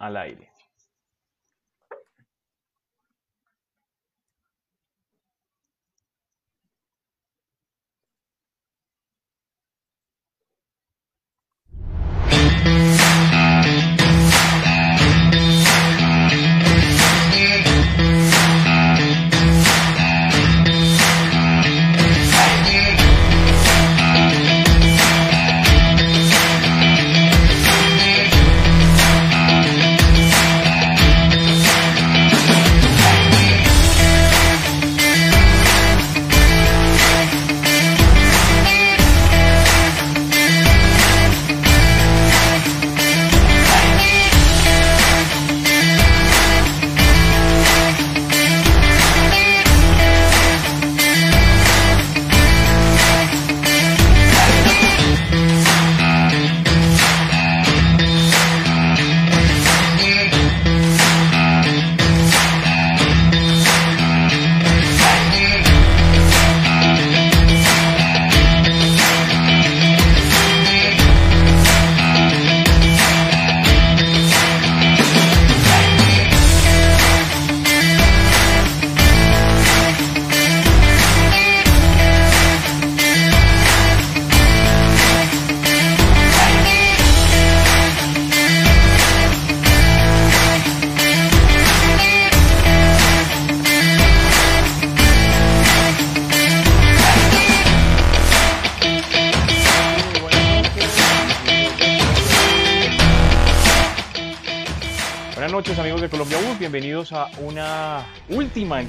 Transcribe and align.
al 0.00 0.16
aire. 0.16 0.50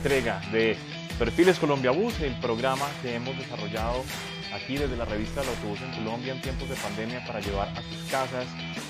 Entrega 0.02 0.42
de 0.52 0.76
Perfiles 1.20 1.60
Colombia 1.60 1.92
Bus, 1.92 2.20
el 2.22 2.34
programa 2.40 2.88
que 3.04 3.14
hemos 3.14 3.38
desarrollado 3.38 4.04
aquí 4.52 4.76
desde 4.76 4.98
la 4.98 5.06
revista 5.06 5.42
del 5.42 5.52
autobús 5.52 5.80
en 5.82 5.92
Colombia 6.04 6.34
en 6.34 6.42
tiempos 6.42 6.68
de 6.68 6.76
pandemia 6.76 7.24
para 7.28 7.40
llevar 7.40 7.68
a 7.68 7.84
sus 7.84 8.10
casas 8.10 8.48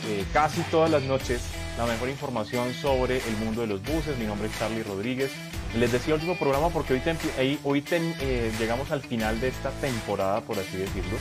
eh, 0.08 0.24
casi 0.32 0.62
todas 0.72 0.90
las 0.90 1.04
noches 1.04 1.42
la 1.78 1.86
mejor 1.86 2.08
información 2.08 2.74
sobre 2.74 3.18
el 3.18 3.36
mundo 3.44 3.60
de 3.60 3.68
los 3.68 3.82
buses. 3.84 4.18
Mi 4.18 4.26
nombre 4.26 4.48
es 4.48 4.58
Charlie 4.58 4.84
Rodríguez. 4.84 5.34
Les 5.78 5.92
decía 5.92 6.14
el 6.14 6.22
último 6.22 6.38
programa 6.38 6.70
porque 6.70 6.94
hoy, 6.94 7.60
hoy 7.66 7.84
eh, 7.92 8.52
llegamos 8.58 8.90
al 8.92 9.02
final 9.02 9.42
de 9.42 9.50
esta 9.50 9.70
temporada, 9.82 10.40
por 10.40 10.58
así 10.60 10.78
decirlo. 10.78 11.18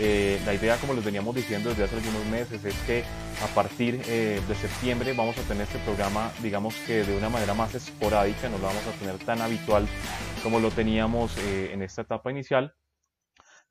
Eh, 0.00 0.40
la 0.46 0.54
idea, 0.54 0.76
como 0.76 0.94
les 0.94 1.04
veníamos 1.04 1.34
diciendo 1.34 1.70
desde 1.70 1.84
hace 1.84 1.96
algunos 1.96 2.24
meses, 2.26 2.64
es 2.64 2.78
que 2.82 3.02
a 3.42 3.46
partir 3.52 4.00
eh, 4.06 4.40
de 4.46 4.54
septiembre 4.54 5.12
vamos 5.12 5.36
a 5.38 5.42
tener 5.42 5.64
este 5.64 5.78
programa, 5.80 6.30
digamos 6.40 6.76
que 6.86 7.02
de 7.02 7.16
una 7.16 7.28
manera 7.28 7.52
más 7.54 7.74
esporádica, 7.74 8.48
no 8.48 8.58
lo 8.58 8.64
vamos 8.64 8.86
a 8.86 8.92
tener 8.92 9.18
tan 9.18 9.40
habitual 9.40 9.88
como 10.44 10.60
lo 10.60 10.70
teníamos 10.70 11.36
eh, 11.38 11.72
en 11.72 11.82
esta 11.82 12.02
etapa 12.02 12.30
inicial, 12.30 12.74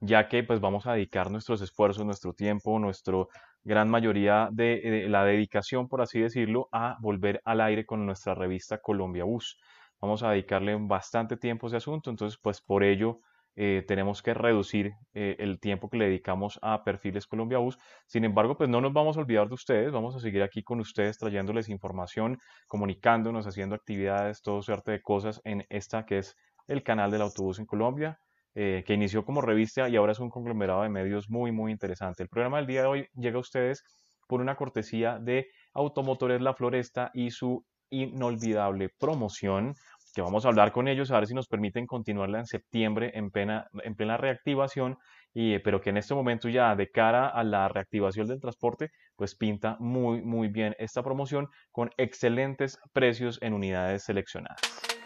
ya 0.02 0.28
que 0.28 0.44
pues 0.44 0.60
vamos 0.60 0.86
a 0.86 0.94
dedicar 0.94 1.32
nuestros 1.32 1.62
esfuerzos, 1.62 2.06
nuestro 2.06 2.34
tiempo, 2.34 2.78
nuestra 2.78 3.16
gran 3.64 3.90
mayoría 3.90 4.50
de, 4.52 5.06
la 5.08 5.24
dedicación, 5.24 5.88
por 5.88 6.02
así 6.02 6.20
decirlo, 6.20 6.68
a 6.74 6.98
volver 7.00 7.42
al 7.46 7.62
aire 7.62 7.86
con 7.86 8.06
nuestra 8.06 8.36
revista 8.36 8.80
Colombia 8.80 9.24
Bus. 9.24 9.58
Vamos 10.02 10.24
a 10.24 10.32
dedicarle 10.32 10.76
bastante 10.78 11.38
tiempo 11.38 11.68
a 11.68 11.70
ese 11.70 11.78
asunto, 11.78 12.10
entonces 12.10 12.38
pues 12.42 12.62
por 12.62 12.84
ello 12.84 13.22
eh, 13.60 13.84
tenemos 13.88 14.22
que 14.22 14.36
reducir 14.36 14.94
eh, 15.16 15.36
el 15.40 15.60
tiempo 15.60 15.90
que 15.90 15.98
le 15.98 16.06
dedicamos 16.06 16.60
a 16.62 16.84
Perfiles 16.84 17.26
Colombia 17.26 17.58
Bus. 17.58 17.80
Sin 18.06 18.24
embargo, 18.24 18.56
pues 18.56 18.70
no 18.70 18.82
nos 18.82 18.94
vamos 18.94 19.18
a 19.18 19.22
olvidar 19.22 19.48
de 19.48 19.56
ustedes, 19.56 19.92
vamos 19.92 20.16
a 20.16 20.20
seguir 20.20 20.44
aquí 20.44 20.62
con 20.62 20.80
ustedes 20.80 21.18
trayéndoles 21.18 21.68
información, 21.68 22.38
comunicándonos, 22.68 23.48
haciendo 23.48 23.74
actividades, 23.74 24.44
todo 24.44 24.62
suerte 24.62 24.92
de 24.92 25.02
cosas 25.02 25.42
en 25.44 25.66
esta 25.70 26.06
que 26.06 26.20
es 26.20 26.36
el 26.68 26.84
canal 26.84 27.10
del 27.10 27.24
autobús 27.24 27.58
en 27.58 27.66
Colombia, 27.66 28.20
eh, 28.54 28.84
que 28.86 28.94
inició 28.94 29.26
como 29.26 29.42
revista 29.42 29.90
y 29.90 29.96
ahora 29.96 30.12
es 30.12 30.20
un 30.20 30.30
conglomerado 30.30 30.84
de 30.84 30.90
medios 30.90 31.28
muy, 31.28 31.52
muy 31.52 31.72
interesante. 31.72 32.22
El 32.22 32.30
programa 32.30 32.58
del 32.58 32.68
día 32.68 32.82
de 32.82 32.88
hoy 32.88 33.08
llega 33.16 33.38
a 33.38 33.42
ustedes 33.42 33.84
por 34.28 34.40
una 34.40 34.56
cortesía 34.56 35.18
de 35.18 35.48
Automotores 35.74 36.42
La 36.42 36.54
Floresta 36.54 37.10
y 37.12 37.32
su 37.32 37.66
inolvidable 37.90 38.90
promoción 39.00 39.74
que 40.18 40.22
vamos 40.24 40.46
a 40.46 40.48
hablar 40.48 40.72
con 40.72 40.88
ellos 40.88 41.12
a 41.12 41.20
ver 41.20 41.28
si 41.28 41.36
nos 41.36 41.48
permiten 41.48 41.86
continuarla 41.86 42.40
en 42.40 42.48
septiembre 42.48 43.12
en 43.14 43.30
plena, 43.30 43.68
en 43.84 43.94
plena 43.94 44.18
reactivación, 44.18 44.98
y, 45.32 45.60
pero 45.60 45.80
que 45.80 45.92
en 45.92 45.98
este 45.98 46.16
momento 46.16 46.50
ya 46.50 46.76
de 46.76 46.90
cara 46.90 47.28
a 47.28 47.44
la 47.44 47.68
reactivación 47.68 48.28
del 48.28 48.42
transporte, 48.42 48.90
pues 49.16 49.36
pinta 49.36 49.78
muy, 49.80 50.24
muy 50.24 50.48
bien 50.48 50.76
esta 50.80 51.04
promoción 51.04 51.50
con 51.72 51.92
excelentes 51.98 52.80
precios 52.94 53.38
en 53.44 53.54
unidades 53.54 54.06
seleccionadas. 54.06 54.97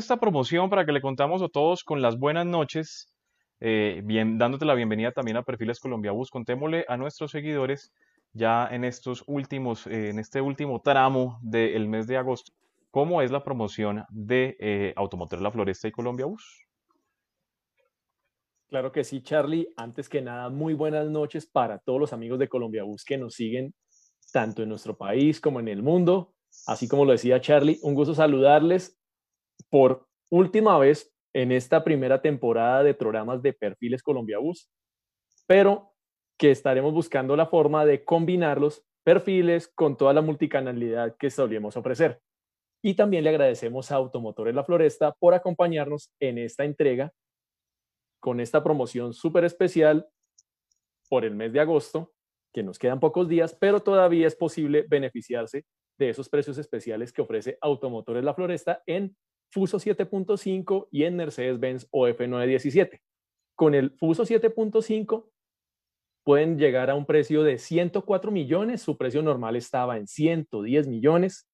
Esta 0.00 0.18
promoción 0.18 0.70
para 0.70 0.84
que 0.84 0.92
le 0.92 1.00
contamos 1.00 1.42
a 1.42 1.48
todos 1.48 1.84
con 1.84 2.02
las 2.02 2.18
buenas 2.18 2.46
noches? 2.46 3.12
Eh, 3.60 4.00
bien, 4.04 4.38
dándote 4.38 4.64
la 4.64 4.74
bienvenida 4.74 5.12
también 5.12 5.36
a 5.36 5.42
Perfiles 5.42 5.78
Colombia 5.78 6.10
Bus. 6.12 6.30
Contémosle 6.30 6.86
a 6.88 6.96
nuestros 6.96 7.30
seguidores 7.30 7.92
ya 8.32 8.66
en 8.70 8.84
estos 8.84 9.22
últimos, 9.26 9.86
eh, 9.86 10.08
en 10.08 10.18
este 10.18 10.40
último 10.40 10.80
tramo 10.80 11.38
del 11.42 11.86
mes 11.88 12.06
de 12.06 12.16
agosto, 12.16 12.52
cómo 12.90 13.20
es 13.20 13.30
la 13.30 13.44
promoción 13.44 14.04
de 14.08 14.56
eh, 14.58 14.94
Automotor 14.96 15.42
La 15.42 15.52
Floresta 15.52 15.86
y 15.88 15.92
Colombia 15.92 16.24
Bus. 16.24 16.66
Claro 18.68 18.90
que 18.90 19.04
sí, 19.04 19.20
Charlie. 19.22 19.68
Antes 19.76 20.08
que 20.08 20.22
nada, 20.22 20.48
muy 20.48 20.74
buenas 20.74 21.10
noches 21.10 21.44
para 21.44 21.78
todos 21.78 22.00
los 22.00 22.12
amigos 22.14 22.38
de 22.38 22.48
Colombia 22.48 22.84
Bus 22.84 23.04
que 23.04 23.18
nos 23.18 23.34
siguen 23.34 23.74
tanto 24.32 24.62
en 24.62 24.70
nuestro 24.70 24.96
país 24.96 25.40
como 25.40 25.60
en 25.60 25.68
el 25.68 25.82
mundo. 25.82 26.32
Así 26.66 26.88
como 26.88 27.04
lo 27.04 27.12
decía 27.12 27.40
Charlie, 27.40 27.78
un 27.82 27.94
gusto 27.94 28.14
saludarles 28.14 28.99
por 29.68 30.06
última 30.30 30.78
vez 30.78 31.12
en 31.32 31.52
esta 31.52 31.84
primera 31.84 32.20
temporada 32.22 32.82
de 32.82 32.94
programas 32.94 33.42
de 33.42 33.52
perfiles 33.52 34.02
Colombia 34.02 34.38
Bus, 34.38 34.68
pero 35.46 35.92
que 36.38 36.50
estaremos 36.50 36.92
buscando 36.92 37.36
la 37.36 37.46
forma 37.46 37.84
de 37.84 38.04
combinar 38.04 38.60
los 38.60 38.84
perfiles 39.04 39.68
con 39.68 39.96
toda 39.96 40.12
la 40.12 40.22
multicanalidad 40.22 41.16
que 41.18 41.30
solíamos 41.30 41.76
ofrecer. 41.76 42.20
Y 42.82 42.94
también 42.94 43.24
le 43.24 43.30
agradecemos 43.30 43.90
a 43.90 43.96
Automotores 43.96 44.54
La 44.54 44.64
Floresta 44.64 45.12
por 45.18 45.34
acompañarnos 45.34 46.12
en 46.18 46.38
esta 46.38 46.64
entrega 46.64 47.12
con 48.20 48.40
esta 48.40 48.62
promoción 48.62 49.12
súper 49.12 49.44
especial 49.44 50.08
por 51.08 51.24
el 51.24 51.34
mes 51.34 51.52
de 51.52 51.60
agosto, 51.60 52.12
que 52.52 52.62
nos 52.62 52.78
quedan 52.78 53.00
pocos 53.00 53.28
días, 53.28 53.56
pero 53.58 53.80
todavía 53.80 54.26
es 54.26 54.36
posible 54.36 54.84
beneficiarse 54.88 55.64
de 55.98 56.10
esos 56.10 56.28
precios 56.28 56.58
especiales 56.58 57.12
que 57.12 57.22
ofrece 57.22 57.58
Automotores 57.60 58.24
La 58.24 58.34
Floresta 58.34 58.82
en 58.86 59.16
Fuso 59.50 59.78
7.5 59.78 60.88
y 60.90 61.04
en 61.04 61.16
Mercedes-Benz 61.16 61.88
OF 61.90 62.20
917. 62.20 63.00
Con 63.56 63.74
el 63.74 63.90
Fuso 63.90 64.24
7.5 64.24 65.30
pueden 66.24 66.58
llegar 66.58 66.90
a 66.90 66.94
un 66.94 67.06
precio 67.06 67.42
de 67.42 67.58
104 67.58 68.30
millones, 68.30 68.82
su 68.82 68.96
precio 68.96 69.22
normal 69.22 69.56
estaba 69.56 69.96
en 69.96 70.06
110 70.06 70.86
millones. 70.86 71.46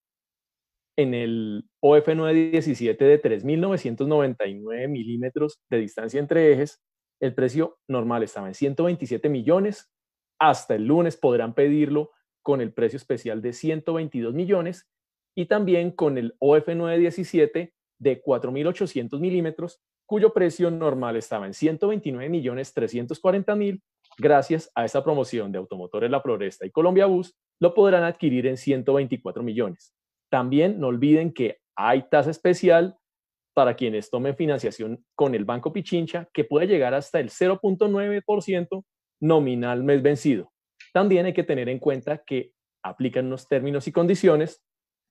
En 0.98 1.14
el 1.14 1.64
OF 1.80 2.08
917 2.08 3.04
de 3.04 3.22
3.999 3.22 4.88
milímetros 4.88 5.60
de 5.70 5.78
distancia 5.78 6.20
entre 6.20 6.52
ejes, 6.52 6.82
el 7.20 7.34
precio 7.34 7.78
normal 7.88 8.22
estaba 8.22 8.48
en 8.48 8.54
127 8.54 9.28
millones. 9.28 9.90
Hasta 10.38 10.74
el 10.74 10.86
lunes 10.86 11.16
podrán 11.16 11.54
pedirlo 11.54 12.12
con 12.42 12.60
el 12.60 12.72
precio 12.72 12.96
especial 12.96 13.42
de 13.42 13.52
122 13.52 14.34
millones 14.34 14.88
y 15.34 15.46
también 15.46 15.90
con 15.90 16.18
el 16.18 16.34
OF 16.38 16.68
917 16.68 17.75
de 17.98 18.22
4.800 18.22 19.18
milímetros, 19.20 19.80
cuyo 20.06 20.32
precio 20.32 20.70
normal 20.70 21.16
estaba 21.16 21.46
en 21.46 21.54
129 21.54 22.28
millones 22.28 22.72
340 22.72 23.54
mil. 23.56 23.82
Gracias 24.18 24.70
a 24.74 24.84
esta 24.84 25.02
promoción 25.02 25.52
de 25.52 25.58
Automotores 25.58 26.10
La 26.10 26.20
Floresta 26.20 26.64
y 26.64 26.70
Colombia 26.70 27.06
Bus, 27.06 27.36
lo 27.60 27.74
podrán 27.74 28.04
adquirir 28.04 28.46
en 28.46 28.56
124 28.56 29.42
millones. 29.42 29.94
También 30.30 30.78
no 30.80 30.88
olviden 30.88 31.32
que 31.32 31.58
hay 31.74 32.08
tasa 32.08 32.30
especial 32.30 32.96
para 33.54 33.74
quienes 33.74 34.10
tomen 34.10 34.36
financiación 34.36 35.04
con 35.14 35.34
el 35.34 35.44
Banco 35.44 35.72
Pichincha, 35.72 36.28
que 36.32 36.44
puede 36.44 36.66
llegar 36.66 36.94
hasta 36.94 37.20
el 37.20 37.30
0.9% 37.30 38.84
nominal 39.20 39.82
mes 39.82 40.02
vencido. 40.02 40.52
También 40.92 41.26
hay 41.26 41.32
que 41.32 41.42
tener 41.42 41.68
en 41.68 41.78
cuenta 41.78 42.22
que 42.24 42.52
aplican 42.82 43.26
unos 43.26 43.48
términos 43.48 43.88
y 43.88 43.92
condiciones 43.92 44.62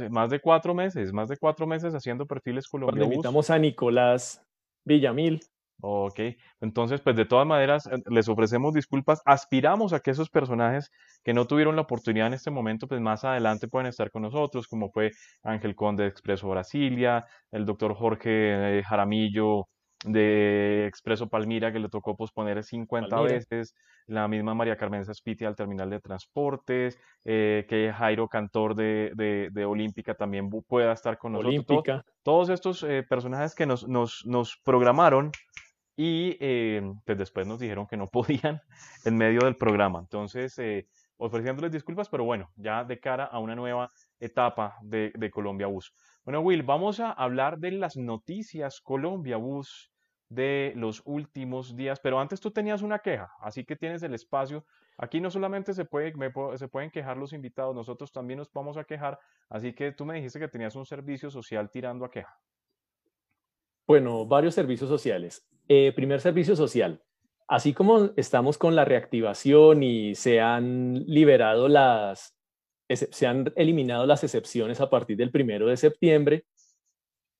más 0.09 0.29
de 0.29 0.39
cuatro 0.39 0.73
meses, 0.73 1.11
más 1.13 1.29
de 1.29 1.37
cuatro 1.37 1.65
meses 1.65 1.93
haciendo 1.93 2.25
perfiles 2.25 2.67
colombianos. 2.67 2.99
Cuando 2.99 3.15
invitamos 3.15 3.49
a 3.49 3.57
Nicolás 3.57 4.41
Villamil. 4.85 5.39
Ok, 5.81 6.19
entonces 6.59 6.99
pues 6.99 7.15
de 7.15 7.23
todas 7.23 7.47
maneras 7.47 7.87
eh, 7.87 8.03
les 8.09 8.27
ofrecemos 8.27 8.73
disculpas, 8.73 9.21
aspiramos 9.23 9.93
a 9.93 10.01
que 10.01 10.11
esos 10.11 10.29
personajes 10.29 10.91
que 11.23 11.33
no 11.33 11.45
tuvieron 11.47 11.77
la 11.77 11.83
oportunidad 11.83 12.27
en 12.27 12.33
este 12.33 12.51
momento 12.51 12.85
pues 12.85 12.99
más 12.99 13.23
adelante 13.23 13.69
puedan 13.69 13.87
estar 13.87 14.11
con 14.11 14.23
nosotros, 14.23 14.67
como 14.67 14.89
fue 14.91 15.11
Ángel 15.41 15.75
Conde 15.75 16.03
de 16.03 16.09
Expreso 16.09 16.49
Brasilia, 16.49 17.25
el 17.51 17.65
doctor 17.65 17.93
Jorge 17.93 18.79
eh, 18.79 18.83
Jaramillo 18.83 19.69
de 20.05 20.85
Expreso 20.87 21.27
Palmira 21.27 21.71
que 21.73 21.79
le 21.79 21.89
tocó 21.89 22.15
posponer 22.15 22.63
50 22.63 23.19
veces, 23.21 23.75
la 24.07 24.27
misma 24.27 24.53
María 24.53 24.77
Carmen 24.77 25.03
Saspiti 25.03 25.45
al 25.45 25.55
terminal 25.55 25.89
de 25.89 25.99
transportes, 25.99 26.97
eh, 27.25 27.65
que 27.67 27.91
Jairo 27.91 28.27
Cantor 28.27 28.75
de, 28.75 29.11
de, 29.51 29.65
Olímpica 29.65 30.13
también 30.15 30.49
pueda 30.49 30.93
estar 30.93 31.17
con 31.17 31.33
nosotros. 31.33 32.03
todos 32.23 32.49
estos 32.49 32.83
eh, 32.83 33.03
personajes 33.07 33.53
que 33.55 33.65
nos, 33.65 33.87
nos, 33.87 34.25
nos 34.25 34.57
programaron 34.63 35.31
y 35.97 36.37
eh, 36.39 36.81
pues 37.05 37.17
después 37.17 37.45
nos 37.45 37.59
dijeron 37.59 37.85
que 37.85 37.97
no 37.97 38.07
podían 38.11 38.61
en 39.03 39.17
medio 39.17 39.41
del 39.41 39.57
programa. 39.57 39.99
Entonces, 39.99 40.57
ofreciéndoles 41.17 41.71
disculpas, 41.71 42.07
pero 42.07 42.23
bueno, 42.23 42.49
ya 42.55 42.85
de 42.85 42.99
cara 42.99 43.25
a 43.25 43.39
una 43.39 43.53
nueva 43.53 43.89
etapa 44.21 44.77
de, 44.81 45.11
de 45.13 45.29
Colombia 45.29 45.67
Bus. 45.67 45.93
Bueno, 46.23 46.41
Will, 46.41 46.63
vamos 46.63 46.99
a 46.99 47.11
hablar 47.11 47.57
de 47.59 47.71
las 47.71 47.97
noticias 47.97 48.81
Colombia 48.81 49.37
Bus 49.37 49.88
de 50.29 50.73
los 50.75 51.01
últimos 51.05 51.75
días, 51.75 51.99
pero 51.99 52.19
antes 52.19 52.39
tú 52.39 52.51
tenías 52.51 52.81
una 52.81 52.99
queja, 52.99 53.31
así 53.41 53.65
que 53.65 53.75
tienes 53.75 54.03
el 54.03 54.13
espacio. 54.13 54.65
Aquí 54.97 55.19
no 55.19 55.31
solamente 55.31 55.73
se, 55.73 55.85
puede, 55.85 56.13
se 56.55 56.67
pueden 56.67 56.91
quejar 56.91 57.17
los 57.17 57.33
invitados, 57.33 57.75
nosotros 57.75 58.11
también 58.11 58.37
nos 58.37 58.51
vamos 58.53 58.77
a 58.77 58.83
quejar, 58.83 59.19
así 59.49 59.73
que 59.73 59.91
tú 59.91 60.05
me 60.05 60.15
dijiste 60.15 60.39
que 60.39 60.47
tenías 60.47 60.75
un 60.75 60.85
servicio 60.85 61.31
social 61.31 61.69
tirando 61.69 62.05
a 62.05 62.11
queja. 62.11 62.39
Bueno, 63.87 64.25
varios 64.25 64.53
servicios 64.53 64.89
sociales. 64.89 65.47
Eh, 65.67 65.91
primer 65.95 66.21
servicio 66.21 66.55
social. 66.55 67.01
Así 67.47 67.73
como 67.73 68.11
estamos 68.15 68.59
con 68.59 68.75
la 68.75 68.85
reactivación 68.85 69.81
y 69.81 70.13
se 70.13 70.39
han 70.39 71.03
liberado 71.05 71.67
las 71.67 72.35
se 72.95 73.27
han 73.27 73.51
eliminado 73.55 74.05
las 74.05 74.23
excepciones 74.23 74.81
a 74.81 74.89
partir 74.89 75.15
del 75.17 75.31
primero 75.31 75.67
de 75.67 75.77
septiembre. 75.77 76.45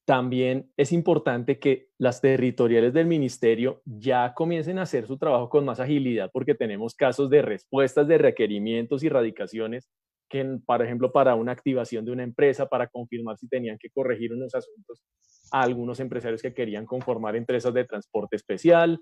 También 0.10 0.72
es 0.76 0.92
importante 0.92 1.60
que 1.60 1.90
las 2.00 2.20
territoriales 2.20 2.96
del 2.96 3.06
ministerio 3.06 3.84
ya 3.86 4.34
comiencen 4.34 4.80
a 4.80 4.82
hacer 4.82 5.06
su 5.06 5.20
trabajo 5.20 5.50
con 5.50 5.66
más 5.66 5.80
agilidad 5.80 6.32
porque 6.34 6.56
tenemos 6.56 6.96
casos 6.96 7.30
de 7.30 7.44
respuestas 7.44 8.08
de 8.08 8.18
requerimientos 8.18 9.04
y 9.04 9.10
radicaciones 9.10 9.88
que, 10.28 10.58
por 10.66 10.84
ejemplo, 10.84 11.12
para 11.12 11.36
una 11.36 11.52
activación 11.52 12.06
de 12.06 12.12
una 12.12 12.24
empresa, 12.24 12.66
para 12.66 12.88
confirmar 12.88 13.38
si 13.38 13.48
tenían 13.48 13.78
que 13.78 13.92
corregir 13.92 14.34
unos 14.34 14.56
asuntos 14.56 15.04
a 15.52 15.62
algunos 15.62 16.00
empresarios 16.00 16.42
que 16.42 16.56
querían 16.56 16.88
conformar 16.88 17.36
empresas 17.36 17.72
de 17.76 17.86
transporte 17.86 18.36
especial. 18.36 19.00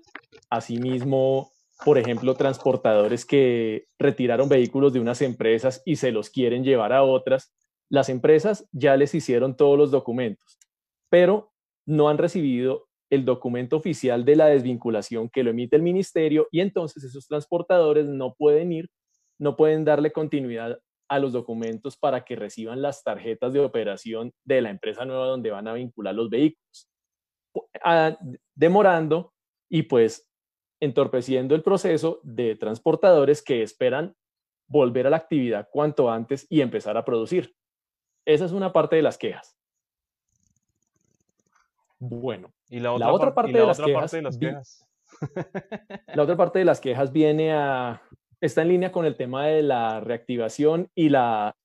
Asimismo, 0.50 1.52
por 1.86 1.96
ejemplo, 1.96 2.34
transportadores 2.34 3.24
que 3.24 3.86
retiraron 3.98 4.50
vehículos 4.50 4.92
de 4.92 5.00
unas 5.00 5.22
empresas 5.22 5.80
y 5.86 5.96
se 5.96 6.12
los 6.12 6.28
quieren 6.28 6.64
llevar 6.64 6.92
a 6.92 7.02
otras, 7.02 7.50
las 7.88 8.10
empresas 8.10 8.68
ya 8.72 8.94
les 8.98 9.14
hicieron 9.14 9.56
todos 9.56 9.78
los 9.78 9.90
documentos, 9.90 10.58
pero 11.10 11.52
no 11.86 12.08
han 12.08 12.18
recibido 12.18 12.88
el 13.10 13.24
documento 13.24 13.76
oficial 13.76 14.24
de 14.24 14.36
la 14.36 14.46
desvinculación 14.46 15.30
que 15.30 15.42
lo 15.42 15.50
emite 15.50 15.76
el 15.76 15.82
ministerio 15.82 16.46
y 16.50 16.60
entonces 16.60 17.04
esos 17.04 17.26
transportadores 17.26 18.06
no 18.06 18.34
pueden 18.34 18.72
ir, 18.72 18.90
no 19.38 19.56
pueden 19.56 19.84
darle 19.84 20.12
continuidad 20.12 20.78
a 21.08 21.18
los 21.18 21.32
documentos 21.32 21.96
para 21.96 22.24
que 22.24 22.36
reciban 22.36 22.82
las 22.82 23.02
tarjetas 23.02 23.52
de 23.54 23.60
operación 23.60 24.32
de 24.44 24.60
la 24.60 24.70
empresa 24.70 25.06
nueva 25.06 25.26
donde 25.26 25.50
van 25.50 25.66
a 25.66 25.72
vincular 25.72 26.14
los 26.14 26.28
vehículos, 26.28 26.90
ah, 27.82 28.18
demorando 28.54 29.32
y 29.70 29.84
pues 29.84 30.28
entorpeciendo 30.80 31.54
el 31.54 31.62
proceso 31.62 32.20
de 32.22 32.56
transportadores 32.56 33.42
que 33.42 33.62
esperan 33.62 34.14
volver 34.68 35.06
a 35.06 35.10
la 35.10 35.16
actividad 35.16 35.68
cuanto 35.72 36.10
antes 36.10 36.46
y 36.50 36.60
empezar 36.60 36.96
a 36.96 37.04
producir. 37.04 37.54
Esa 38.26 38.44
es 38.44 38.52
una 38.52 38.72
parte 38.72 38.96
de 38.96 39.02
las 39.02 39.16
quejas. 39.16 39.57
Bueno, 41.98 42.52
y 42.68 42.80
la 42.80 42.92
otra, 42.92 43.34
parte, 43.34 43.52
de, 43.52 43.66
las 43.66 43.80
quejas, 43.80 44.86
La 46.14 46.22
otra 46.22 46.36
parte 46.36 46.60
de 46.60 46.64
las 46.64 46.80
quejas 46.80 47.12
viene 47.12 47.52
a, 47.52 48.02
está 48.40 48.62
en 48.62 48.68
línea 48.68 48.92
con 48.92 49.04
el 49.04 49.16
tema 49.16 49.46
de 49.46 49.62
la 49.62 50.00
reactivación 50.00 50.90
y 50.94 51.08
la, 51.08 51.56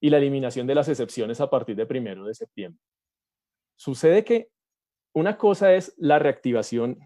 y 0.00 0.10
la 0.10 0.18
eliminación 0.18 0.66
de 0.66 0.74
las 0.74 0.88
excepciones 0.88 1.40
a 1.40 1.48
partir 1.48 1.76
de 1.76 1.86
primero 1.86 2.24
de 2.24 2.34
septiembre. 2.34 2.80
Sucede 3.76 4.24
que 4.24 4.48
una 5.14 5.38
cosa 5.38 5.74
es 5.74 5.94
la 5.96 6.18
reactivación 6.18 6.98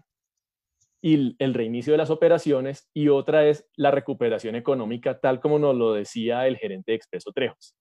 y 1.01 1.35
el 1.41 1.53
reinicio 1.53 1.93
de 1.93 1.97
las 1.97 2.09
operaciones 2.09 2.89
y 2.93 3.07
otra 3.09 3.45
es 3.45 3.69
la 3.75 3.91
recuperación 3.91 4.55
económica, 4.55 5.19
tal 5.19 5.39
como 5.39 5.59
nos 5.59 5.75
lo 5.75 5.93
decía 5.93 6.47
el 6.47 6.57
gerente 6.57 6.91
de 6.91 6.95
Expreso 6.95 7.31
Trejos. 7.31 7.75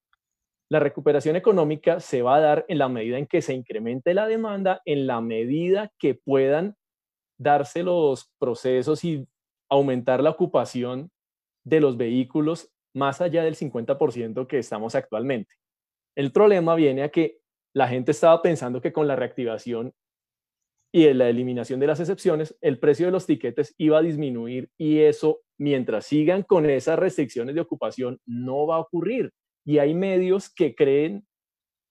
La 0.68 0.80
recuperación 0.80 1.36
económica 1.36 2.00
se 2.00 2.22
va 2.22 2.36
a 2.36 2.40
dar 2.40 2.64
en 2.68 2.78
la 2.78 2.88
medida 2.88 3.18
en 3.18 3.26
que 3.26 3.42
se 3.42 3.54
incremente 3.54 4.14
la 4.14 4.26
demanda, 4.26 4.82
en 4.84 5.06
la 5.06 5.20
medida 5.20 5.92
que 5.98 6.14
puedan 6.14 6.76
darse 7.38 7.82
los 7.82 8.32
procesos 8.38 9.04
y 9.04 9.28
aumentar 9.68 10.22
la 10.22 10.30
ocupación 10.30 11.10
de 11.64 11.80
los 11.80 11.96
vehículos 11.96 12.70
más 12.94 13.20
allá 13.20 13.44
del 13.44 13.56
50% 13.56 14.46
que 14.46 14.58
estamos 14.58 14.94
actualmente. 14.94 15.54
El 16.16 16.32
problema 16.32 16.74
viene 16.74 17.02
a 17.02 17.10
que 17.10 17.38
la 17.74 17.88
gente 17.88 18.12
estaba 18.12 18.40
pensando 18.40 18.80
que 18.80 18.92
con 18.92 19.06
la 19.06 19.16
reactivación 19.16 19.92
y 20.92 21.12
la 21.12 21.28
eliminación 21.28 21.78
de 21.78 21.88
las 21.88 22.00
excepciones, 22.00 22.56
el 22.62 22.78
precio 22.78 23.06
de 23.06 23.12
los 23.12 23.26
tiquetes 23.26 23.74
iba 23.76 23.98
a 23.98 24.02
disminuir 24.02 24.70
y 24.78 25.00
eso, 25.00 25.40
mientras 25.58 26.06
sigan 26.06 26.42
con 26.42 26.68
esas 26.70 26.98
restricciones 26.98 27.54
de 27.54 27.60
ocupación, 27.60 28.18
no 28.24 28.66
va 28.66 28.76
a 28.76 28.80
ocurrir. 28.80 29.30
Y 29.66 29.78
hay 29.78 29.92
medios 29.94 30.48
que 30.48 30.74
creen 30.74 31.26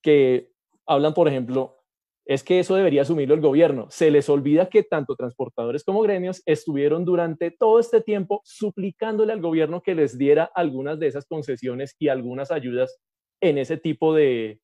que 0.02 0.50
hablan, 0.88 1.14
por 1.14 1.28
ejemplo, 1.28 1.84
es 2.26 2.44
que 2.44 2.60
eso 2.60 2.76
debería 2.76 3.04
asumirlo 3.04 3.36
el 3.36 3.42
gobierno. 3.42 3.88
Se 3.90 4.10
les 4.10 4.30
olvida 4.30 4.70
que 4.70 4.82
tanto 4.82 5.16
transportadores 5.16 5.84
como 5.84 6.02
gremios 6.02 6.42
estuvieron 6.46 7.06
durante 7.06 7.52
todo 7.52 7.80
este 7.80 8.02
tiempo 8.02 8.42
suplicándole 8.46 9.34
al 9.34 9.42
gobierno 9.42 9.84
que 9.84 9.94
les 9.94 10.18
diera 10.18 10.50
algunas 10.56 10.98
de 11.00 11.08
esas 11.08 11.26
concesiones 11.28 11.96
y 12.00 12.08
algunas 12.08 12.50
ayudas 12.50 13.00
en 13.42 13.58
ese 13.58 13.78
tipo 13.78 14.16
de, 14.16 14.60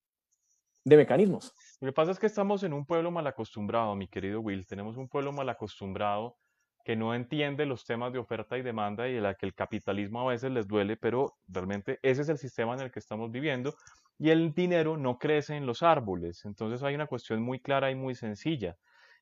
de 0.86 0.98
mecanismos. 0.98 1.54
Lo 1.82 1.88
que 1.88 1.94
pasa 1.94 2.12
es 2.12 2.20
que 2.20 2.28
estamos 2.28 2.64
en 2.64 2.74
un 2.74 2.86
pueblo 2.86 3.12
mal 3.12 3.28
acostumbrado, 3.28 3.96
mi 3.96 4.08
querido 4.08 4.40
Will. 4.40 4.66
Tenemos 4.66 4.98
un 4.98 5.10
pueblo 5.10 5.32
mal 5.32 5.50
acostumbrado 5.50 6.38
que 6.84 6.96
no 6.96 7.14
entiende 7.16 7.66
los 7.66 7.86
temas 7.86 8.14
de 8.14 8.20
oferta 8.20 8.58
y 8.58 8.62
demanda 8.62 9.08
y 9.08 9.14
de 9.14 9.22
la 9.22 9.36
que 9.36 9.46
el 9.46 9.54
capitalismo 9.54 10.22
a 10.22 10.32
veces 10.32 10.52
les 10.52 10.68
duele, 10.68 10.98
pero 10.98 11.38
realmente 11.48 12.00
ese 12.02 12.22
es 12.22 12.30
el 12.30 12.38
sistema 12.38 12.74
en 12.74 12.82
el 12.82 12.92
que 12.92 13.00
estamos 13.00 13.32
viviendo 13.32 13.74
y 14.18 14.30
el 14.30 14.54
dinero 14.54 14.98
no 14.98 15.18
crece 15.18 15.56
en 15.56 15.66
los 15.66 15.84
árboles. 15.84 16.46
Entonces 16.46 16.84
hay 16.84 16.96
una 16.96 17.08
cuestión 17.08 17.42
muy 17.42 17.60
clara 17.60 17.92
y 17.92 17.96
muy 17.96 18.16
sencilla 18.16 18.78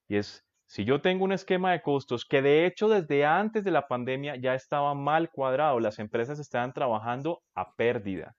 y 0.07 0.17
es 0.17 0.45
si 0.67 0.85
yo 0.85 1.01
tengo 1.01 1.25
un 1.25 1.31
esquema 1.31 1.71
de 1.71 1.81
costos 1.81 2.25
que 2.25 2.41
de 2.41 2.65
hecho 2.65 2.89
desde 2.89 3.25
antes 3.25 3.63
de 3.63 3.71
la 3.71 3.87
pandemia 3.87 4.35
ya 4.35 4.53
estaba 4.53 4.93
mal 4.93 5.31
cuadrado, 5.31 5.79
las 5.79 5.97
empresas 5.99 6.39
estaban 6.39 6.73
trabajando 6.73 7.41
a 7.55 7.73
pérdida 7.75 8.35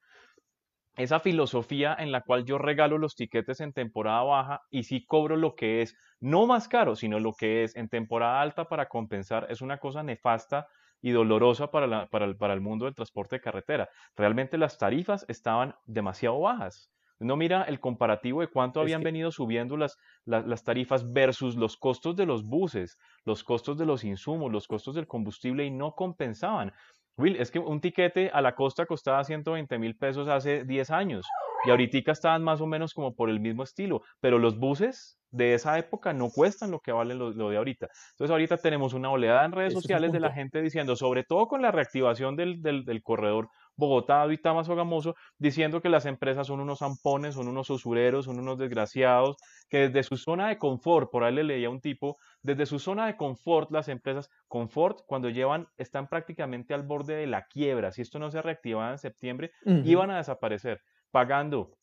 esa 0.97 1.20
filosofía 1.20 1.97
en 1.99 2.12
la 2.12 2.23
cual 2.23 2.44
yo 2.44 2.59
regalo 2.59 2.99
los 2.99 3.14
tiquetes 3.14 3.61
en 3.61 3.73
temporada 3.73 4.23
baja 4.23 4.62
y 4.70 4.85
sí 4.85 5.04
cobro 5.06 5.37
lo 5.37 5.54
que 5.54 5.82
es, 5.82 5.97
no 6.20 6.47
más 6.47 6.68
caro, 6.68 6.97
sino 6.97 7.20
lo 7.20 7.32
que 7.32 7.64
es 7.64 7.76
en 7.76 7.88
temporada 7.88 8.40
alta 8.40 8.68
para 8.68 8.88
compensar, 8.88 9.47
es 9.50 9.61
una 9.62 9.78
cosa 9.78 10.02
nefasta 10.02 10.66
y 11.02 11.12
dolorosa 11.12 11.70
para, 11.70 12.09
para, 12.09 12.54
el, 12.54 12.61
mundo 12.61 12.85
del 12.85 12.94
transporte 12.94 13.37
de 13.37 13.40
carretera. 13.40 13.88
Realmente 14.16 14.59
las 14.59 14.78
tarifas 14.78 15.25
estaban 15.28 15.75
demasiado 15.87 16.40
bajas. 16.40 16.90
No 17.18 17.37
mira 17.37 17.64
el 17.64 17.80
comparativo 17.80 18.40
de 18.40 18.49
cuánto 18.49 18.80
habían 18.80 19.02
venido 19.02 19.30
subiendo 19.30 19.76
las, 19.76 19.99
las, 20.25 20.64
tarifas 20.64 21.12
versus 21.12 21.54
los 21.54 21.76
costos 21.76 22.16
de 22.16 22.25
los 22.25 22.44
buses, 22.44 22.99
los 23.25 23.44
costos 23.44 23.76
de 23.76 23.85
los 23.85 24.04
insumos, 24.04 24.50
los 24.50 24.66
costos 24.66 24.94
del 24.94 25.06
combustible 25.06 25.66
y 25.66 25.70
no 25.70 25.94
compensaban. 25.94 26.73
Will, 27.17 27.37
es 27.37 27.50
que 27.50 27.59
un 27.59 27.81
tiquete 27.81 28.31
a 28.33 28.40
la 28.40 28.55
costa 28.55 28.87
costaba 28.87 29.23
120 29.25 29.79
mil 29.79 29.97
pesos 29.97 30.29
hace 30.29 30.64
10 30.64 30.90
años 30.90 31.26
y 31.64 31.71
ahorita 31.71 32.12
estaban 32.12 32.43
más 32.43 32.61
o 32.61 32.67
menos 32.67 32.95
como 32.95 33.14
por 33.14 33.29
el 33.29 33.40
mismo 33.40 33.62
estilo, 33.62 34.02
pero 34.21 34.38
los 34.38 34.59
buses 34.59 35.19
de 35.31 35.55
esa 35.55 35.79
época 35.79 36.12
no 36.12 36.31
cuestan 36.31 36.71
lo 36.71 36.81
que 36.81 36.93
vale 36.93 37.14
lo, 37.14 37.33
de 37.33 37.57
ahorita. 37.57 37.88
Entonces 38.12 38.31
ahorita 38.31 38.57
tenemos 38.57 38.95
una 38.95 39.11
oleada 39.11 39.45
en 39.45 39.52
redes 39.52 39.73
sociales 39.73 40.12
de 40.12 40.21
la 40.21 40.33
gente 40.33 40.62
diciendo, 40.62 40.97
sobre 40.97 41.25
todo 41.25 41.47
con 41.47 41.62
la 41.62 41.71
reactivación 41.71 42.37
del, 42.37 42.62
del, 42.62 42.85
del 42.85 43.02
corredor 43.02 43.49
Bogotá, 43.81 44.27
más 44.55 44.69
Gamoso, 44.69 45.17
diciendo 45.39 45.81
que 45.81 45.89
las 45.89 46.07
empresas 46.07 46.47
son 46.47 46.61
unos 46.61 46.79
zampones, 46.79 47.35
son 47.35 47.49
unos 47.49 47.69
usureros, 47.71 48.27
son 48.27 48.39
unos 48.39 48.59
desgraciados, 48.59 49.37
que 49.69 49.89
desde 49.89 50.05
su 50.05 50.17
zona 50.17 50.49
de 50.49 50.59
confort, 50.59 51.11
por 51.11 51.25
ahí 51.25 51.35
le 51.35 51.43
leía 51.43 51.71
un 51.71 51.81
tipo, 51.81 52.19
desde 52.43 52.67
su 52.67 52.79
zona 52.79 53.07
de 53.07 53.17
confort, 53.17 53.73
las 53.73 53.89
empresas, 53.89 54.31
confort, 54.47 55.01
cuando 55.07 55.29
llevan, 55.29 55.67
están 55.79 56.09
prácticamente 56.09 56.75
al 56.75 56.85
borde 56.85 57.17
de 57.17 57.27
la 57.27 57.47
quiebra, 57.47 57.91
si 57.91 58.03
esto 58.03 58.21
no 58.21 58.31
se 58.31 58.43
reactivaba 58.43 58.93
en 58.93 58.99
septiembre, 58.99 59.51
iban 59.65 60.11
a 60.11 60.19
desaparecer, 60.19 60.81
pagando 61.11 61.80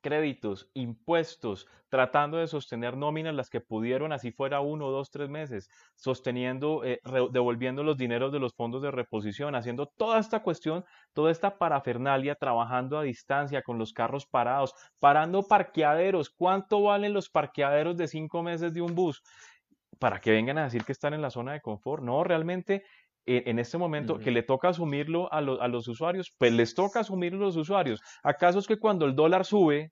créditos, 0.00 0.70
impuestos, 0.74 1.66
tratando 1.88 2.38
de 2.38 2.46
sostener 2.46 2.96
nóminas 2.96 3.34
las 3.34 3.50
que 3.50 3.60
pudieron, 3.60 4.12
así 4.12 4.32
fuera 4.32 4.60
uno, 4.60 4.90
dos, 4.90 5.10
tres 5.10 5.28
meses, 5.28 5.68
sosteniendo, 5.94 6.84
eh, 6.84 7.00
devolviendo 7.30 7.82
los 7.82 7.96
dineros 7.96 8.32
de 8.32 8.40
los 8.40 8.54
fondos 8.54 8.82
de 8.82 8.90
reposición, 8.90 9.54
haciendo 9.54 9.86
toda 9.86 10.18
esta 10.18 10.42
cuestión, 10.42 10.84
toda 11.12 11.30
esta 11.30 11.58
parafernalia, 11.58 12.34
trabajando 12.34 12.98
a 12.98 13.02
distancia 13.02 13.62
con 13.62 13.78
los 13.78 13.92
carros 13.92 14.26
parados, 14.26 14.74
parando 14.98 15.42
parqueaderos. 15.42 16.30
¿Cuánto 16.30 16.82
valen 16.82 17.12
los 17.12 17.28
parqueaderos 17.28 17.96
de 17.96 18.08
cinco 18.08 18.42
meses 18.42 18.74
de 18.74 18.82
un 18.82 18.94
bus? 18.94 19.22
Para 19.98 20.20
que 20.20 20.30
vengan 20.30 20.58
a 20.58 20.64
decir 20.64 20.84
que 20.84 20.92
están 20.92 21.14
en 21.14 21.22
la 21.22 21.30
zona 21.30 21.52
de 21.52 21.60
confort. 21.60 22.02
No, 22.02 22.22
realmente 22.22 22.84
en 23.26 23.58
este 23.58 23.76
momento 23.76 24.18
que 24.18 24.30
le 24.30 24.42
toca 24.42 24.68
asumirlo 24.68 25.32
a, 25.32 25.38
a, 25.38 25.68
los 25.68 25.88
usuarios, 25.88 26.32
pues 26.38 26.52
les 26.52 26.74
toca 26.74 27.00
asumirlo 27.00 27.44
a 27.44 27.46
los 27.46 27.56
usuarios. 27.56 28.00
¿Acaso 28.22 28.60
es 28.60 28.66
que 28.66 28.78
cuando 28.78 29.04
el 29.04 29.16
dólar 29.16 29.44
sube 29.44 29.90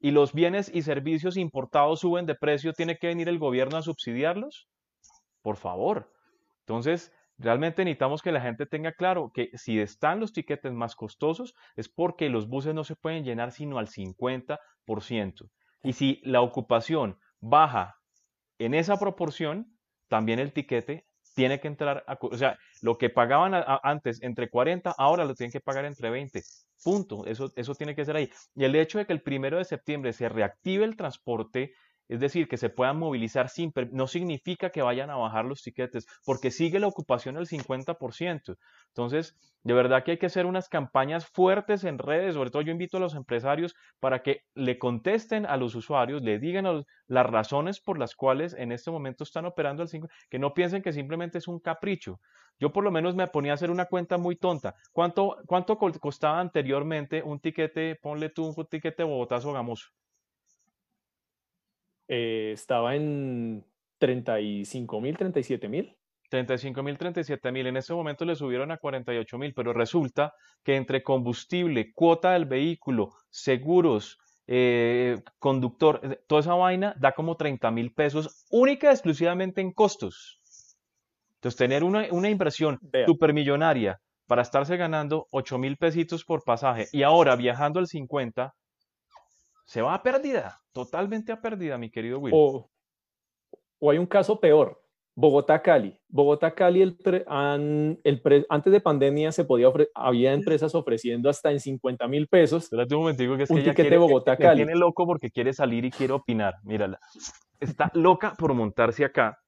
y 0.00 0.12
los 0.12 0.32
bienes 0.32 0.70
y 0.72 0.82
servicios 0.82 1.36
importados 1.36 2.00
suben 2.00 2.24
de 2.26 2.36
precio, 2.36 2.72
tiene 2.72 2.96
que 2.96 3.08
venir 3.08 3.28
el 3.28 3.38
gobierno 3.38 3.76
a 3.76 3.82
subsidiarlos? 3.82 4.68
Por 5.42 5.56
favor. 5.56 6.12
Entonces, 6.60 7.12
realmente 7.36 7.84
necesitamos 7.84 8.22
que 8.22 8.32
la 8.32 8.40
gente 8.40 8.66
tenga 8.66 8.92
claro 8.92 9.30
que 9.34 9.50
si 9.54 9.80
están 9.80 10.20
los 10.20 10.32
tiquetes 10.32 10.72
más 10.72 10.94
costosos 10.94 11.54
es 11.76 11.88
porque 11.88 12.28
los 12.28 12.48
buses 12.48 12.74
no 12.74 12.84
se 12.84 12.94
pueden 12.94 13.24
llenar 13.24 13.50
sino 13.50 13.78
al 13.78 13.88
50%. 13.88 14.58
Y 15.82 15.92
si 15.92 16.20
la 16.24 16.42
ocupación 16.42 17.18
baja 17.40 17.96
en 18.58 18.74
esa 18.74 18.98
proporción, 18.98 19.66
también 20.08 20.38
el 20.38 20.52
tiquete 20.52 21.06
tiene 21.34 21.60
que 21.60 21.68
entrar, 21.68 22.04
a, 22.06 22.18
o 22.20 22.36
sea, 22.36 22.58
lo 22.80 22.98
que 22.98 23.10
pagaban 23.10 23.52
antes 23.82 24.22
entre 24.22 24.48
40, 24.48 24.94
ahora 24.96 25.24
lo 25.24 25.34
tienen 25.34 25.52
que 25.52 25.60
pagar 25.60 25.84
entre 25.84 26.10
20. 26.10 26.42
Punto. 26.84 27.26
Eso, 27.26 27.52
eso 27.56 27.74
tiene 27.74 27.94
que 27.94 28.04
ser 28.04 28.16
ahí. 28.16 28.30
Y 28.54 28.64
el 28.64 28.74
hecho 28.76 28.98
de 28.98 29.06
que 29.06 29.12
el 29.12 29.22
primero 29.22 29.58
de 29.58 29.64
septiembre 29.64 30.12
se 30.12 30.28
reactive 30.28 30.84
el 30.84 30.96
transporte 30.96 31.72
es 32.08 32.20
decir, 32.20 32.48
que 32.48 32.56
se 32.56 32.70
puedan 32.70 32.98
movilizar 32.98 33.48
sin, 33.48 33.72
no 33.92 34.06
significa 34.06 34.70
que 34.70 34.82
vayan 34.82 35.10
a 35.10 35.16
bajar 35.16 35.44
los 35.44 35.62
tiquetes, 35.62 36.06
porque 36.24 36.50
sigue 36.50 36.80
la 36.80 36.86
ocupación 36.86 37.34
del 37.34 37.46
50%. 37.46 38.56
Entonces, 38.88 39.36
de 39.62 39.74
verdad 39.74 40.04
que 40.04 40.12
hay 40.12 40.18
que 40.18 40.26
hacer 40.26 40.46
unas 40.46 40.68
campañas 40.68 41.26
fuertes 41.26 41.84
en 41.84 41.98
redes, 41.98 42.34
sobre 42.34 42.50
todo 42.50 42.62
yo 42.62 42.72
invito 42.72 42.96
a 42.96 43.00
los 43.00 43.14
empresarios 43.14 43.74
para 44.00 44.22
que 44.22 44.42
le 44.54 44.78
contesten 44.78 45.44
a 45.46 45.56
los 45.56 45.74
usuarios, 45.74 46.22
le 46.22 46.38
digan 46.38 46.84
las 47.06 47.26
razones 47.26 47.80
por 47.80 47.98
las 47.98 48.14
cuales 48.14 48.54
en 48.54 48.72
este 48.72 48.90
momento 48.90 49.24
están 49.24 49.44
operando 49.44 49.82
el 49.82 49.88
5, 49.88 50.08
que 50.30 50.38
no 50.38 50.54
piensen 50.54 50.82
que 50.82 50.92
simplemente 50.92 51.38
es 51.38 51.48
un 51.48 51.60
capricho. 51.60 52.20
Yo 52.60 52.72
por 52.72 52.82
lo 52.82 52.90
menos 52.90 53.14
me 53.14 53.26
ponía 53.28 53.52
a 53.52 53.54
hacer 53.54 53.70
una 53.70 53.86
cuenta 53.86 54.18
muy 54.18 54.36
tonta. 54.36 54.74
¿Cuánto, 54.92 55.36
cuánto 55.46 55.76
costaba 55.76 56.40
anteriormente 56.40 57.22
un 57.22 57.38
tiquete, 57.38 57.96
ponle 58.02 58.30
tú 58.30 58.46
un 58.56 58.66
tiquete 58.66 59.04
Bogotazo 59.04 59.52
Gamoso? 59.52 59.88
Eh, 62.08 62.52
estaba 62.54 62.96
en 62.96 63.64
35 63.98 65.00
mil, 65.00 65.16
37 65.16 65.68
mil. 65.68 65.94
35 66.30 66.82
mil, 66.82 66.98
37 66.98 67.52
mil. 67.52 67.66
En 67.66 67.76
ese 67.76 67.94
momento 67.94 68.24
le 68.24 68.34
subieron 68.34 68.70
a 68.70 68.78
48 68.78 69.38
mil, 69.38 69.54
pero 69.54 69.72
resulta 69.72 70.34
que 70.62 70.76
entre 70.76 71.02
combustible, 71.02 71.92
cuota 71.94 72.32
del 72.32 72.44
vehículo, 72.46 73.14
seguros, 73.30 74.18
eh, 74.46 75.20
conductor, 75.38 76.00
eh, 76.02 76.20
toda 76.26 76.40
esa 76.40 76.54
vaina 76.54 76.94
da 76.98 77.12
como 77.12 77.36
30 77.36 77.70
mil 77.70 77.92
pesos 77.92 78.46
única 78.50 78.88
y 78.88 78.90
exclusivamente 78.90 79.60
en 79.60 79.72
costos. 79.72 80.40
Entonces, 81.36 81.56
tener 81.56 81.84
una, 81.84 82.06
una 82.10 82.28
inversión 82.28 82.78
supermillonaria 83.06 84.00
para 84.26 84.42
estarse 84.42 84.76
ganando 84.76 85.26
8 85.30 85.58
mil 85.58 85.76
pesitos 85.76 86.24
por 86.24 86.44
pasaje 86.44 86.88
y 86.92 87.02
ahora 87.02 87.36
viajando 87.36 87.78
al 87.78 87.86
50, 87.86 88.54
se 89.68 89.82
va 89.82 89.92
a 89.92 90.02
pérdida, 90.02 90.62
totalmente 90.72 91.30
a 91.30 91.42
pérdida, 91.42 91.76
mi 91.76 91.90
querido 91.90 92.18
Will. 92.18 92.32
O, 92.34 92.70
hay 93.90 93.98
un 93.98 94.06
caso 94.06 94.40
peor, 94.40 94.82
Bogotá-Cali. 95.14 96.00
Bogotá-Cali, 96.08 96.80
el, 96.80 96.96
el 98.02 98.46
antes 98.48 98.72
de 98.72 98.80
pandemia 98.80 99.30
se 99.30 99.44
podía 99.44 99.70
había 99.94 100.32
empresas 100.32 100.74
ofreciendo 100.74 101.28
hasta 101.28 101.52
en 101.52 101.60
50 101.60 102.08
mil 102.08 102.28
pesos. 102.28 102.64
Espérate 102.64 102.94
un 102.94 103.02
momentico 103.02 103.36
que 103.36 103.42
es 103.42 103.48
que 103.50 103.56
tiquete 103.56 103.90
de 103.90 103.98
Bogotá-Cali. 103.98 104.64
tiene 104.64 104.74
loco 104.74 105.06
porque 105.06 105.30
quiere 105.30 105.52
salir 105.52 105.84
y 105.84 105.90
quiere 105.90 106.14
opinar. 106.14 106.54
Mírala. 106.62 106.98
Está 107.60 107.90
loca 107.92 108.34
por 108.38 108.54
montarse 108.54 109.04
acá 109.04 109.38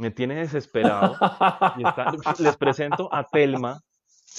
me 0.00 0.10
tiene 0.10 0.36
desesperado. 0.36 1.16
les 2.38 2.56
presento 2.56 3.12
a 3.12 3.24
Telma, 3.24 3.80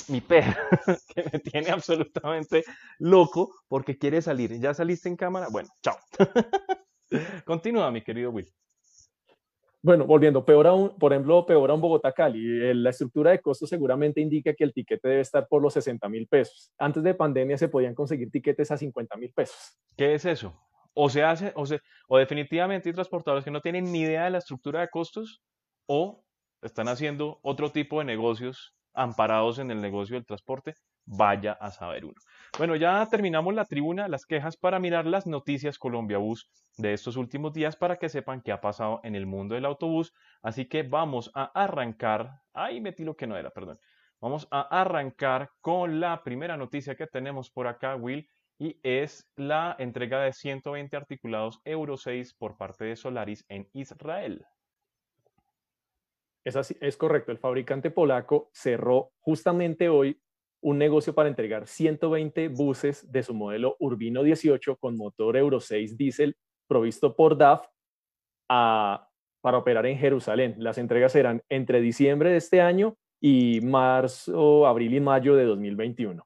mi 0.07 0.21
perra, 0.21 0.55
que 1.15 1.23
me 1.31 1.39
tiene 1.39 1.69
absolutamente 1.69 2.63
loco 2.99 3.53
porque 3.67 3.97
quiere 3.97 4.21
salir. 4.21 4.59
¿Ya 4.59 4.73
saliste 4.73 5.09
en 5.09 5.15
cámara? 5.15 5.47
Bueno, 5.51 5.69
chao. 5.81 5.97
Continúa, 7.45 7.91
mi 7.91 8.01
querido 8.01 8.31
Will. 8.31 8.51
Bueno, 9.83 10.05
volviendo, 10.05 10.45
peor 10.45 10.67
aún, 10.67 10.95
por 10.99 11.11
ejemplo, 11.11 11.43
peor 11.45 11.71
aún 11.71 11.81
Bogotá-Cali. 11.81 12.69
Eh, 12.69 12.73
la 12.75 12.91
estructura 12.91 13.31
de 13.31 13.41
costos 13.41 13.67
seguramente 13.67 14.21
indica 14.21 14.53
que 14.53 14.63
el 14.63 14.73
tiquete 14.73 15.09
debe 15.09 15.21
estar 15.21 15.47
por 15.47 15.61
los 15.61 15.73
60 15.73 16.07
mil 16.07 16.27
pesos. 16.27 16.71
Antes 16.77 17.01
de 17.01 17.15
pandemia 17.15 17.57
se 17.57 17.67
podían 17.67 17.95
conseguir 17.95 18.29
tiquetes 18.29 18.69
a 18.69 18.77
50 18.77 19.17
mil 19.17 19.33
pesos. 19.33 19.79
¿Qué 19.97 20.13
es 20.13 20.25
eso? 20.25 20.55
O 20.93 21.09
se 21.09 21.23
hace, 21.23 21.51
o, 21.55 21.65
se, 21.65 21.79
o 22.07 22.17
definitivamente 22.19 22.89
hay 22.89 22.93
transportadores 22.93 23.43
que 23.43 23.49
no 23.49 23.61
tienen 23.61 23.91
ni 23.91 24.01
idea 24.01 24.25
de 24.25 24.29
la 24.29 24.37
estructura 24.37 24.81
de 24.81 24.89
costos 24.89 25.41
o 25.87 26.23
están 26.61 26.87
haciendo 26.87 27.39
otro 27.41 27.71
tipo 27.71 27.99
de 27.99 28.05
negocios 28.05 28.75
amparados 28.93 29.59
en 29.59 29.71
el 29.71 29.81
negocio 29.81 30.15
del 30.15 30.25
transporte, 30.25 30.75
vaya 31.05 31.53
a 31.53 31.71
saber 31.71 32.05
uno. 32.05 32.15
Bueno, 32.57 32.75
ya 32.75 33.05
terminamos 33.09 33.53
la 33.53 33.65
tribuna, 33.65 34.07
las 34.07 34.25
quejas 34.25 34.57
para 34.57 34.79
mirar 34.79 35.05
las 35.05 35.25
noticias 35.25 35.77
Colombia 35.77 36.17
Bus 36.17 36.49
de 36.77 36.93
estos 36.93 37.17
últimos 37.17 37.53
días 37.53 37.75
para 37.75 37.97
que 37.97 38.09
sepan 38.09 38.41
qué 38.41 38.51
ha 38.51 38.61
pasado 38.61 38.99
en 39.03 39.15
el 39.15 39.25
mundo 39.25 39.55
del 39.55 39.65
autobús. 39.65 40.13
Así 40.41 40.65
que 40.65 40.83
vamos 40.83 41.31
a 41.33 41.51
arrancar. 41.53 42.39
Ahí 42.53 42.81
metí 42.81 43.03
lo 43.03 43.15
que 43.15 43.27
no 43.27 43.37
era, 43.37 43.49
perdón. 43.51 43.79
Vamos 44.19 44.47
a 44.51 44.61
arrancar 44.61 45.49
con 45.61 45.99
la 45.99 46.23
primera 46.23 46.55
noticia 46.55 46.95
que 46.95 47.07
tenemos 47.07 47.49
por 47.49 47.67
acá, 47.67 47.95
Will, 47.95 48.27
y 48.59 48.79
es 48.83 49.27
la 49.35 49.75
entrega 49.79 50.21
de 50.21 50.33
120 50.33 50.95
articulados 50.95 51.59
Euro 51.65 51.97
6 51.97 52.35
por 52.35 52.55
parte 52.57 52.85
de 52.85 52.95
Solaris 52.95 53.43
en 53.49 53.67
Israel. 53.73 54.45
Es, 56.43 56.97
correcto, 56.97 57.31
el 57.31 57.37
fabricante 57.37 57.91
polaco 57.91 58.49
cerró 58.51 59.11
justamente 59.19 59.89
hoy 59.89 60.19
un 60.61 60.77
negocio 60.77 61.13
para 61.13 61.29
entregar 61.29 61.67
120 61.67 62.47
buses 62.49 63.11
de 63.11 63.21
su 63.23 63.33
modelo 63.33 63.75
Urbino 63.79 64.23
18 64.23 64.77
con 64.77 64.97
motor 64.97 65.37
Euro 65.37 65.59
6 65.59 65.97
diésel 65.97 66.35
provisto 66.67 67.15
por 67.15 67.37
DAF 67.37 67.67
para 68.47 69.57
operar 69.57 69.85
en 69.85 69.97
Jerusalén. 69.97 70.55
Las 70.57 70.77
entregas 70.77 71.11
serán 71.11 71.43
entre 71.49 71.79
diciembre 71.79 72.31
de 72.31 72.37
este 72.37 72.61
año 72.61 72.97
y 73.19 73.61
marzo, 73.61 74.65
abril 74.65 74.95
y 74.95 74.99
mayo 74.99 75.35
de 75.35 75.45
2021. 75.45 76.25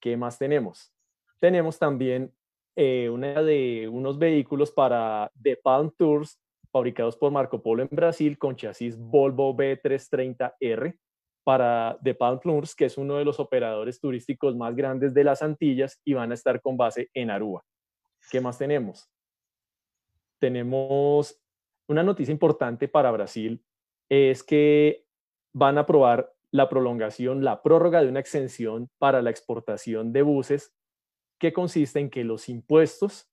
¿Qué 0.00 0.16
más 0.16 0.36
tenemos? 0.36 0.92
Tenemos 1.38 1.78
también 1.78 2.32
eh, 2.76 3.08
una 3.08 3.40
de 3.42 3.88
unos 3.88 4.18
vehículos 4.18 4.72
para 4.72 5.30
The 5.40 5.56
Palm 5.56 5.92
Tours 5.96 6.40
fabricados 6.74 7.16
por 7.16 7.30
Marco 7.30 7.62
Polo 7.62 7.84
en 7.84 7.88
Brasil 7.92 8.36
con 8.36 8.56
chasis 8.56 8.98
Volvo 8.98 9.56
B330R 9.56 10.98
para 11.44 11.96
The 12.02 12.16
Palm 12.16 12.40
Tours, 12.40 12.74
que 12.74 12.86
es 12.86 12.98
uno 12.98 13.14
de 13.14 13.24
los 13.24 13.38
operadores 13.38 14.00
turísticos 14.00 14.56
más 14.56 14.74
grandes 14.74 15.14
de 15.14 15.22
las 15.22 15.40
Antillas 15.40 16.00
y 16.04 16.14
van 16.14 16.32
a 16.32 16.34
estar 16.34 16.60
con 16.60 16.76
base 16.76 17.10
en 17.14 17.30
Aruba. 17.30 17.64
¿Qué 18.28 18.40
más 18.40 18.58
tenemos? 18.58 19.08
Tenemos 20.40 21.40
una 21.86 22.02
noticia 22.02 22.32
importante 22.32 22.88
para 22.88 23.12
Brasil, 23.12 23.64
es 24.08 24.42
que 24.42 25.06
van 25.52 25.78
a 25.78 25.82
aprobar 25.82 26.34
la 26.50 26.68
prolongación, 26.68 27.44
la 27.44 27.62
prórroga 27.62 28.02
de 28.02 28.08
una 28.08 28.18
exención 28.18 28.90
para 28.98 29.22
la 29.22 29.30
exportación 29.30 30.12
de 30.12 30.22
buses, 30.22 30.74
que 31.38 31.52
consiste 31.52 32.00
en 32.00 32.10
que 32.10 32.24
los 32.24 32.48
impuestos 32.48 33.30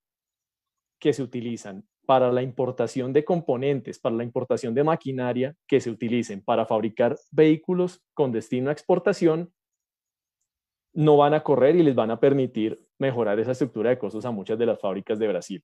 que 1.00 1.14
se 1.14 1.24
utilizan 1.24 1.88
para 2.12 2.30
la 2.30 2.42
importación 2.42 3.14
de 3.14 3.24
componentes, 3.24 3.98
para 3.98 4.18
la 4.18 4.26
importación 4.26 4.74
de 4.74 4.84
maquinaria 4.84 5.56
que 5.66 5.80
se 5.80 5.90
utilicen 5.90 6.44
para 6.44 6.66
fabricar 6.66 7.16
vehículos 7.32 8.04
con 8.14 8.34
destino 8.34 8.70
a 8.70 8.74
exportación, 8.74 9.54
no 10.94 11.16
van 11.16 11.34
a 11.34 11.42
correr 11.42 11.78
y 11.78 11.84
les 11.84 11.96
van 11.96 12.12
a 12.12 12.20
permitir 12.20 12.86
mejorar 13.00 13.40
esa 13.40 13.54
estructura 13.54 13.92
de 13.92 13.98
costos 13.98 14.26
a 14.26 14.32
muchas 14.32 14.60
de 14.60 14.66
las 14.66 14.82
fábricas 14.82 15.20
de 15.20 15.28
Brasil. 15.30 15.64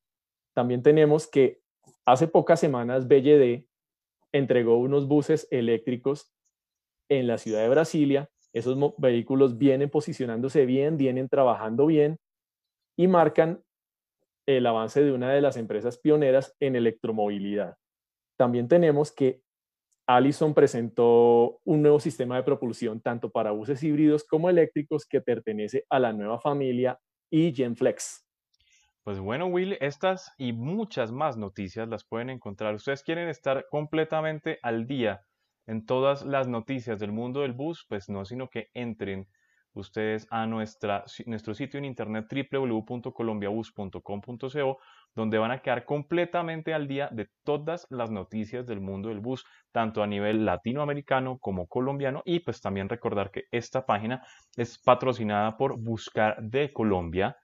También 0.55 0.81
tenemos 0.81 1.27
que 1.27 1.59
hace 2.05 2.29
pocas 2.29 2.61
semanas 2.61 3.09
BLD 3.09 3.67
entregó 4.31 4.77
unos 4.77 5.05
buses 5.05 5.49
eléctricos 5.51 6.31
en 7.09 7.27
la 7.27 7.39
ciudad 7.39 7.59
de 7.59 7.67
Brasilia. 7.67 8.29
Esos 8.53 8.77
vehículos 8.97 9.57
vienen 9.57 9.89
posicionándose 9.89 10.65
bien, 10.65 10.95
vienen 10.95 11.27
trabajando 11.27 11.87
bien 11.87 12.19
y 12.95 13.07
marcan 13.07 13.65
el 14.47 14.65
avance 14.65 15.03
de 15.03 15.11
una 15.11 15.31
de 15.31 15.41
las 15.41 15.57
empresas 15.57 15.99
pioneras 15.99 16.55
en 16.59 16.75
electromovilidad. 16.75 17.77
También 18.37 18.67
tenemos 18.67 19.11
que 19.11 19.41
Allison 20.07 20.53
presentó 20.53 21.59
un 21.65 21.81
nuevo 21.81 21.99
sistema 21.99 22.37
de 22.37 22.43
propulsión 22.43 23.01
tanto 23.01 23.29
para 23.29 23.51
buses 23.51 23.83
híbridos 23.83 24.23
como 24.23 24.49
eléctricos 24.49 25.05
que 25.05 25.21
pertenece 25.21 25.83
a 25.89 25.99
la 25.99 26.13
nueva 26.13 26.39
familia 26.39 26.97
eGenFlex. 27.29 28.25
Pues 29.03 29.19
bueno, 29.19 29.47
Will, 29.47 29.77
estas 29.81 30.33
y 30.37 30.53
muchas 30.53 31.11
más 31.11 31.37
noticias 31.37 31.89
las 31.89 32.05
pueden 32.05 32.29
encontrar. 32.29 32.75
Ustedes 32.75 33.03
quieren 33.03 33.27
estar 33.27 33.65
completamente 33.69 34.59
al 34.63 34.87
día 34.87 35.25
en 35.65 35.85
todas 35.85 36.25
las 36.25 36.47
noticias 36.47 36.99
del 36.99 37.11
mundo 37.11 37.41
del 37.41 37.53
bus, 37.53 37.85
pues 37.89 38.07
no, 38.07 38.23
sino 38.23 38.49
que 38.49 38.69
entren 38.73 39.27
ustedes 39.79 40.27
a 40.29 40.45
nuestra, 40.45 41.05
nuestro 41.25 41.53
sitio 41.53 41.77
en 41.77 41.85
internet 41.85 42.25
www.colombiabus.com.co, 42.51 44.77
donde 45.15 45.37
van 45.37 45.51
a 45.51 45.59
quedar 45.59 45.85
completamente 45.85 46.73
al 46.73 46.87
día 46.87 47.07
de 47.11 47.29
todas 47.43 47.87
las 47.89 48.11
noticias 48.11 48.67
del 48.67 48.81
mundo 48.81 49.07
del 49.09 49.19
bus, 49.19 49.45
tanto 49.71 50.03
a 50.03 50.07
nivel 50.07 50.45
latinoamericano 50.45 51.37
como 51.39 51.67
colombiano. 51.67 52.21
Y 52.25 52.39
pues 52.41 52.61
también 52.61 52.89
recordar 52.89 53.31
que 53.31 53.43
esta 53.51 53.85
página 53.85 54.21
es 54.55 54.79
patrocinada 54.79 55.57
por 55.57 55.79
Buscar 55.79 56.37
de 56.41 56.73
Colombia, 56.73 57.37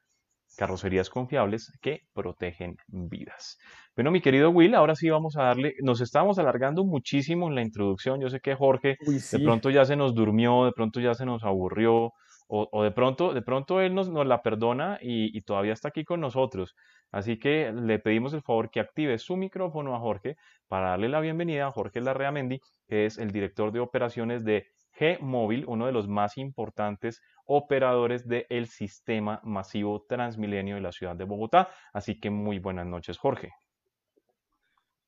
carrocerías 0.55 1.09
confiables 1.09 1.71
que 1.81 2.01
protegen 2.13 2.77
vidas. 2.87 3.57
Bueno, 3.95 4.11
mi 4.11 4.21
querido 4.21 4.49
Will, 4.49 4.75
ahora 4.75 4.95
sí 4.95 5.09
vamos 5.09 5.35
a 5.37 5.43
darle, 5.43 5.75
nos 5.81 6.01
estamos 6.01 6.39
alargando 6.39 6.83
muchísimo 6.83 7.47
en 7.47 7.55
la 7.55 7.61
introducción, 7.61 8.21
yo 8.21 8.29
sé 8.29 8.39
que 8.39 8.55
Jorge 8.55 8.97
de 9.05 9.39
pronto 9.39 9.69
ya 9.69 9.85
se 9.85 9.95
nos 9.95 10.13
durmió, 10.13 10.65
de 10.65 10.71
pronto 10.71 10.99
ya 10.99 11.13
se 11.13 11.25
nos 11.25 11.43
aburrió, 11.43 12.11
o, 12.55 12.83
de 12.83 12.91
pronto, 12.91 13.33
de 13.33 13.41
pronto 13.41 13.81
él 13.81 13.95
nos, 13.95 14.09
la 14.09 14.43
perdona 14.43 14.99
y, 15.01 15.41
todavía 15.41 15.73
está 15.73 15.87
aquí 15.87 16.05
con 16.05 16.21
nosotros. 16.21 16.75
Así 17.11 17.39
que 17.39 17.71
le 17.71 17.97
pedimos 17.97 18.33
el 18.33 18.43
favor 18.43 18.69
que 18.69 18.79
active 18.79 19.17
su 19.17 19.35
micrófono 19.35 19.95
a 19.95 19.99
Jorge 19.99 20.37
para 20.67 20.89
darle 20.89 21.09
la 21.09 21.19
bienvenida 21.19 21.65
a 21.65 21.71
Jorge 21.71 21.99
Larreamendi, 21.99 22.59
que 22.87 23.07
es 23.07 23.17
el 23.17 23.31
director 23.31 23.71
de 23.71 23.79
operaciones 23.79 24.45
de 24.45 24.67
G-Móvil, 24.99 25.65
uno 25.67 25.87
de 25.87 25.93
los 25.93 26.07
más 26.07 26.37
importantes 26.37 27.23
operadores 27.45 28.27
del 28.27 28.67
sistema 28.67 29.41
masivo 29.43 30.05
Transmilenio 30.07 30.75
de 30.75 30.81
la 30.81 30.91
ciudad 30.91 31.15
de 31.15 31.23
Bogotá. 31.23 31.69
Así 31.91 32.19
que 32.19 32.29
muy 32.29 32.59
buenas 32.59 32.85
noches, 32.85 33.17
Jorge. 33.17 33.51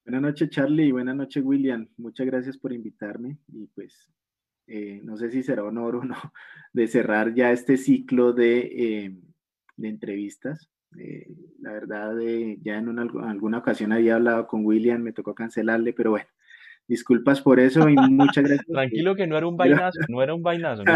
Buenas 0.04 0.24
noches, 0.24 0.50
Charlie, 0.50 0.88
y 0.88 0.92
buenas 0.92 1.16
noches, 1.16 1.44
William. 1.46 1.88
Muchas 1.98 2.26
gracias 2.26 2.58
por 2.58 2.74
invitarme 2.74 3.38
y 3.54 3.68
pues 3.68 4.10
eh, 4.68 5.02
no 5.04 5.18
sé 5.18 5.32
si 5.32 5.44
será 5.44 5.64
honor 5.64 5.98
o 5.98 6.04
no, 6.04 6.16
de 6.74 6.88
cerrar 6.88 7.34
ya 7.34 7.52
este 7.52 7.78
ciclo 7.78 8.34
de, 8.34 8.60
eh, 8.60 9.18
entrevistas. 9.78 10.70
Eh, 10.98 11.28
la 11.60 11.74
verdad, 11.74 12.16
ya 12.62 12.78
en 12.78 13.00
alguna 13.00 13.58
ocasión 13.58 13.92
había 13.92 14.16
hablado 14.16 14.48
con 14.48 14.66
William, 14.66 15.02
me 15.02 15.12
tocó 15.12 15.36
cancelarle, 15.36 15.92
pero 15.94 16.12
bueno, 16.12 16.28
disculpas 16.88 17.42
por 17.42 17.60
eso 17.60 17.90
y 17.90 17.96
muchas 17.96 18.44
gracias. 18.44 18.66
Tranquilo 18.72 19.16
que 19.16 19.28
no 19.28 19.38
era 19.38 19.48
un 19.48 19.58
vainazo, 19.58 20.00
no 20.08 20.22
era 20.22 20.34
un 20.34 20.44
vainazo. 20.44 20.84
¿no? 20.84 20.94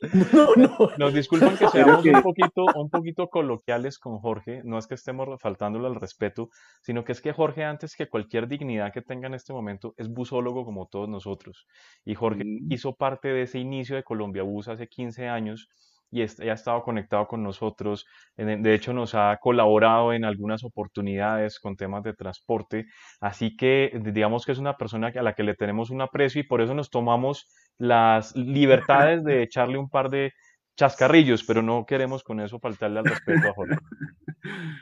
Nos 0.98 1.14
disculpan 1.14 1.56
que 1.56 1.68
seamos 1.68 2.04
un 2.04 2.22
poquito, 2.22 2.66
un 2.74 2.90
poquito 2.90 3.28
coloquiales 3.28 3.98
con 3.98 4.18
Jorge, 4.18 4.62
no 4.64 4.78
es 4.78 4.86
que 4.86 4.94
estemos 4.94 5.28
faltándole 5.40 5.86
al 5.86 5.94
respeto, 5.94 6.50
sino 6.82 7.04
que 7.04 7.12
es 7.12 7.20
que 7.20 7.32
Jorge, 7.32 7.64
antes 7.64 7.96
que 7.96 8.08
cualquier 8.08 8.48
dignidad 8.48 8.92
que 8.92 9.02
tenga 9.02 9.26
en 9.28 9.34
este 9.34 9.52
momento, 9.52 9.94
es 9.96 10.08
busólogo 10.08 10.64
como 10.64 10.86
todos 10.86 11.08
nosotros. 11.08 11.66
Y 12.04 12.14
Jorge 12.14 12.44
mm. 12.44 12.72
hizo 12.72 12.94
parte 12.94 13.28
de 13.28 13.42
ese 13.42 13.58
inicio 13.58 13.96
de 13.96 14.02
Colombia 14.02 14.42
Bus 14.42 14.68
hace 14.68 14.88
15 14.88 15.28
años 15.28 15.68
y 16.12 16.20
ha 16.22 16.52
estado 16.52 16.82
conectado 16.82 17.26
con 17.26 17.42
nosotros. 17.42 18.06
De 18.36 18.74
hecho, 18.74 18.92
nos 18.92 19.14
ha 19.14 19.38
colaborado 19.40 20.12
en 20.12 20.24
algunas 20.24 20.62
oportunidades 20.62 21.58
con 21.58 21.74
temas 21.74 22.02
de 22.02 22.12
transporte. 22.12 22.86
Así 23.20 23.56
que 23.56 23.90
digamos 24.00 24.44
que 24.44 24.52
es 24.52 24.58
una 24.58 24.76
persona 24.76 25.10
a 25.14 25.22
la 25.22 25.34
que 25.34 25.42
le 25.42 25.54
tenemos 25.54 25.90
un 25.90 26.02
aprecio 26.02 26.40
y 26.40 26.46
por 26.46 26.60
eso 26.60 26.74
nos 26.74 26.90
tomamos 26.90 27.48
las 27.78 28.36
libertades 28.36 29.24
de 29.24 29.42
echarle 29.42 29.78
un 29.78 29.88
par 29.88 30.10
de 30.10 30.32
chascarrillos, 30.76 31.44
pero 31.44 31.62
no 31.62 31.84
queremos 31.86 32.22
con 32.22 32.40
eso 32.40 32.58
faltarle 32.58 33.00
al 33.00 33.06
respeto 33.06 33.48
a 33.48 33.54
Jorge. 33.54 33.76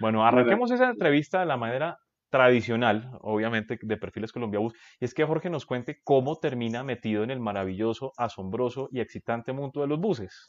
Bueno, 0.00 0.24
arranquemos 0.24 0.70
esa 0.70 0.88
entrevista 0.88 1.40
de 1.40 1.46
la 1.46 1.56
manera 1.56 1.98
tradicional, 2.30 3.10
obviamente, 3.20 3.78
de 3.80 3.96
Perfiles 3.96 4.32
Colombia 4.32 4.60
Bus, 4.60 4.74
y 5.00 5.04
es 5.04 5.14
que 5.14 5.24
Jorge 5.24 5.50
nos 5.50 5.66
cuente 5.66 6.00
cómo 6.02 6.38
termina 6.38 6.82
metido 6.84 7.24
en 7.24 7.30
el 7.30 7.40
maravilloso, 7.40 8.12
asombroso 8.16 8.88
y 8.92 9.00
excitante 9.00 9.52
mundo 9.52 9.80
de 9.82 9.88
los 9.88 10.00
buses. 10.00 10.46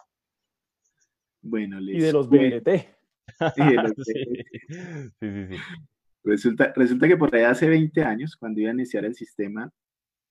Bueno, 1.42 1.80
Y 1.82 2.00
de 2.00 2.14
los 2.14 2.30
BLT. 2.30 2.68
sí, 3.56 4.14
sí, 5.20 5.48
sí. 5.48 5.56
Resulta, 6.24 6.72
resulta 6.76 7.08
que 7.08 7.18
por 7.18 7.36
ahí 7.36 7.44
hace 7.44 7.68
20 7.68 8.04
años, 8.04 8.36
cuando 8.36 8.62
iba 8.62 8.70
a 8.70 8.74
iniciar 8.74 9.06
el 9.06 9.16
sistema, 9.16 9.72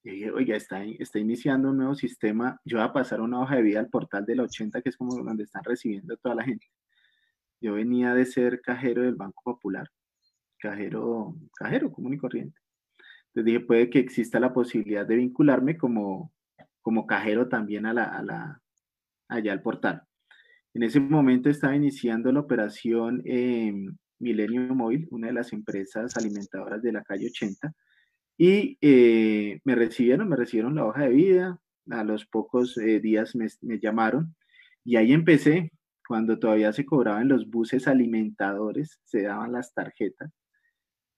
dije, 0.03 0.31
oiga, 0.31 0.57
está, 0.57 0.85
está 0.85 1.19
iniciando 1.19 1.71
un 1.71 1.79
nuevo 1.79 1.95
sistema, 1.95 2.61
yo 2.65 2.79
voy 2.79 2.87
a 2.87 2.93
pasar 2.93 3.21
una 3.21 3.41
hoja 3.41 3.57
de 3.57 3.63
vida 3.63 3.81
al 3.81 3.89
portal 3.89 4.25
del 4.25 4.41
80, 4.41 4.83
que 4.83 4.89
es 4.89 4.97
como 4.97 5.15
donde 5.17 5.45
están 5.45 5.65
recibiendo 5.65 6.15
a 6.15 6.17
toda 6.17 6.37
la 6.37 6.45
gente. 6.45 6.67
Yo 7.61 7.75
venía 7.75 8.15
de 8.15 8.25
ser 8.25 8.61
cajero 8.61 9.03
del 9.03 9.17
Banco 9.17 9.43
Popular, 9.45 9.89
cajero, 10.59 11.35
cajero 11.55 11.93
común 11.93 12.15
y 12.15 12.19
corriente. 12.19 12.59
Entonces 13.29 13.45
dije, 13.45 13.61
puede 13.61 13.91
que 13.91 13.99
exista 13.99 14.41
la 14.41 14.53
posibilidad 14.53 15.07
de 15.07 15.17
vincularme 15.17 15.77
como, 15.77 16.33
como 16.83 17.07
cajero 17.07 17.49
también 17.49 17.87
a 17.87 17.93
la, 17.93 18.05
a 18.05 18.23
la, 18.23 18.63
allá 19.29 19.53
al 19.53 19.63
portal. 19.63 20.03
En 20.75 20.83
ese 20.83 21.01
momento 21.01 21.51
estaba 21.51 21.75
iniciando 21.75 22.31
la 22.33 22.41
operación 22.41 23.23
Milenio 24.21 24.75
Móvil, 24.75 25.09
una 25.11 25.29
de 25.29 25.33
las 25.33 25.53
empresas 25.53 26.17
alimentadoras 26.17 26.83
de 26.83 26.93
la 26.93 27.03
calle 27.03 27.27
80, 27.27 27.73
y 28.37 28.79
eh, 28.81 29.61
me 29.65 29.75
recibieron, 29.75 30.29
me 30.29 30.37
recibieron 30.37 30.75
la 30.75 30.85
hoja 30.85 31.03
de 31.03 31.11
vida, 31.11 31.61
a 31.91 32.05
los 32.05 32.27
pocos 32.27 32.77
eh, 32.79 33.01
días 33.01 33.35
me, 33.35 33.49
llamaron 33.81 34.37
y 34.85 34.97
ahí 34.97 35.13
empecé, 35.13 35.73
cuando 36.07 36.39
todavía 36.39 36.73
se 36.73 36.85
cobraban 36.85 37.29
los 37.29 37.49
buses 37.51 37.89
alimentadores, 37.89 39.01
se 39.05 39.23
daban 39.23 39.53
las 39.53 39.75
tarjetas 39.75 40.31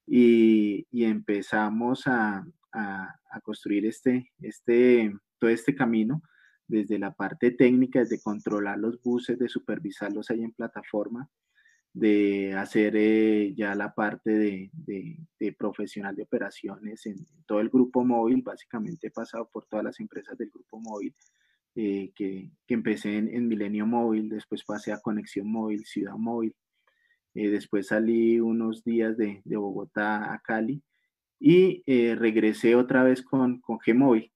y, 0.07 0.87
empezamos 0.93 2.07
a, 2.07 2.45
a, 2.73 3.41
construir 3.43 3.87
este, 3.87 4.31
este, 4.41 5.13
todo 5.39 5.51
este 5.51 5.75
camino 5.75 6.23
desde 6.73 6.99
la 6.99 7.13
parte 7.13 7.51
técnica, 7.51 8.01
desde 8.01 8.23
controlar 8.23 8.79
los 8.79 9.01
buses, 9.03 9.39
de 9.39 9.49
supervisarlos 9.49 10.31
ahí 10.31 10.43
en 10.43 10.53
plataforma, 10.53 11.29
de 11.93 12.55
hacer 12.55 12.95
eh, 12.97 13.53
ya 13.55 13.75
la 13.75 13.95
parte 13.95 14.31
de, 14.31 15.55
profesional 15.59 16.17
de 16.17 16.23
operaciones 16.23 17.05
en, 17.05 17.27
todo 17.47 17.61
el 17.61 17.69
grupo 17.69 18.03
móvil, 18.05 18.41
básicamente 18.43 19.09
he 19.09 19.11
pasado 19.11 19.51
por 19.53 19.67
todas 19.67 19.85
las 19.85 20.01
empresas 20.01 20.39
del 20.39 20.49
grupo 20.49 20.81
móvil, 20.81 21.15
eh, 21.75 22.11
que, 22.15 22.51
empecé 22.69 23.19
en, 23.19 23.29
en, 23.29 23.49
Milenio 23.49 23.87
Móvil, 23.87 24.31
después 24.31 24.65
pasé 24.65 24.93
a 24.93 25.01
Conexión 25.01 25.53
Móvil, 25.53 25.85
Ciudad 25.85 26.17
Móvil, 26.17 26.55
eh, 27.35 27.51
después 27.51 27.89
salí 27.89 28.41
unos 28.41 28.83
días 28.83 29.19
de, 29.19 29.43
de 29.45 29.57
Bogotá 29.59 30.33
a 30.33 30.39
Cali 30.41 30.83
y 31.39 31.83
regresé 32.15 32.77
otra 32.77 33.03
vez 33.03 33.21
con, 33.21 33.61
con 33.61 33.79
G-Móvil 33.79 34.32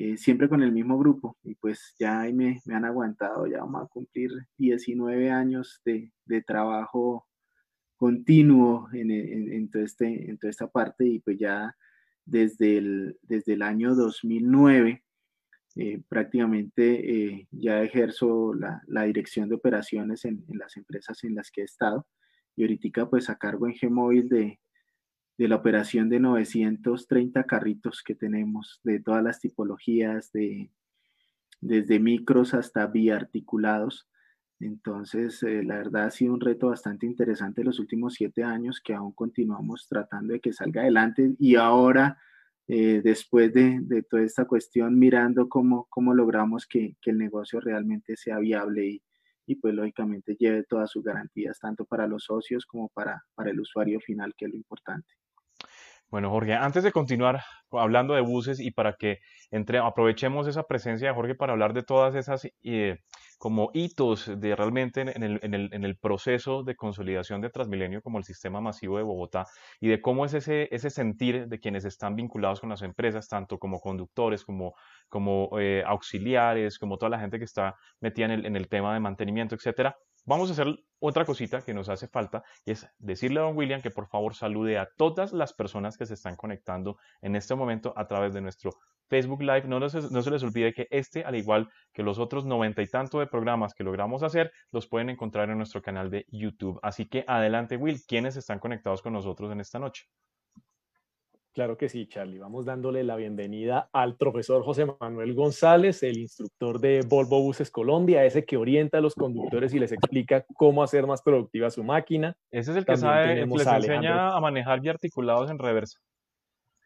eh, 0.00 0.16
siempre 0.16 0.48
con 0.48 0.62
el 0.62 0.70
mismo 0.70 0.96
grupo 0.96 1.36
y 1.42 1.56
pues 1.56 1.96
ya 1.98 2.20
ahí 2.20 2.32
me, 2.32 2.62
han 2.68 2.84
aguantado, 2.84 3.48
ya 3.48 3.58
vamos 3.58 3.82
a 3.82 3.88
cumplir 3.88 4.30
19 4.56 5.28
años 5.32 5.82
de, 5.84 6.12
trabajo 6.46 7.26
continuo 7.96 8.88
en, 8.92 9.68
este, 9.74 10.36
toda 10.40 10.50
esta 10.50 10.68
parte 10.68 11.04
y 11.04 11.18
pues 11.18 11.36
ya 11.36 11.74
desde 12.24 12.78
el, 12.78 13.18
desde 13.22 13.54
el 13.54 13.62
año 13.62 13.96
2009 13.96 15.02
eh, 15.74 16.00
prácticamente 16.08 17.32
eh, 17.34 17.48
ya 17.50 17.82
ejerzo 17.82 18.54
la, 18.54 18.80
la, 18.86 19.02
dirección 19.02 19.48
de 19.48 19.56
operaciones 19.56 20.24
en, 20.24 20.44
las 20.46 20.76
empresas 20.76 21.24
en 21.24 21.34
las 21.34 21.50
que 21.50 21.62
he 21.62 21.64
estado 21.64 22.06
y 22.54 22.62
ahorita 22.62 23.10
pues 23.10 23.28
a 23.30 23.36
cargo 23.36 23.66
en 23.66 23.74
Gmóvil 23.74 24.28
de, 24.28 24.60
de 25.38 25.48
la 25.48 25.56
operación 25.56 26.08
de 26.08 26.18
930 26.18 27.44
carritos 27.44 28.02
que 28.02 28.16
tenemos, 28.16 28.80
de 28.82 29.00
todas 29.00 29.22
las 29.22 29.40
tipologías, 29.40 30.32
de, 30.32 30.72
desde 31.60 32.00
micros 32.00 32.54
hasta 32.54 32.86
biarticulados. 32.88 34.08
Entonces, 34.58 35.40
eh, 35.44 35.62
la 35.62 35.76
verdad 35.76 36.06
ha 36.06 36.10
sido 36.10 36.34
un 36.34 36.40
reto 36.40 36.68
bastante 36.68 37.06
interesante 37.06 37.62
los 37.62 37.78
últimos 37.78 38.14
siete 38.14 38.42
años 38.42 38.80
que 38.84 38.94
aún 38.94 39.12
continuamos 39.12 39.86
tratando 39.88 40.32
de 40.32 40.40
que 40.40 40.52
salga 40.52 40.82
adelante 40.82 41.36
y 41.38 41.54
ahora, 41.54 42.18
eh, 42.66 43.00
después 43.04 43.52
de, 43.52 44.04
toda 44.10 44.22
esta 44.22 44.44
cuestión, 44.46 44.98
mirando 44.98 45.48
cómo, 45.48 45.86
cómo 45.88 46.14
logramos 46.14 46.66
que, 46.66 46.96
que 47.00 47.10
el 47.12 47.18
negocio 47.18 47.60
realmente 47.60 48.16
sea 48.16 48.40
viable 48.40 48.86
y, 48.86 49.02
y 49.46 49.54
pues 49.54 49.72
lógicamente 49.72 50.36
lleve 50.36 50.64
todas 50.64 50.90
sus 50.90 51.04
garantías, 51.04 51.60
tanto 51.60 51.84
para 51.84 52.08
los 52.08 52.24
socios 52.24 52.66
como 52.66 52.88
para, 52.88 53.24
para 53.36 53.50
el 53.50 53.60
usuario 53.60 54.00
final, 54.00 54.34
que 54.36 54.46
es 54.46 54.50
lo 54.50 54.56
importante. 54.56 55.17
Bueno, 56.10 56.30
Jorge, 56.30 56.54
antes 56.54 56.84
de 56.84 56.92
continuar 56.92 57.42
hablando 57.70 58.14
de 58.14 58.22
buses 58.22 58.60
y 58.60 58.70
para 58.70 58.94
que 58.94 59.18
entre, 59.50 59.78
aprovechemos 59.78 60.46
esa 60.46 60.62
presencia 60.62 61.08
de 61.08 61.14
Jorge 61.14 61.34
para 61.34 61.52
hablar 61.52 61.74
de 61.74 61.82
todas 61.82 62.14
esas 62.14 62.48
eh, 62.62 62.96
como 63.36 63.70
hitos 63.74 64.30
de 64.40 64.56
realmente 64.56 65.02
en, 65.02 65.22
el, 65.22 65.38
en, 65.42 65.52
el, 65.52 65.68
en, 65.74 65.84
el, 65.84 65.98
proceso 65.98 66.62
de 66.62 66.76
consolidación 66.76 67.42
de 67.42 67.50
Transmilenio 67.50 68.00
como 68.00 68.16
el 68.16 68.24
sistema 68.24 68.60
masivo 68.62 68.96
de 68.96 69.02
Bogotá 69.02 69.44
y 69.80 69.88
de 69.88 70.00
cómo 70.00 70.24
es 70.24 70.32
ese, 70.32 70.68
ese 70.74 70.88
sentir 70.88 71.46
de 71.46 71.60
quienes 71.60 71.84
están 71.84 72.16
vinculados 72.16 72.60
con 72.60 72.70
las 72.70 72.80
empresas, 72.80 73.28
tanto 73.28 73.58
como 73.58 73.78
conductores, 73.78 74.44
como, 74.44 74.74
como 75.10 75.50
eh, 75.60 75.82
auxiliares, 75.86 76.78
como 76.78 76.96
toda 76.96 77.10
la 77.10 77.20
gente 77.20 77.38
que 77.38 77.44
está 77.44 77.74
metida 78.00 78.26
en 78.26 78.30
el, 78.32 78.46
en 78.46 78.56
el 78.56 78.68
tema 78.68 78.94
de 78.94 79.00
mantenimiento, 79.00 79.54
etcétera. 79.54 79.94
Vamos 80.28 80.50
a 80.50 80.52
hacer 80.52 80.66
otra 80.98 81.24
cosita 81.24 81.62
que 81.62 81.72
nos 81.72 81.88
hace 81.88 82.06
falta 82.06 82.44
y 82.66 82.72
es 82.72 82.86
decirle 82.98 83.40
a 83.40 83.44
don 83.44 83.56
William 83.56 83.80
que 83.80 83.90
por 83.90 84.08
favor 84.08 84.34
salude 84.34 84.76
a 84.76 84.86
todas 84.94 85.32
las 85.32 85.54
personas 85.54 85.96
que 85.96 86.04
se 86.04 86.12
están 86.12 86.36
conectando 86.36 86.98
en 87.22 87.34
este 87.34 87.54
momento 87.54 87.94
a 87.96 88.06
través 88.06 88.34
de 88.34 88.42
nuestro 88.42 88.72
Facebook 89.08 89.40
Live. 89.40 89.62
No, 89.68 89.88
se, 89.88 90.30
les 90.30 90.42
olvide 90.42 90.74
que 90.74 90.86
este, 90.90 91.24
al 91.24 91.34
igual 91.34 91.70
que 91.94 92.02
los 92.02 92.18
otros 92.18 92.44
noventa 92.44 92.82
y 92.82 92.86
tanto 92.88 93.20
de 93.20 93.26
programas 93.26 93.72
que 93.72 93.84
logramos 93.84 94.22
hacer, 94.22 94.52
los 94.70 94.86
pueden 94.86 95.08
encontrar 95.08 95.48
en 95.48 95.56
nuestro 95.56 95.80
canal 95.80 96.10
de 96.10 96.26
YouTube. 96.28 96.78
Así 96.82 97.08
que 97.08 97.24
adelante, 97.26 97.78
Will, 97.78 98.02
¿quiénes 98.06 98.36
están 98.36 98.58
conectados 98.58 99.00
con 99.00 99.14
nosotros 99.14 99.50
en 99.50 99.60
esta 99.60 99.78
noche? 99.78 100.04
Claro 101.58 101.76
que 101.76 101.88
sí, 101.88 102.06
Charlie. 102.06 102.38
Vamos 102.38 102.66
dándole 102.66 103.02
la 103.02 103.16
bienvenida 103.16 103.90
al 103.92 104.14
profesor 104.14 104.62
José 104.62 104.86
Manuel 105.00 105.34
González, 105.34 106.04
el 106.04 106.16
instructor 106.18 106.78
de 106.78 107.00
Volvo 107.04 107.42
Buses 107.42 107.68
Colombia, 107.68 108.24
ese 108.24 108.44
que 108.44 108.56
orienta 108.56 108.98
a 108.98 109.00
los 109.00 109.16
conductores 109.16 109.74
y 109.74 109.80
les 109.80 109.90
explica 109.90 110.46
cómo 110.54 110.84
hacer 110.84 111.08
más 111.08 111.20
productiva 111.20 111.68
su 111.70 111.82
máquina. 111.82 112.36
Ese 112.52 112.70
es 112.70 112.76
el 112.76 112.86
que 112.86 112.96
sabe, 112.96 113.44
les 113.44 113.66
enseña 113.66 114.36
a 114.36 114.40
manejar 114.40 114.80
biarticulados 114.80 115.50
en 115.50 115.58
reversa. 115.58 115.98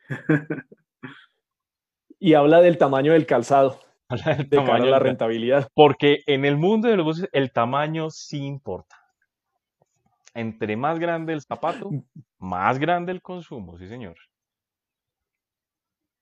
y 2.19 2.33
habla 2.33 2.63
del 2.63 2.79
tamaño 2.79 3.13
del 3.13 3.27
calzado. 3.27 3.79
Habla 4.09 4.37
del 4.37 4.49
de 4.49 4.57
tamaño 4.57 4.87
la 4.87 4.99
rentabilidad. 5.01 5.69
Porque 5.75 6.23
en 6.27 6.47
el 6.47 6.57
mundo 6.57 6.89
de 6.89 6.97
los 6.97 7.05
buses 7.05 7.29
el 7.33 7.53
tamaño 7.53 8.09
sí 8.09 8.39
importa. 8.39 8.97
Entre 10.33 10.79
más 10.79 10.99
grande 10.99 11.35
el 11.35 11.43
zapato, 11.43 11.91
más 12.39 12.79
grande 12.79 13.13
el 13.13 13.21
consumo, 13.21 13.77
sí 13.77 13.87
señor. 13.87 14.17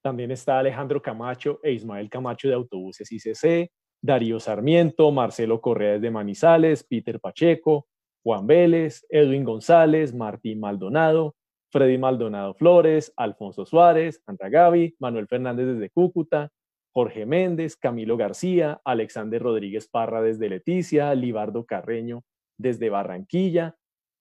También 0.01 0.31
está 0.31 0.59
Alejandro 0.59 1.01
Camacho 1.01 1.59
e 1.63 1.71
Ismael 1.71 2.09
Camacho 2.09 2.47
de 2.47 2.55
Autobuses 2.55 3.11
ICC, 3.11 3.71
Darío 4.01 4.39
Sarmiento, 4.39 5.11
Marcelo 5.11 5.61
Correa 5.61 5.99
de 5.99 6.09
Manizales, 6.09 6.83
Peter 6.83 7.19
Pacheco, 7.19 7.87
Juan 8.23 8.47
Vélez, 8.47 9.05
Edwin 9.09 9.43
González, 9.43 10.13
Martín 10.13 10.59
Maldonado, 10.59 11.35
Freddy 11.71 11.97
Maldonado 11.97 12.53
Flores, 12.55 13.13
Alfonso 13.15 13.65
Suárez, 13.65 14.21
Andra 14.25 14.49
Gaby, 14.49 14.95
Manuel 14.99 15.27
Fernández 15.27 15.67
desde 15.67 15.89
Cúcuta, 15.89 16.51
Jorge 16.93 17.25
Méndez, 17.25 17.77
Camilo 17.77 18.17
García, 18.17 18.81
Alexander 18.83 19.41
Rodríguez 19.41 19.87
Parra 19.87 20.21
desde 20.21 20.49
Leticia, 20.49 21.13
Libardo 21.15 21.65
Carreño 21.65 22.23
desde 22.57 22.89
Barranquilla, 22.89 23.77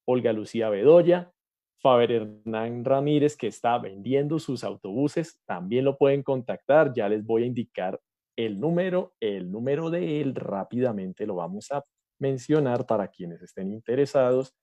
Olga 0.07 0.33
Lucía 0.33 0.69
Bedoya, 0.69 1.33
Faber 1.81 2.13
Hernán 2.13 2.85
Ramírez, 2.85 3.37
que 3.37 3.47
está 3.47 3.79
vendiendo 3.79 4.39
sus 4.39 4.65
autobuses, 4.65 5.41
también 5.47 5.85
lo 5.85 5.97
pueden 5.97 6.23
contactar. 6.23 6.93
Ya 6.95 7.09
les 7.09 7.25
voy 7.25 7.45
a 7.45 7.47
indicar 7.47 8.01
el 8.37 8.61
número, 8.61 9.15
el 9.21 9.51
número 9.51 9.91
de 9.91 10.21
él 10.21 10.35
rápidamente 10.35 11.27
lo 11.27 11.37
vamos 11.37 11.71
a 11.73 11.83
mencionar 12.19 12.87
para 12.87 13.09
quienes 13.09 13.43
estén 13.43 13.73
interesados. 13.73 14.55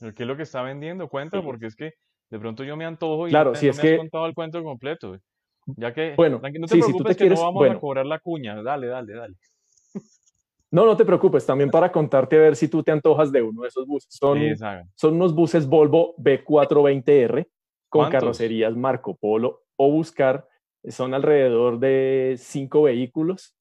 ¿Qué 0.00 0.22
es 0.22 0.26
lo 0.26 0.36
que 0.36 0.42
está 0.42 0.62
vendiendo? 0.62 1.08
Cuenta, 1.08 1.42
porque 1.42 1.66
es 1.66 1.76
que 1.76 1.94
de 2.30 2.38
pronto 2.38 2.64
yo 2.64 2.76
me 2.76 2.84
antojo 2.84 3.28
y 3.28 3.30
claro, 3.30 3.54
si 3.54 3.68
es 3.68 3.76
me 3.76 3.82
que... 3.82 3.92
has 3.94 3.98
contado 3.98 4.26
el 4.26 4.34
cuento 4.34 4.62
completo. 4.62 5.18
Ya 5.66 5.92
que, 5.92 6.14
bueno, 6.16 6.40
no 6.40 6.66
te 6.66 6.78
preocupes 6.78 7.16
que 7.16 7.30
no 7.30 7.40
vamos 7.40 7.68
a 7.68 7.80
cobrar 7.80 8.06
la 8.06 8.20
cuña. 8.20 8.62
Dale, 8.62 8.86
dale, 8.86 9.14
dale. 9.14 9.34
No, 10.70 10.84
no 10.84 10.96
te 10.96 11.04
preocupes, 11.04 11.46
también 11.46 11.70
para 11.70 11.92
contarte 11.92 12.36
a 12.36 12.40
ver 12.40 12.56
si 12.56 12.68
tú 12.68 12.82
te 12.82 12.90
antojas 12.90 13.30
de 13.30 13.42
uno 13.42 13.62
de 13.62 13.68
esos 13.68 13.86
buses. 13.86 14.12
Son, 14.12 14.38
son 14.94 15.14
unos 15.14 15.34
buses 15.34 15.66
Volvo 15.66 16.16
B420R 16.16 17.48
con 17.88 18.10
carrocerías 18.10 18.76
Marco 18.76 19.16
Polo 19.16 19.64
o 19.76 19.90
Buscar. 19.90 20.48
Son 20.88 21.14
alrededor 21.14 21.78
de 21.78 22.34
cinco 22.38 22.82
vehículos 22.82 23.56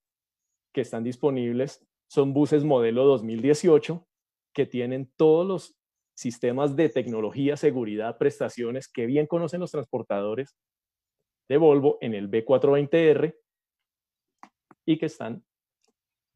que 0.73 0.81
están 0.81 1.03
disponibles. 1.03 1.85
Son 2.07 2.33
buses 2.33 2.63
modelo 2.63 3.05
2018 3.05 4.05
que 4.53 4.65
tienen 4.65 5.11
todos 5.15 5.45
los 5.45 5.75
sistemas 6.15 6.75
de 6.75 6.89
tecnología, 6.89 7.57
seguridad, 7.57 8.17
prestaciones 8.17 8.87
que 8.87 9.05
bien 9.05 9.27
conocen 9.27 9.59
los 9.59 9.71
transportadores 9.71 10.55
de 11.49 11.57
Volvo 11.57 11.97
en 12.01 12.13
el 12.13 12.31
B420R 12.31 13.35
y 14.85 14.97
que 14.97 15.05
están 15.05 15.43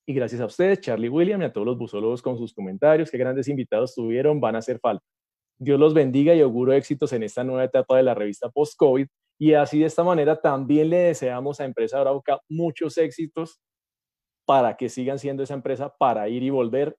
Y 0.07 0.15
gracias 0.15 0.41
a 0.41 0.47
ustedes, 0.47 0.81
Charlie 0.81 1.09
William 1.09 1.41
y 1.43 1.47
a 1.47 1.53
todos 1.53 1.67
los 1.67 1.79
busólogos 1.79 2.21
con 2.21 2.37
sus 2.37 2.53
comentarios. 2.53 3.11
Qué 3.11 3.19
grandes 3.19 3.49
invitados 3.49 3.95
tuvieron, 3.95 4.41
van 4.41 4.57
a 4.57 4.59
hacer 4.59 4.79
falta. 4.79 5.05
Dios 5.59 5.79
los 5.79 5.95
bendiga 5.95 6.35
y 6.35 6.41
auguro 6.41 6.73
éxitos 6.73 7.13
en 7.13 7.23
esta 7.23 7.45
nueva 7.45 7.65
etapa 7.65 7.97
de 7.97 8.03
la 8.03 8.15
revista 8.15 8.51
Post-COVID. 8.51 9.07
Y 9.39 9.55
así 9.55 9.81
de 9.81 9.87
esta 9.87 10.05
manera 10.05 10.41
también 10.41 10.91
le 10.91 10.99
deseamos 10.99 11.61
a 11.61 11.65
Empresa 11.65 12.01
Arauca 12.01 12.41
muchos 12.49 12.99
éxitos 12.99 13.61
para 14.47 14.77
que 14.77 14.89
sigan 14.89 15.19
siendo 15.19 15.43
esa 15.43 15.55
empresa 15.55 15.95
para 15.99 16.29
ir 16.29 16.43
y 16.43 16.51
volver 16.51 16.97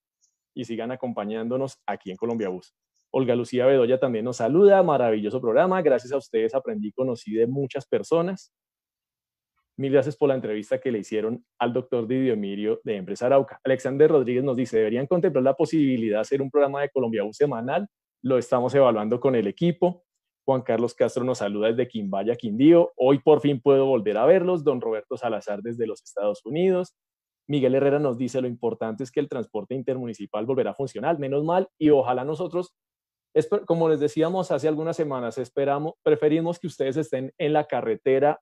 y 0.54 0.66
sigan 0.66 0.92
acompañándonos 0.92 1.80
aquí 1.86 2.12
en 2.12 2.18
Colombia 2.18 2.50
Bus. 2.50 2.74
Olga 3.12 3.36
Lucía 3.36 3.66
Bedoya 3.66 4.00
también 4.00 4.26
nos 4.26 4.38
saluda, 4.38 4.84
maravilloso 4.84 5.40
programa, 5.40 5.82
gracias 5.82 6.12
a 6.12 6.18
ustedes 6.18 6.54
aprendí, 6.54 6.92
conocí 6.92 7.34
de 7.34 7.48
muchas 7.48 7.86
personas. 7.88 8.54
Mil 9.78 9.92
gracias 9.92 10.16
por 10.16 10.30
la 10.30 10.36
entrevista 10.36 10.80
que 10.80 10.92
le 10.92 11.00
hicieron 11.00 11.46
al 11.60 11.74
doctor 11.74 12.08
Didio 12.08 12.34
Emirio 12.34 12.80
de 12.84 12.96
Empresa 12.96 13.26
Arauca. 13.26 13.60
Alexander 13.64 14.10
Rodríguez 14.10 14.44
nos 14.44 14.56
dice, 14.56 14.78
deberían 14.78 15.06
contemplar 15.06 15.44
la 15.44 15.54
posibilidad 15.54 16.18
de 16.18 16.22
hacer 16.22 16.42
un 16.42 16.50
programa 16.50 16.82
de 16.82 16.90
Colombia 16.90 17.24
Bus 17.24 17.38
semanal, 17.38 17.88
lo 18.26 18.40
estamos 18.40 18.74
evaluando 18.74 19.20
con 19.20 19.36
el 19.36 19.46
equipo. 19.46 20.04
Juan 20.46 20.64
Carlos 20.64 20.96
Castro 20.96 21.24
nos 21.24 21.38
saluda 21.38 21.68
desde 21.68 21.88
Quimbaya, 21.88 22.36
Quindío. 22.36 22.92
Hoy 22.96 23.20
por 23.20 23.40
fin 23.40 23.62
puedo 23.62 23.86
volver 23.86 24.18
a 24.18 24.26
verlos. 24.26 24.64
Don 24.64 24.82
Roberto 24.82 25.16
Salazar 25.16 25.62
desde 25.62 25.86
los 25.86 26.02
Estados 26.04 26.44
Unidos. 26.44 26.96
Miguel 27.48 27.76
Herrera 27.76 28.00
nos 28.00 28.18
dice 28.18 28.42
lo 28.42 28.48
importante 28.48 29.04
es 29.04 29.12
que 29.12 29.20
el 29.20 29.30
transporte 29.30 29.76
intermunicipal 29.76 30.44
volverá 30.48 30.72
a 30.72 30.74
funcionar, 30.74 31.20
menos 31.20 31.44
mal, 31.44 31.70
y 31.78 31.92
ojalá 31.92 32.26
nosotros, 32.26 32.74
como 33.68 33.90
les 33.90 34.00
decíamos 34.00 34.50
hace 34.50 34.68
algunas 34.68 34.96
semanas, 34.96 35.38
esperamos, 35.38 35.94
preferimos 36.02 36.58
que 36.58 36.66
ustedes 36.66 36.98
estén 36.98 37.32
en 37.38 37.54
la 37.54 37.66
carretera 37.66 38.42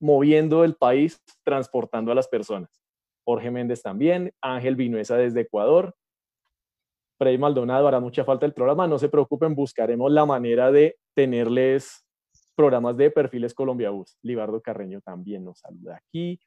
moviendo 0.00 0.64
el 0.64 0.74
país, 0.74 1.22
transportando 1.44 2.10
a 2.10 2.16
las 2.16 2.26
personas. 2.26 2.82
Jorge 3.24 3.52
Méndez 3.52 3.80
también, 3.80 4.32
Ángel 4.40 4.74
Vinuesa 4.74 5.16
desde 5.16 5.42
Ecuador, 5.42 5.94
Freddy 7.22 7.38
Maldonado, 7.38 7.86
hará 7.86 8.00
mucha 8.00 8.24
falta 8.24 8.46
el 8.46 8.52
programa, 8.52 8.88
no 8.88 8.98
se 8.98 9.08
preocupen, 9.08 9.54
buscaremos 9.54 10.10
la 10.10 10.26
manera 10.26 10.72
de 10.72 10.98
tenerles 11.14 12.04
programas 12.56 12.96
de 12.96 13.12
perfiles 13.12 13.54
Colombia 13.54 13.90
Bus. 13.90 14.18
Libardo 14.22 14.60
Carreño 14.60 15.00
también 15.02 15.44
nos 15.44 15.60
saluda 15.60 15.98
aquí, 15.98 16.40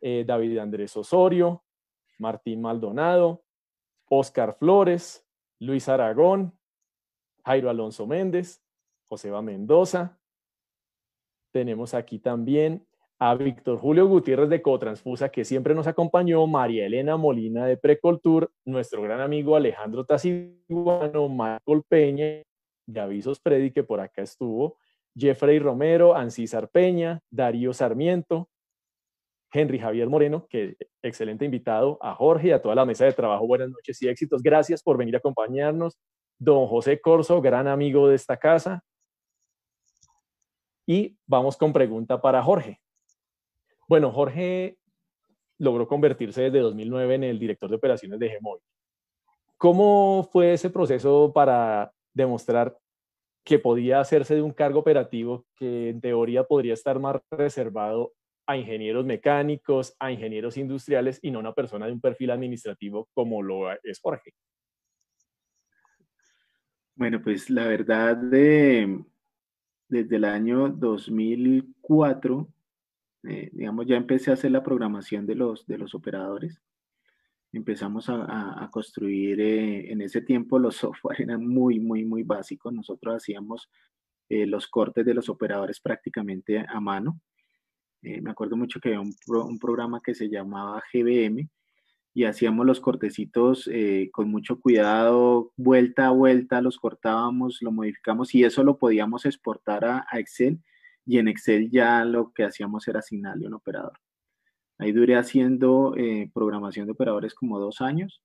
eh, 0.00 0.22
David 0.24 0.58
Andrés 0.58 0.96
Osorio, 0.96 1.64
Martín 2.20 2.62
Maldonado, 2.62 3.42
Oscar 4.08 4.54
Flores, 4.56 5.26
Luis 5.58 5.88
Aragón, 5.88 6.56
Jairo 7.44 7.68
Alonso 7.68 8.06
Méndez, 8.06 8.62
Joseba 9.08 9.42
Mendoza. 9.42 10.16
Tenemos 11.50 11.92
aquí 11.92 12.20
también 12.20 12.86
a 13.20 13.34
Víctor 13.34 13.78
Julio 13.78 14.06
Gutiérrez 14.06 14.48
de 14.48 14.62
Cotransfusa, 14.62 15.28
que 15.28 15.44
siempre 15.44 15.74
nos 15.74 15.86
acompañó, 15.86 16.46
María 16.46 16.86
Elena 16.86 17.18
Molina 17.18 17.66
de 17.66 17.76
Precoltur, 17.76 18.50
nuestro 18.64 19.02
gran 19.02 19.20
amigo 19.20 19.56
Alejandro 19.56 20.06
Tasiguano, 20.06 21.28
Michael 21.28 21.82
Peña, 21.86 22.42
Gavisos 22.86 23.38
Predi, 23.38 23.72
que 23.72 23.84
por 23.84 24.00
acá 24.00 24.22
estuvo, 24.22 24.78
Jeffrey 25.14 25.58
Romero, 25.58 26.16
Ancísar 26.16 26.70
Peña, 26.70 27.20
Darío 27.30 27.74
Sarmiento, 27.74 28.48
Henry 29.52 29.78
Javier 29.78 30.08
Moreno, 30.08 30.46
que 30.48 30.76
excelente 31.02 31.44
invitado, 31.44 31.98
a 32.00 32.14
Jorge 32.14 32.48
y 32.48 32.52
a 32.52 32.62
toda 32.62 32.74
la 32.74 32.86
mesa 32.86 33.04
de 33.04 33.12
trabajo. 33.12 33.46
Buenas 33.46 33.68
noches 33.68 34.00
y 34.00 34.08
éxitos. 34.08 34.42
Gracias 34.42 34.82
por 34.82 34.96
venir 34.96 35.16
a 35.16 35.18
acompañarnos. 35.18 35.98
Don 36.38 36.66
José 36.66 37.02
Corso, 37.02 37.42
gran 37.42 37.68
amigo 37.68 38.08
de 38.08 38.14
esta 38.14 38.38
casa. 38.38 38.82
Y 40.86 41.18
vamos 41.26 41.58
con 41.58 41.74
pregunta 41.74 42.18
para 42.22 42.42
Jorge. 42.42 42.80
Bueno, 43.90 44.12
Jorge 44.12 44.78
logró 45.58 45.88
convertirse 45.88 46.42
desde 46.42 46.60
2009 46.60 47.16
en 47.16 47.24
el 47.24 47.40
director 47.40 47.68
de 47.68 47.74
operaciones 47.74 48.20
de 48.20 48.38
Gmóvil. 48.38 48.62
¿Cómo 49.56 50.28
fue 50.30 50.52
ese 50.52 50.70
proceso 50.70 51.32
para 51.34 51.92
demostrar 52.14 52.78
que 53.42 53.58
podía 53.58 53.98
hacerse 53.98 54.36
de 54.36 54.42
un 54.42 54.52
cargo 54.52 54.78
operativo 54.78 55.44
que 55.56 55.88
en 55.88 56.00
teoría 56.00 56.44
podría 56.44 56.74
estar 56.74 57.00
más 57.00 57.16
reservado 57.32 58.12
a 58.46 58.56
ingenieros 58.56 59.04
mecánicos, 59.04 59.96
a 59.98 60.12
ingenieros 60.12 60.56
industriales 60.56 61.18
y 61.20 61.32
no 61.32 61.40
una 61.40 61.52
persona 61.52 61.86
de 61.86 61.92
un 61.92 62.00
perfil 62.00 62.30
administrativo 62.30 63.08
como 63.12 63.42
lo 63.42 63.72
es 63.82 63.98
Jorge? 64.00 64.30
Bueno, 66.94 67.20
pues 67.20 67.50
la 67.50 67.66
verdad, 67.66 68.16
de, 68.16 69.04
desde 69.88 70.14
el 70.14 70.24
año 70.26 70.68
2004, 70.68 72.46
eh, 73.24 73.50
digamos, 73.52 73.86
ya 73.86 73.96
empecé 73.96 74.30
a 74.30 74.34
hacer 74.34 74.50
la 74.50 74.62
programación 74.62 75.26
de 75.26 75.34
los, 75.34 75.66
de 75.66 75.78
los 75.78 75.94
operadores. 75.94 76.60
Empezamos 77.52 78.08
a, 78.08 78.68
construir, 78.72 79.40
eh, 79.40 79.90
en 79.92 80.02
ese 80.02 80.22
tiempo 80.22 80.58
los 80.58 80.76
software 80.76 81.22
eran 81.22 81.46
muy, 81.46 81.80
muy, 81.80 82.04
muy 82.04 82.22
básicos. 82.22 82.72
Nosotros 82.72 83.16
hacíamos 83.16 83.68
eh, 84.28 84.46
los 84.46 84.68
cortes 84.68 85.04
de 85.04 85.14
los 85.14 85.28
operadores 85.28 85.80
prácticamente 85.80 86.64
a 86.68 86.80
mano. 86.80 87.20
Eh, 88.02 88.20
me 88.20 88.30
acuerdo 88.30 88.56
mucho 88.56 88.80
que 88.80 88.90
había 88.90 89.00
un, 89.00 89.12
un, 89.26 89.58
programa 89.58 90.00
que 90.02 90.14
se 90.14 90.30
llamaba 90.30 90.82
GBM 90.92 91.50
y 92.14 92.24
hacíamos 92.24 92.64
los 92.64 92.80
cortecitos 92.80 93.68
eh, 93.72 94.08
con 94.12 94.30
mucho 94.30 94.60
cuidado, 94.60 95.52
vuelta 95.56 96.06
a 96.06 96.10
vuelta, 96.10 96.60
los 96.60 96.78
cortábamos, 96.78 97.60
lo 97.60 97.72
modificamos 97.72 98.34
y 98.34 98.44
eso 98.44 98.64
lo 98.64 98.78
podíamos 98.78 99.26
exportar 99.26 99.84
a, 99.84 100.06
Excel 100.12 100.60
y 101.06 101.18
en 101.18 101.28
Excel 101.28 101.70
ya 101.70 102.04
lo 102.04 102.32
que 102.32 102.44
hacíamos 102.44 102.86
era 102.88 103.00
asignarle 103.00 103.46
un 103.46 103.54
operador. 103.54 103.98
Ahí 104.78 104.92
duré 104.92 105.16
haciendo 105.16 105.94
eh, 105.96 106.30
programación 106.32 106.86
de 106.86 106.92
operadores 106.92 107.34
como 107.34 107.58
dos 107.58 107.80
años. 107.80 108.22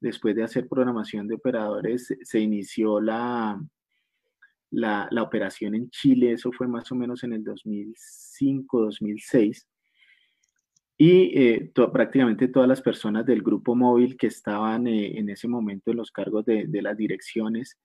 Después 0.00 0.36
de 0.36 0.44
hacer 0.44 0.68
programación 0.68 1.28
de 1.28 1.34
operadores, 1.34 2.14
se 2.22 2.40
inició 2.40 3.00
la, 3.00 3.60
la, 4.72 5.22
operación 5.22 5.74
en 5.74 5.90
Chile, 5.90 6.32
eso 6.32 6.50
fue 6.52 6.66
más 6.66 6.90
o 6.90 6.94
menos 6.94 7.22
en 7.24 7.34
el 7.34 7.44
2005, 7.44 8.80
2006. 8.80 9.68
Y 10.98 11.38
eh, 11.38 11.72
prácticamente 11.92 12.48
todas 12.48 12.68
las 12.68 12.80
personas 12.80 13.26
del 13.26 13.42
grupo 13.42 13.74
móvil 13.74 14.16
que 14.16 14.28
estaban 14.28 14.86
eh, 14.86 15.18
en 15.18 15.28
ese 15.30 15.48
momento 15.48 15.90
en 15.90 15.96
los 15.96 16.10
cargos 16.10 16.44
de, 16.44 16.68
las 16.80 16.96
direcciones 16.96 17.78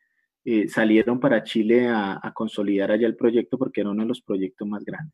eh, 0.50 0.70
salieron 0.70 1.20
para 1.20 1.44
Chile 1.44 1.90
a, 1.90 2.32
consolidar 2.34 2.90
allá 2.90 3.06
el 3.06 3.18
proyecto 3.18 3.58
porque 3.58 3.82
era 3.82 3.90
uno 3.90 4.04
de 4.04 4.08
los 4.08 4.22
proyectos 4.22 4.66
más 4.66 4.86
grandes. 4.86 5.14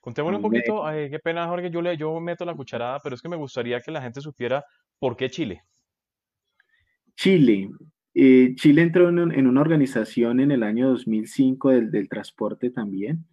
Contémosle 0.00 0.38
un 0.38 0.42
poquito, 0.42 0.84
qué 0.90 1.20
pena 1.22 1.46
Jorge, 1.46 1.70
yo, 1.70 1.80
le, 1.80 1.96
yo 1.96 2.18
meto 2.18 2.44
la 2.44 2.56
cucharada, 2.56 2.98
pero 2.98 3.14
es 3.14 3.22
que 3.22 3.28
me 3.28 3.36
gustaría 3.36 3.80
que 3.80 3.92
la 3.92 4.02
gente 4.02 4.20
supiera 4.20 4.64
por 4.98 5.16
qué 5.16 5.30
Chile. 5.30 5.62
Chile, 7.14 7.70
eh, 8.12 8.56
Chile 8.56 8.82
entró 8.82 9.08
en, 9.08 9.46
una 9.46 9.60
organización 9.60 10.40
en 10.40 10.50
el 10.50 10.64
año 10.64 10.88
2005 10.88 11.70
del, 11.70 12.08
transporte 12.08 12.70
también. 12.70 13.24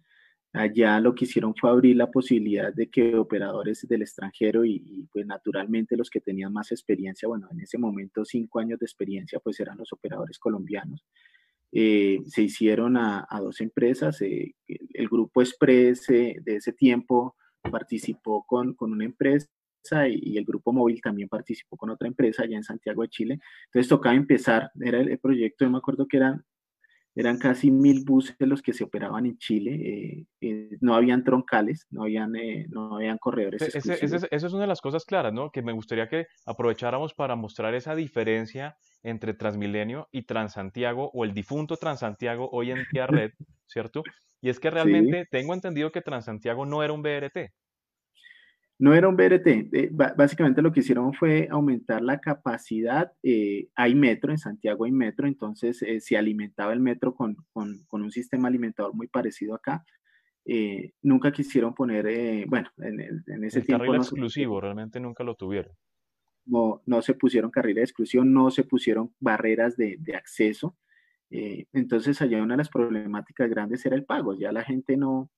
Allá 0.52 0.98
lo 1.00 1.14
que 1.14 1.26
hicieron 1.26 1.54
fue 1.54 1.70
abrir 1.70 1.96
la 1.96 2.10
posibilidad 2.10 2.72
de 2.72 2.88
que 2.88 3.14
operadores 3.16 3.86
del 3.86 4.02
extranjero 4.02 4.64
y, 4.64 5.06
pues 5.12 5.26
naturalmente 5.26 5.96
los 5.96 6.08
que 6.10 6.20
tenían 6.20 6.52
más 6.52 6.72
experiencia, 6.72 7.28
bueno, 7.28 7.48
en 7.50 7.60
ese 7.60 7.78
momento 7.78 8.24
cinco 8.24 8.58
años 8.58 8.78
de 8.78 8.86
experiencia, 8.86 9.40
pues 9.40 9.60
eran 9.60 9.76
los 9.78 9.92
operadores 9.92 10.38
colombianos. 10.38 11.04
Eh, 11.70 12.20
se 12.26 12.42
hicieron 12.42 12.96
a, 12.96 13.26
dos 13.40 13.60
empresas. 13.60 14.22
Eh, 14.22 14.54
el, 14.66 15.08
grupo 15.08 15.42
Express 15.42 16.06
de 16.06 16.40
ese 16.46 16.72
tiempo 16.72 17.36
participó 17.70 18.44
con, 18.46 18.74
con 18.74 18.92
una 18.92 19.04
empresa 19.04 19.48
y, 20.08 20.36
el 20.36 20.44
grupo 20.44 20.72
móvil 20.72 21.00
también 21.00 21.28
participó 21.28 21.76
con 21.76 21.90
otra 21.90 22.08
empresa 22.08 22.42
allá 22.42 22.56
en 22.56 22.64
Santiago 22.64 23.02
de 23.02 23.08
Chile. 23.08 23.40
Entonces 23.66 23.88
tocaba 23.88 24.14
empezar, 24.14 24.70
era 24.80 25.00
el, 25.00 25.18
proyecto, 25.18 25.64
yo 25.64 25.70
me 25.70 25.78
acuerdo 25.78 26.06
que 26.06 26.18
eran, 26.18 26.44
eran 27.18 27.36
casi 27.36 27.72
mil 27.72 28.04
buses 28.04 28.36
los 28.38 28.62
que 28.62 28.72
se 28.72 28.84
operaban 28.84 29.26
en 29.26 29.36
Chile, 29.38 29.74
eh, 29.74 30.26
eh, 30.40 30.78
no 30.80 30.94
habían 30.94 31.24
troncales, 31.24 31.84
no 31.90 32.04
habían, 32.04 32.36
eh, 32.36 32.66
no 32.70 32.94
habían 32.94 33.18
corredores. 33.18 33.60
Esa 33.60 34.28
es 34.30 34.52
una 34.52 34.62
de 34.62 34.66
las 34.68 34.80
cosas 34.80 35.04
claras, 35.04 35.32
¿no? 35.32 35.50
Que 35.50 35.60
me 35.60 35.72
gustaría 35.72 36.08
que 36.08 36.28
aprovecháramos 36.46 37.14
para 37.14 37.34
mostrar 37.34 37.74
esa 37.74 37.96
diferencia 37.96 38.76
entre 39.02 39.34
Transmilenio 39.34 40.06
y 40.12 40.22
Transantiago 40.22 41.10
o 41.12 41.24
el 41.24 41.34
difunto 41.34 41.76
Transantiago 41.76 42.50
hoy 42.52 42.70
en 42.70 42.84
día 42.92 43.06
red, 43.26 43.32
¿cierto? 43.66 44.04
Y 44.40 44.50
es 44.50 44.60
que 44.60 44.70
realmente 44.70 45.26
tengo 45.28 45.54
entendido 45.54 45.90
que 45.90 46.02
Transantiago 46.02 46.66
no 46.66 46.84
era 46.84 46.92
un 46.92 47.02
BRT. 47.02 47.50
No 48.80 48.94
era 48.94 49.08
un 49.08 49.16
BRT, 49.16 49.46
eh, 49.72 49.90
básicamente 49.90 50.62
lo 50.62 50.72
que 50.72 50.80
hicieron 50.80 51.12
fue 51.12 51.48
aumentar 51.50 52.00
la 52.00 52.20
capacidad. 52.20 53.12
Eh, 53.24 53.68
hay 53.74 53.96
metro, 53.96 54.30
en 54.30 54.38
Santiago 54.38 54.84
hay 54.84 54.92
metro, 54.92 55.26
entonces 55.26 55.82
eh, 55.82 56.00
se 56.00 56.16
alimentaba 56.16 56.72
el 56.72 56.80
metro 56.80 57.12
con, 57.12 57.36
un 57.54 58.10
sistema 58.12 58.46
alimentador 58.46 58.94
muy 58.94 59.08
parecido 59.08 59.56
acá. 59.56 59.84
eh, 60.44 60.92
nunca 61.02 61.32
quisieron 61.32 61.74
poner, 61.74 62.46
bueno, 62.46 62.70
en, 62.78 63.00
en 63.26 63.44
ese 63.44 63.58
el 63.58 63.66
tiempo... 63.66 63.82
Carril 63.82 63.96
no 63.96 64.02
exclusivo, 64.02 64.60
realmente 64.60 65.00
nunca 65.00 65.24
lo 65.24 65.34
tuvieron. 65.34 65.72
No, 66.46 66.80
no 66.86 67.02
se 67.02 67.14
pusieron 67.14 67.50
carriles 67.50 67.82
de 67.82 67.84
exclusión, 67.84 68.32
no 68.32 68.50
se 68.50 68.62
pusieron 68.62 69.12
barreras 69.18 69.76
de, 69.76 69.96
de 69.98 70.14
acceso. 70.14 70.76
Entonces 71.30 72.22
allá 72.22 72.42
una 72.42 72.54
de 72.54 72.58
las 72.58 72.70
problemáticas 72.70 73.50
grandes 73.50 73.84
era 73.84 73.96
el 73.96 74.04
pago. 74.04 74.38
Ya 74.38 74.50
la 74.50 74.64
gente 74.64 74.96
no, 74.96 75.30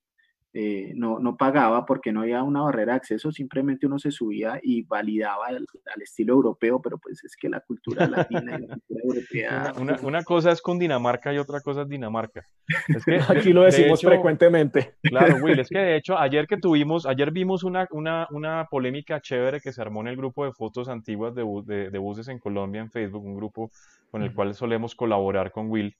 eh, 0.52 0.92
no, 0.96 1.20
no, 1.20 1.36
pagaba 1.36 1.86
porque 1.86 2.10
no 2.10 2.22
había 2.22 2.42
una 2.42 2.62
barrera 2.62 2.94
de 2.94 2.96
acceso, 2.96 3.30
simplemente 3.30 3.86
uno 3.86 4.00
se 4.00 4.10
subía 4.10 4.58
y 4.60 4.82
validaba 4.82 5.46
al, 5.46 5.64
al 5.94 6.02
estilo 6.02 6.34
europeo, 6.34 6.82
pero 6.82 6.98
pues 6.98 7.22
es 7.22 7.36
que 7.36 7.48
la 7.48 7.60
cultura 7.60 8.08
latina 8.08 8.58
y 8.58 8.66
la 8.66 8.74
cultura 8.88 9.00
europea... 9.04 9.72
Una, 9.76 9.92
una, 9.94 10.00
una, 10.02 10.24
cosa 10.24 10.50
es 10.50 10.60
Cundinamarca 10.60 11.32
y 11.32 11.38
otra 11.38 11.60
cosa 11.60 11.82
es 11.82 11.88
Dinamarca. 11.88 12.44
Es 12.88 13.04
que, 13.04 13.20
Aquí 13.28 13.52
lo 13.52 13.62
decimos 13.62 14.00
de 14.00 14.06
hecho, 14.06 14.08
frecuentemente. 14.08 14.94
Claro, 15.02 15.36
Will, 15.36 15.60
es 15.60 15.68
que 15.70 15.78
de 15.78 15.96
hecho 15.96 16.18
ayer 16.18 16.48
que 16.48 16.56
tuvimos, 16.56 17.06
ayer 17.06 17.30
vimos 17.30 17.62
una, 17.62 17.86
una, 17.92 18.26
una 18.30 18.66
polémica 18.68 19.20
chévere 19.20 19.60
que 19.60 19.72
se 19.72 19.80
armó 19.80 20.00
en 20.00 20.08
el 20.08 20.16
grupo 20.16 20.44
de 20.44 20.52
fotos 20.52 20.88
antiguas 20.88 21.32
de, 21.32 21.44
de, 21.64 21.90
de 21.90 21.98
buses 21.98 22.26
en 22.26 22.40
Colombia 22.40 22.80
en 22.80 22.90
Facebook, 22.90 23.24
un 23.24 23.36
grupo 23.36 23.70
con 24.10 24.22
el 24.22 24.34
cual 24.34 24.54
solemos 24.54 24.96
colaborar 24.96 25.52
con 25.52 25.70
Will. 25.70 25.94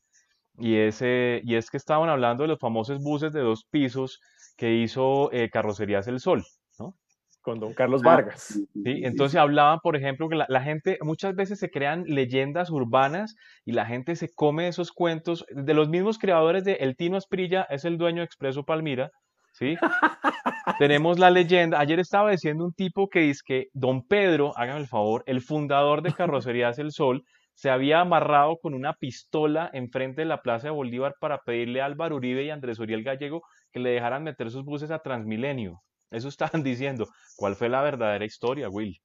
Y, 0.58 0.76
ese, 0.76 1.40
y 1.44 1.54
es 1.54 1.70
que 1.70 1.76
estaban 1.76 2.08
hablando 2.08 2.42
de 2.42 2.48
los 2.48 2.58
famosos 2.58 3.02
buses 3.02 3.32
de 3.32 3.40
dos 3.40 3.64
pisos 3.70 4.20
que 4.56 4.74
hizo 4.74 5.32
eh, 5.32 5.48
Carrocerías 5.50 6.06
El 6.06 6.20
Sol, 6.20 6.44
¿no? 6.78 6.94
Con 7.40 7.58
don 7.58 7.72
Carlos 7.72 8.02
Vargas. 8.02 8.60
Sí, 8.74 9.00
entonces 9.04 9.40
hablaban, 9.40 9.78
por 9.82 9.96
ejemplo, 9.96 10.28
que 10.28 10.36
la, 10.36 10.44
la, 10.48 10.62
gente, 10.62 10.98
muchas 11.00 11.34
veces 11.34 11.58
se 11.58 11.70
crean 11.70 12.04
leyendas 12.04 12.68
urbanas 12.68 13.34
y 13.64 13.72
la 13.72 13.86
gente 13.86 14.16
se 14.16 14.28
come 14.34 14.68
esos 14.68 14.92
cuentos 14.92 15.46
de 15.50 15.72
los 15.72 15.88
mismos 15.88 16.18
creadores 16.18 16.64
de 16.64 16.74
El 16.74 16.96
Tino 16.96 17.16
Asprilla, 17.16 17.66
es 17.70 17.86
el 17.86 17.96
dueño 17.96 18.18
de 18.18 18.26
Expreso 18.26 18.64
Palmira, 18.64 19.10
¿sí? 19.52 19.76
Tenemos 20.78 21.18
la 21.18 21.30
leyenda, 21.30 21.80
ayer 21.80 22.00
estaba 22.00 22.30
diciendo 22.30 22.64
un 22.64 22.72
tipo 22.72 23.08
que 23.08 23.20
dice 23.20 23.40
que 23.44 23.66
don 23.72 24.02
Pedro, 24.06 24.52
hágame 24.56 24.80
el 24.80 24.86
favor, 24.86 25.22
el 25.26 25.40
fundador 25.40 26.02
de 26.02 26.12
Carrocerías 26.12 26.78
El 26.78 26.92
Sol, 26.92 27.24
se 27.61 27.68
había 27.68 28.01
amarrado 28.01 28.59
con 28.59 28.73
una 28.73 28.94
pistola 28.94 29.68
enfrente 29.75 30.23
de 30.23 30.25
la 30.25 30.40
Plaza 30.40 30.68
de 30.68 30.70
Bolívar 30.70 31.16
para 31.20 31.42
pedirle 31.42 31.83
a 31.83 31.85
Álvaro 31.85 32.16
Uribe 32.16 32.42
y 32.42 32.49
Andrés 32.49 32.79
Uriel 32.79 33.05
Gallego 33.05 33.42
que 33.70 33.81
le 33.81 33.90
dejaran 33.90 34.25
meter 34.25 34.51
sus 34.51 34.64
buses 34.64 34.90
a 34.90 35.01
Transmilenio. 35.01 35.83
Eso 36.11 36.29
estaban 36.29 36.62
diciendo. 36.64 37.07
¿Cuál 37.37 37.57
fue 37.57 37.68
la 37.68 37.83
verdadera 37.83 38.25
historia, 38.25 38.70
Will? 38.70 38.99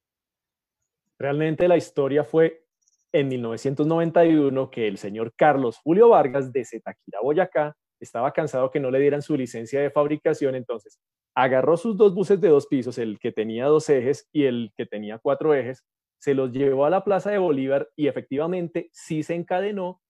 Realmente 1.18 1.68
la 1.68 1.76
historia 1.76 2.24
fue 2.24 2.64
en 3.12 3.28
1991 3.28 4.70
que 4.70 4.88
el 4.88 4.96
señor 4.96 5.34
Carlos 5.36 5.76
Julio 5.84 6.08
Vargas 6.08 6.50
de 6.50 6.64
Zetaquira, 6.64 7.20
Boyacá, 7.22 7.76
estaba 8.00 8.32
cansado 8.32 8.70
que 8.70 8.80
no 8.80 8.90
le 8.90 9.00
dieran 9.00 9.20
su 9.20 9.36
licencia 9.36 9.82
de 9.82 9.90
fabricación, 9.90 10.54
entonces 10.54 10.98
agarró 11.34 11.76
sus 11.76 11.98
dos 11.98 12.14
buses 12.14 12.40
de 12.40 12.48
dos 12.48 12.66
pisos, 12.66 12.96
el 12.96 13.18
que 13.18 13.32
tenía 13.32 13.66
dos 13.66 13.90
ejes 13.90 14.30
y 14.32 14.44
el 14.44 14.72
que 14.74 14.86
tenía 14.86 15.18
cuatro 15.18 15.52
ejes, 15.52 15.84
se 16.18 16.34
los 16.34 16.52
llevó 16.52 16.86
a 16.86 16.90
la 16.90 17.04
Plaza 17.04 17.30
de 17.30 17.38
Bolívar 17.38 17.90
y 17.96 18.08
efectivamente 18.08 18.88
sí 18.92 19.22
se 19.22 19.34
encadenó, 19.34 20.00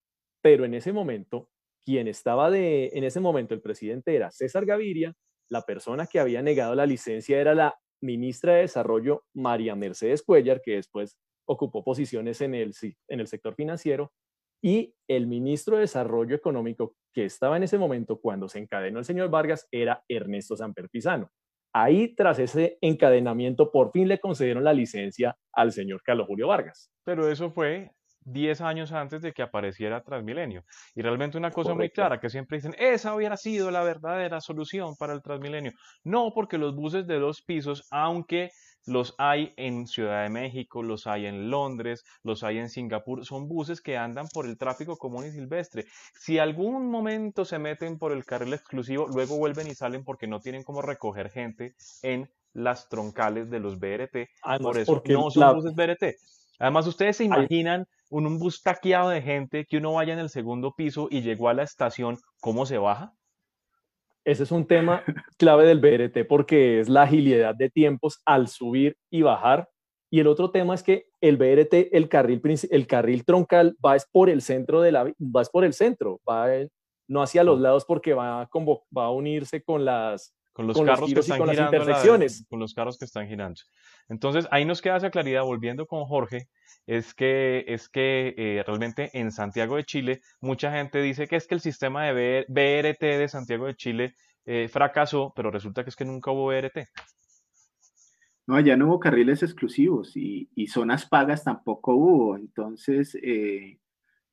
pero 0.43 0.65
en 0.65 0.75
ese 0.75 0.93
momento, 0.93 1.51
quien 1.85 2.09
estaba 2.09 2.51
de, 2.51 2.91
en 2.95 3.05
ese 3.05 3.21
momento 3.21 3.55
el 3.55 3.63
presidente 3.63 4.15
era 4.15 4.31
César 4.31 4.67
Gaviria, 4.67 5.15
la 5.49 5.63
persona 5.63 6.07
que 6.07 6.21
había 6.21 6.43
negado 6.43 6.75
la 6.75 6.87
licencia 6.87 7.41
era 7.41 7.55
la 7.55 7.79
ministra 8.01 8.55
de 8.55 8.63
Desarrollo 8.63 9.25
María 9.35 9.75
Mercedes 9.75 10.23
Cuellar, 10.23 10.61
que 10.63 10.77
después 10.77 11.17
ocupó 11.47 11.85
posiciones 11.85 12.41
en 12.41 12.55
el, 12.55 12.75
en 13.09 13.21
el 13.21 13.27
sector 13.27 13.55
financiero, 13.55 14.13
y 14.63 14.95
el 15.09 15.27
ministro 15.27 15.77
de 15.77 15.83
Desarrollo 15.83 16.35
Económico 16.35 16.97
que 17.15 17.25
estaba 17.25 17.57
en 17.57 17.63
ese 17.63 17.79
momento 17.79 18.21
cuando 18.21 18.49
se 18.49 18.59
encadenó 18.59 18.99
el 18.99 19.05
señor 19.05 19.31
Vargas 19.31 19.69
era 19.71 20.03
Ernesto 20.09 20.57
Samper 20.57 20.89
Pizano. 20.89 21.31
Ahí, 21.79 22.15
tras 22.15 22.39
ese 22.39 22.79
encadenamiento, 22.81 23.71
por 23.71 23.93
fin 23.93 24.09
le 24.09 24.19
concedieron 24.19 24.65
la 24.65 24.73
licencia 24.73 25.37
al 25.53 25.73
señor 25.73 26.01
Carlos 26.03 26.27
Julio 26.27 26.49
Vargas. 26.49 26.91
Pero 27.05 27.31
eso 27.31 27.51
fue 27.51 27.91
10 28.27 28.61
años 28.61 28.93
antes 28.93 29.23
de 29.23 29.33
que 29.33 29.43
apareciera 29.43 30.03
Transmilenio. 30.03 30.65
Y 30.95 31.03
realmente 31.03 31.39
una 31.39 31.51
cosa 31.51 31.71
Correcto. 31.71 31.79
muy 31.79 31.91
clara, 31.91 32.21
que 32.21 32.29
siempre 32.29 32.59
dicen, 32.59 32.75
esa 32.79 33.15
hubiera 33.15 33.37
sido 33.37 33.71
la 33.71 33.83
verdadera 33.83 34.41
solución 34.41 34.97
para 34.97 35.15
el 35.15 35.23
Transmilenio. 35.23 35.73
No, 36.05 36.33
porque 36.35 36.59
los 36.59 36.75
buses 36.75 37.07
de 37.07 37.19
dos 37.19 37.43
pisos, 37.43 37.87
aunque 37.91 38.51
los 38.85 39.15
hay 39.19 39.53
en 39.57 39.87
Ciudad 39.87 40.23
de 40.23 40.31
México, 40.31 40.83
los 40.83 41.07
hay 41.07 41.27
en 41.27 41.51
Londres, 41.51 42.05
los 42.23 42.43
hay 42.45 42.59
en 42.59 42.69
Singapur, 42.69 43.25
son 43.25 43.49
buses 43.49 43.81
que 43.81 43.97
andan 43.97 44.27
por 44.33 44.47
el 44.47 44.57
tráfico 44.59 44.97
común 44.97 45.27
y 45.27 45.33
silvestre. 45.33 45.87
Si 46.15 46.39
algún 46.39 46.91
momento 46.91 47.45
se 47.45 47.59
meten 47.59 47.99
por 47.99 48.13
el 48.13 48.25
carril 48.25 48.55
exclusivo, 48.55 49.07
luego 49.09 49.39
vuelven 49.39 49.67
y 49.67 49.75
salen 49.75 50.05
porque 50.05 50.27
no 50.27 50.41
tienen 50.41 50.63
cómo 50.63 50.83
recoger 50.83 51.31
gente 51.31 51.75
en 52.03 52.31
las 52.53 52.89
troncales 52.89 53.51
de 53.51 53.61
los 53.61 53.79
BRT. 53.79 54.29
Además, 54.43 54.61
por 54.61 54.79
eso 54.79 55.03
no 55.05 55.31
son 55.31 55.41
la... 55.41 55.53
buses 55.53 55.75
BRT. 55.75 56.17
Además, 56.59 56.87
ustedes 56.87 57.17
se 57.17 57.25
imaginan 57.25 57.87
un, 58.11 58.27
un 58.27 58.39
bus 58.39 58.63
taqueado 58.63 59.11
de 59.11 59.23
gente 59.23 59.67
que 59.67 59.79
uno 59.79 59.95
vaya 59.95 60.13
en 60.13 60.19
el 60.19 60.29
segundo 60.29 60.75
piso 60.75 61.09
y 61.11 61.23
llegó 61.23 61.49
a 61.49 61.55
la 61.55 61.63
estación, 61.63 62.19
¿cómo 62.41 62.67
se 62.67 62.79
baja? 62.79 63.15
Ese 64.27 64.43
es 64.43 64.51
un 64.51 64.67
tema 64.67 65.05
clave 65.39 65.67
del 65.67 65.79
BRT 65.79 66.27
porque 66.29 66.81
es 66.81 66.89
la 66.89 67.03
agilidad 67.03 67.55
de 67.55 67.71
tiempos 67.71 68.21
al 68.25 68.49
subir 68.49 68.97
y 69.09 69.23
bajar. 69.23 69.69
Y 70.11 70.21
el 70.21 70.27
otro 70.27 70.51
tema 70.51 70.75
es 70.75 70.83
que 70.83 71.07
el 71.21 71.37
BRT, 71.37 71.93
el 71.93 72.09
carril, 72.09 72.43
el 72.71 72.87
carril 72.87 73.25
troncal 73.25 73.77
va 73.85 73.95
es 73.97 74.07
por 74.11 74.29
el 74.29 74.43
centro 74.43 74.81
de 74.81 74.93
la, 74.93 75.05
va 75.05 75.43
es 75.43 75.51
por 75.51 75.65
el 75.65 75.75
centro, 75.75 76.21
va 76.29 76.49
no 77.09 77.23
hacia 77.23 77.45
los 77.45 77.61
lados 77.61 77.85
porque 77.85 78.15
va 78.15 78.43
a, 78.43 78.49
va 78.97 79.05
a 79.05 79.11
unirse 79.11 79.63
con 79.63 79.85
las 79.85 80.35
con 80.53 80.67
los 80.67 80.77
con 80.77 80.87
carros 80.87 81.03
los 81.03 81.13
que 81.13 81.21
están 81.21 81.49
girando 81.49 81.77
intersecciones. 81.77 82.41
La, 82.41 82.47
con 82.49 82.59
los 82.61 82.75
carros 82.75 82.99
que 82.99 83.05
están 83.05 83.29
girando. 83.29 83.61
Entonces, 84.09 84.47
ahí 84.51 84.65
nos 84.65 84.81
queda 84.81 84.97
esa 84.97 85.11
claridad, 85.11 85.43
volviendo 85.43 85.87
con 85.87 86.05
Jorge, 86.05 86.49
es 86.87 87.15
que, 87.15 87.65
es 87.67 87.89
que 87.89 88.35
eh, 88.37 88.63
realmente 88.67 89.11
en 89.13 89.33
Santiago 89.33 89.77
de 89.77 89.85
Chile 89.85 90.21
mucha 90.41 90.71
gente 90.73 91.03
dice 91.03 91.27
que 91.27 91.37
es 91.37 91.47
que 91.47 91.57
el 91.57 91.61
sistema 91.61 92.05
de 92.05 92.45
BRT 92.49 93.01
de 93.01 93.29
Santiago 93.29 93.67
de 93.67 93.75
Chile 93.75 94.15
eh, 94.45 94.69
fracasó, 94.69 95.33
pero 95.35 95.51
resulta 95.51 95.83
que 95.83 95.91
es 95.91 95.97
que 95.97 96.05
nunca 96.05 96.31
hubo 96.31 96.47
BRT. 96.47 96.87
No, 98.47 98.55
allá 98.55 98.77
no 98.77 98.87
hubo 98.87 99.01
carriles 99.01 99.43
exclusivos 99.43 100.17
y, 100.17 100.49
y 100.55 100.69
zonas 100.69 101.05
pagas 101.05 101.43
tampoco 101.43 101.97
hubo. 101.97 102.37
Entonces, 102.37 103.19
eh, 103.21 103.81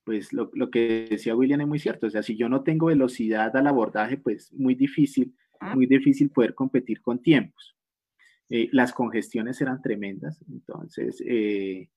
pues 0.03 0.31
lo, 0.33 0.51
lo, 0.53 0.69
que 0.69 1.07
decía 1.09 1.36
William 1.36 1.62
es 1.62 1.67
muy 1.67 1.79
cierto. 1.79 2.05
O 2.05 2.09
sea, 2.12 2.21
si 2.21 2.38
yo 2.38 2.47
no 2.47 2.62
tengo 2.62 2.88
velocidad 2.88 3.55
al 3.57 3.65
abordaje, 3.65 4.17
pues 4.17 4.53
muy 4.53 4.75
difícil, 4.75 5.33
muy 5.73 5.88
difícil 5.88 6.29
poder 6.29 6.53
competir 6.53 7.01
con 7.01 7.23
tiempos. 7.23 7.75
Eh, 8.49 8.69
las 8.71 8.93
congestiones 8.93 9.60
eran 9.62 9.82
tremendas. 9.82 10.43
Entonces, 10.49 11.23
eh, 11.25 11.89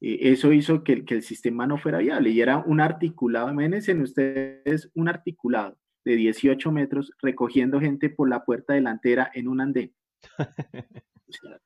eso 0.00 0.52
hizo 0.52 0.82
que, 0.82 1.04
que, 1.04 1.14
el 1.14 1.22
sistema 1.22 1.66
no 1.66 1.78
fuera 1.78 1.98
viable 1.98 2.30
y 2.30 2.40
era 2.40 2.58
un 2.58 2.80
articulado, 2.80 3.50
imagínense 3.50 3.94
ustedes 3.94 4.90
un 4.94 5.08
articulado 5.08 5.78
de 6.04 6.16
18 6.16 6.72
metros 6.72 7.12
recogiendo 7.22 7.80
gente 7.80 8.10
por 8.10 8.28
la 8.28 8.44
puerta 8.44 8.74
delantera 8.74 9.30
en 9.34 9.48
un 9.48 9.60
andén. 9.60 9.94
O 11.24 11.34
sea, 11.34 11.58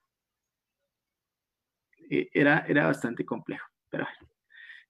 era, 2.08 2.64
era 2.68 2.86
bastante 2.86 3.24
complejo, 3.24 3.66
pero 3.90 4.04
bueno, 4.04 4.32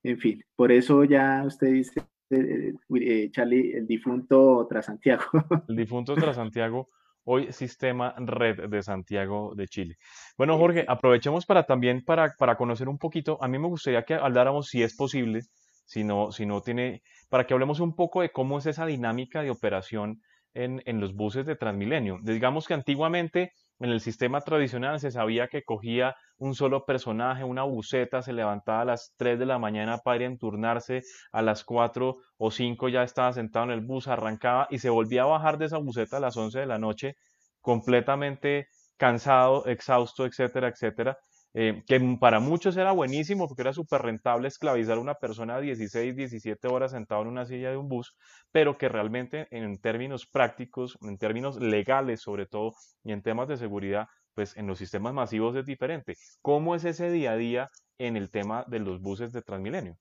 en 0.02 0.18
fin, 0.18 0.44
por 0.54 0.70
eso 0.70 1.02
ya 1.04 1.42
usted 1.46 1.68
dice, 1.68 2.02
eh, 2.30 2.74
eh, 3.00 3.30
Charlie, 3.30 3.72
el 3.72 3.86
difunto 3.86 4.66
Transantiago. 4.68 5.24
El 5.68 5.76
difunto 5.76 6.14
Transantiago 6.14 6.90
hoy 7.26 7.52
sistema 7.52 8.14
red 8.18 8.68
de 8.68 8.82
Santiago 8.82 9.52
de 9.54 9.66
Chile. 9.66 9.96
Bueno, 10.38 10.56
Jorge, 10.58 10.84
aprovechemos 10.86 11.44
para 11.44 11.64
también 11.64 12.04
para, 12.04 12.34
para 12.38 12.56
conocer 12.56 12.88
un 12.88 12.98
poquito, 12.98 13.36
a 13.42 13.48
mí 13.48 13.58
me 13.58 13.68
gustaría 13.68 14.04
que 14.04 14.14
habláramos, 14.14 14.68
si 14.68 14.82
es 14.82 14.96
posible, 14.96 15.42
si 15.84 16.04
no, 16.04 16.30
si 16.30 16.46
no 16.46 16.60
tiene, 16.62 17.02
para 17.28 17.44
que 17.46 17.52
hablemos 17.52 17.80
un 17.80 17.94
poco 17.94 18.22
de 18.22 18.30
cómo 18.30 18.58
es 18.58 18.66
esa 18.66 18.86
dinámica 18.86 19.42
de 19.42 19.50
operación 19.50 20.20
en, 20.54 20.82
en 20.86 21.00
los 21.00 21.14
buses 21.14 21.44
de 21.46 21.56
Transmilenio. 21.56 22.18
Digamos 22.22 22.66
que 22.66 22.74
antiguamente 22.74 23.52
en 23.78 23.90
el 23.90 24.00
sistema 24.00 24.40
tradicional 24.40 25.00
se 25.00 25.10
sabía 25.10 25.48
que 25.48 25.62
cogía 25.64 26.16
un 26.38 26.54
solo 26.54 26.84
personaje, 26.86 27.44
una 27.44 27.62
buceta, 27.62 28.22
se 28.22 28.32
levantaba 28.32 28.82
a 28.82 28.84
las 28.86 29.14
3 29.16 29.38
de 29.38 29.46
la 29.46 29.58
mañana 29.58 29.98
para 29.98 30.16
ir 30.16 30.22
a 30.22 30.26
enturnarse, 30.26 31.02
a 31.32 31.42
las 31.42 31.64
4 31.64 32.16
o 32.38 32.50
5 32.50 32.88
ya 32.88 33.02
estaba 33.02 33.32
sentado 33.32 33.66
en 33.66 33.72
el 33.72 33.80
bus, 33.80 34.08
arrancaba 34.08 34.66
y 34.70 34.78
se 34.78 34.90
volvía 34.90 35.22
a 35.22 35.26
bajar 35.26 35.58
de 35.58 35.66
esa 35.66 35.78
buceta 35.78 36.16
a 36.18 36.20
las 36.20 36.36
11 36.36 36.60
de 36.60 36.66
la 36.66 36.78
noche 36.78 37.16
completamente 37.60 38.68
cansado, 38.96 39.66
exhausto, 39.66 40.24
etcétera, 40.26 40.68
etcétera. 40.68 41.18
Eh, 41.58 41.84
que 41.86 41.98
para 42.20 42.38
muchos 42.38 42.76
era 42.76 42.92
buenísimo 42.92 43.48
porque 43.48 43.62
era 43.62 43.72
súper 43.72 44.02
rentable 44.02 44.46
esclavizar 44.46 44.98
a 44.98 45.00
una 45.00 45.14
persona 45.14 45.58
16, 45.58 46.14
17 46.14 46.68
horas 46.68 46.90
sentado 46.90 47.22
en 47.22 47.28
una 47.28 47.46
silla 47.46 47.70
de 47.70 47.78
un 47.78 47.88
bus, 47.88 48.14
pero 48.52 48.76
que 48.76 48.90
realmente 48.90 49.48
en 49.50 49.78
términos 49.78 50.26
prácticos, 50.26 50.98
en 51.00 51.16
términos 51.16 51.58
legales 51.58 52.20
sobre 52.20 52.44
todo, 52.44 52.74
y 53.02 53.12
en 53.12 53.22
temas 53.22 53.48
de 53.48 53.56
seguridad, 53.56 54.06
pues 54.34 54.54
en 54.58 54.66
los 54.66 54.76
sistemas 54.76 55.14
masivos 55.14 55.56
es 55.56 55.64
diferente. 55.64 56.16
¿Cómo 56.42 56.74
es 56.74 56.84
ese 56.84 57.10
día 57.10 57.32
a 57.32 57.36
día 57.38 57.70
en 57.96 58.18
el 58.18 58.28
tema 58.28 58.66
de 58.68 58.80
los 58.80 59.00
buses 59.00 59.32
de 59.32 59.40
Transmilenio? 59.40 59.96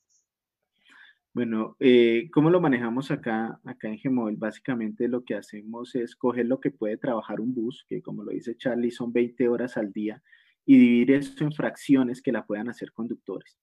Bueno, 1.33 1.77
eh, 1.79 2.29
¿cómo 2.33 2.49
lo 2.49 2.59
manejamos 2.59 3.11
acá, 3.11 3.61
acá 3.63 3.87
en 3.87 3.99
Gmóvil? 4.03 4.35
Básicamente 4.35 5.07
lo 5.07 5.23
que 5.23 5.35
hacemos 5.35 5.95
es 5.95 6.17
coger 6.17 6.47
lo 6.47 6.59
que 6.59 6.71
puede 6.71 6.97
trabajar 6.97 7.39
un 7.39 7.53
bus, 7.53 7.85
que 7.87 8.01
como 8.01 8.23
lo 8.23 8.31
dice 8.31 8.57
Charlie, 8.57 8.91
son 8.91 9.13
20 9.13 9.47
horas 9.47 9.77
al 9.77 9.93
día, 9.93 10.21
y 10.65 10.77
dividir 10.77 11.11
eso 11.11 11.43
en 11.43 11.51
fracciones 11.51 12.21
que 12.21 12.31
la 12.31 12.45
puedan 12.45 12.69
hacer 12.69 12.91
conductores. 12.91 13.57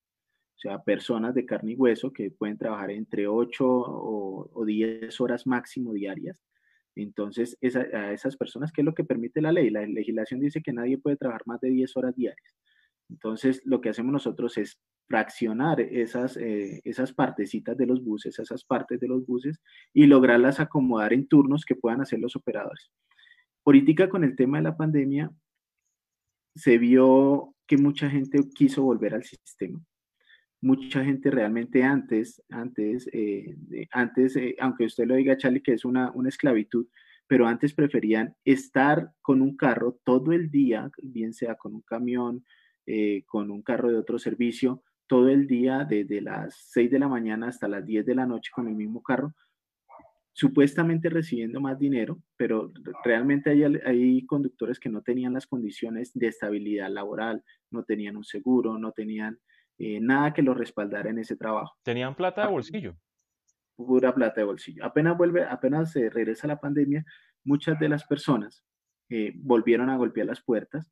O 0.57 0.61
sea, 0.63 0.83
personas 0.83 1.35
de 1.35 1.45
carne 1.45 1.73
y 1.73 1.77
hueso 1.77 2.13
que 2.13 2.31
pueden 2.31 2.57
trabajar 2.57 2.91
entre 2.91 3.27
8 3.27 3.67
o, 3.67 4.51
o 4.53 4.65
10 4.65 5.21
horas 5.21 5.47
máximo 5.47 5.93
diarias. 5.93 6.41
Entonces, 6.95 7.59
a 7.95 8.13
esas 8.13 8.37
personas, 8.37 8.71
¿qué 8.71 8.83
es 8.83 8.85
lo 8.85 8.95
que 8.95 9.05
permite 9.05 9.41
la 9.41 9.51
ley? 9.51 9.71
La 9.71 9.87
legislación 9.87 10.41
dice 10.41 10.63
que 10.63 10.73
nadie 10.73 10.99
puede 10.99 11.17
trabajar 11.17 11.43
más 11.47 11.61
de 11.61 11.71
10 11.71 11.97
horas 11.97 12.15
diarias. 12.15 12.55
Entonces, 13.09 13.63
lo 13.65 13.81
que 13.81 13.89
hacemos 13.89 14.13
nosotros 14.13 14.57
es 14.59 14.79
fraccionar 15.07 15.81
esas, 15.81 16.37
eh, 16.37 16.81
esas 16.85 17.13
partecitas 17.13 17.77
de 17.77 17.87
los 17.87 18.03
buses, 18.03 18.39
esas 18.39 18.65
partes 18.65 19.01
de 19.01 19.09
los 19.09 19.27
buses 19.27 19.61
y 19.93 20.07
lograrlas 20.07 20.61
acomodar 20.61 21.13
en 21.13 21.27
turnos 21.27 21.65
que 21.65 21.75
puedan 21.75 22.01
hacer 22.01 22.19
los 22.21 22.37
operadores. 22.37 22.91
Política 23.63 24.09
con 24.09 24.25
el 24.25 24.35
tema 24.37 24.59
de 24.59 24.65
la 24.65 24.77
pandemia, 24.77 25.31
se 26.55 26.79
vio 26.79 27.55
que 27.67 27.77
mucha 27.77 28.11
gente 28.11 28.41
quiso 28.55 28.83
volver 28.83 29.15
al 29.15 29.25
sistema. 29.25 29.81
Mucha 30.61 31.05
gente 31.05 31.31
realmente 31.31 31.83
antes, 31.83 32.43
antes, 32.49 33.09
eh, 33.13 33.57
antes 33.91 34.37
eh, 34.37 34.55
aunque 34.61 34.85
usted 34.85 35.07
lo 35.07 35.17
diga, 35.17 35.37
Charlie, 35.37 35.63
que 35.63 35.73
es 35.73 35.85
una, 35.85 36.13
una 36.13 36.29
esclavitud, 36.29 36.87
pero 37.27 37.47
antes 37.47 37.75
preferían 37.75 38.37
estar 38.45 39.11
con 39.23 39.43
un 39.43 39.57
carro 39.57 39.99
todo 40.05 40.33
el 40.33 40.51
día, 40.51 40.91
bien 41.03 41.33
sea 41.33 41.57
con 41.57 41.75
un 41.75 41.83
camión, 41.83 42.45
eh, 42.87 43.25
con 43.27 43.51
un 43.51 43.63
carro 43.63 43.91
de 43.91 43.99
otro 43.99 44.19
servicio 44.19 44.83
todo 45.07 45.29
el 45.29 45.47
día, 45.47 45.85
desde 45.85 46.21
las 46.21 46.55
6 46.71 46.91
de 46.91 46.99
la 46.99 47.09
mañana 47.09 47.49
hasta 47.49 47.69
las 47.69 47.85
10 47.85 48.07
de 48.07 48.15
la 48.15 48.27
noche 48.27 48.51
con 48.55 48.67
el 48.67 48.75
mismo 48.75 49.03
carro, 49.03 49.35
supuestamente 50.33 51.11
recibiendo 51.11 51.61
más 51.61 51.79
dinero, 51.79 52.19
pero 52.37 52.73
realmente 53.05 53.51
hay, 53.51 53.63
hay 53.65 54.27
conductores 54.27 54.81
que 54.81 54.89
no 54.89 55.03
tenían 55.03 55.35
las 55.35 55.47
condiciones 55.47 56.13
de 56.15 56.29
estabilidad 56.29 56.91
laboral, 56.91 57.45
no 57.71 57.85
tenían 57.85 58.17
un 58.17 58.25
seguro, 58.25 58.79
no 58.79 58.93
tenían 58.93 59.39
eh, 59.79 60.01
nada 60.01 60.33
que 60.33 60.43
los 60.43 60.57
respaldara 60.57 61.11
en 61.11 61.19
ese 61.19 61.37
trabajo. 61.37 61.77
Tenían 61.83 62.15
plata 62.15 62.43
de 62.43 62.53
bolsillo. 62.53 62.97
Pura 63.77 64.15
plata 64.15 64.41
de 64.41 64.45
bolsillo. 64.45 64.85
Apenas 64.85 65.17
vuelve, 65.17 65.45
apenas 65.45 65.93
se 65.93 66.09
regresa 66.09 66.47
la 66.47 66.61
pandemia, 66.61 67.05
muchas 67.45 67.79
de 67.79 67.89
las 67.89 68.05
personas 68.05 68.65
eh, 69.11 69.33
volvieron 69.37 69.91
a 69.91 69.97
golpear 69.97 70.27
las 70.27 70.43
puertas 70.43 70.91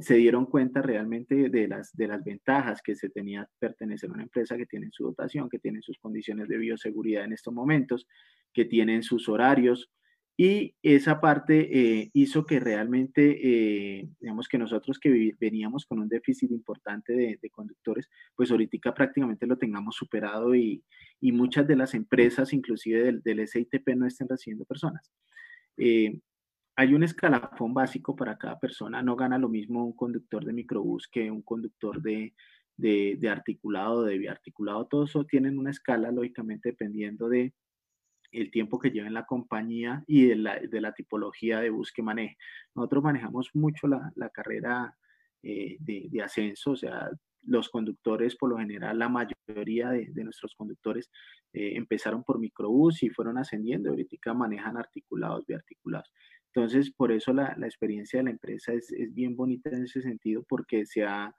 se 0.00 0.14
dieron 0.14 0.46
cuenta 0.46 0.82
realmente 0.82 1.48
de 1.48 1.68
las, 1.68 1.94
de 1.94 2.08
las 2.08 2.24
ventajas 2.24 2.82
que 2.82 2.96
se 2.96 3.10
tenía 3.10 3.48
pertenecer 3.58 4.10
a 4.10 4.14
una 4.14 4.24
empresa 4.24 4.56
que 4.56 4.66
tiene 4.66 4.88
su 4.90 5.04
dotación, 5.04 5.48
que 5.48 5.58
tiene 5.58 5.82
sus 5.82 5.98
condiciones 5.98 6.48
de 6.48 6.58
bioseguridad 6.58 7.24
en 7.24 7.32
estos 7.32 7.54
momentos, 7.54 8.06
que 8.52 8.64
tienen 8.64 9.02
sus 9.02 9.28
horarios. 9.28 9.90
Y 10.36 10.74
esa 10.82 11.20
parte 11.20 12.00
eh, 12.00 12.10
hizo 12.12 12.44
que 12.44 12.58
realmente, 12.58 13.38
eh, 13.40 14.08
digamos 14.18 14.48
que 14.48 14.58
nosotros 14.58 14.98
que 14.98 15.32
veníamos 15.38 15.86
con 15.86 16.00
un 16.00 16.08
déficit 16.08 16.50
importante 16.50 17.12
de, 17.12 17.50
conductores, 17.50 18.10
pues 18.34 18.50
ahorita 18.50 18.92
prácticamente 18.92 19.46
lo 19.46 19.58
tengamos 19.58 19.94
superado 19.94 20.56
y, 20.56 20.82
y 21.20 21.30
muchas 21.30 21.68
de 21.68 21.76
las 21.76 21.94
empresas, 21.94 22.52
inclusive 22.52 23.04
del, 23.04 23.22
del 23.22 23.46
SITP, 23.46 23.90
no 23.94 24.06
estén 24.06 24.28
recibiendo 24.28 24.64
personas. 24.64 25.12
Eh, 25.76 26.18
hay 26.76 26.94
un 26.94 27.02
escalafón 27.02 27.72
básico 27.72 28.16
para 28.16 28.36
cada 28.36 28.58
persona. 28.58 29.02
No 29.02 29.16
gana 29.16 29.38
lo 29.38 29.48
mismo 29.48 29.84
un 29.84 29.92
conductor 29.92 30.44
de 30.44 30.52
microbús 30.52 31.08
que 31.08 31.30
un 31.30 31.42
conductor 31.42 32.02
de, 32.02 32.34
de, 32.76 33.28
articulado, 33.28 34.04
de 34.04 34.18
biarticulado. 34.18 34.86
Todos 34.86 35.14
tienen 35.28 35.58
una 35.58 35.70
escala, 35.70 36.10
lógicamente, 36.10 36.70
dependiendo 36.70 37.28
de 37.28 37.52
el 38.32 38.50
tiempo 38.50 38.80
que 38.80 38.90
lleva 38.90 39.06
en 39.06 39.14
la 39.14 39.26
compañía 39.26 40.02
y 40.08 40.26
de 40.26 40.36
la, 40.36 40.58
de 40.58 40.80
la 40.80 40.92
tipología 40.92 41.60
de 41.60 41.70
bus 41.70 41.92
que 41.92 42.02
maneje. 42.02 42.36
Nosotros 42.74 43.04
manejamos 43.04 43.50
mucho 43.54 43.86
la, 43.86 44.12
la 44.16 44.28
carrera 44.30 44.96
eh, 45.42 45.76
de, 45.78 46.08
de, 46.10 46.22
ascenso, 46.22 46.72
o 46.72 46.76
sea, 46.76 47.10
los 47.46 47.68
conductores, 47.68 48.34
por 48.34 48.50
lo 48.50 48.58
general, 48.58 48.98
la 48.98 49.08
mayoría 49.08 49.90
de, 49.90 50.06
de 50.06 50.24
nuestros 50.24 50.54
conductores 50.56 51.10
eh, 51.52 51.76
empezaron 51.76 52.24
por 52.24 52.40
microbús 52.40 53.02
y 53.04 53.10
fueron 53.10 53.38
ascendiendo, 53.38 53.90
ahorita 53.90 54.34
manejan 54.34 54.76
articulados, 54.76 55.46
biarticulados. 55.46 56.10
Entonces, 56.54 56.90
por 56.92 57.10
eso 57.10 57.32
la, 57.32 57.54
la 57.58 57.66
experiencia 57.66 58.20
de 58.20 58.24
la 58.24 58.30
empresa 58.30 58.72
es, 58.72 58.92
es, 58.92 59.12
bien 59.12 59.34
bonita 59.34 59.70
en 59.70 59.84
ese 59.84 60.00
sentido, 60.02 60.44
porque 60.48 60.86
se 60.86 61.02
ha, 61.02 61.34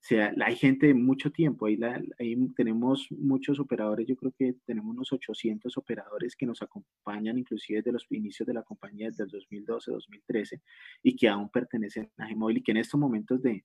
se 0.00 0.20
hay 0.20 0.56
gente 0.56 0.88
de 0.88 0.94
mucho 0.94 1.30
tiempo, 1.30 1.66
ahí, 1.66 1.76
la, 1.76 2.02
ahí, 2.18 2.36
tenemos 2.56 3.06
muchos 3.10 3.60
operadores, 3.60 4.08
yo 4.08 4.16
creo 4.16 4.32
que 4.36 4.56
tenemos 4.64 4.90
unos 4.90 5.12
800 5.12 5.76
operadores 5.76 6.34
que 6.34 6.46
nos 6.46 6.62
acompañan 6.62 7.38
inclusive 7.38 7.78
desde 7.78 7.92
los 7.92 8.06
inicios 8.10 8.44
de 8.44 8.54
la 8.54 8.64
compañía, 8.64 9.06
desde 9.06 9.24
el 9.24 9.30
2012, 9.30 9.92
2013, 9.92 10.60
y 11.04 11.14
que 11.14 11.28
aún 11.28 11.48
pertenecen 11.48 12.10
a 12.16 12.28
Gmóvil 12.28 12.58
y 12.58 12.62
que 12.62 12.72
en 12.72 12.78
estos 12.78 12.98
momentos 12.98 13.40
de, 13.42 13.64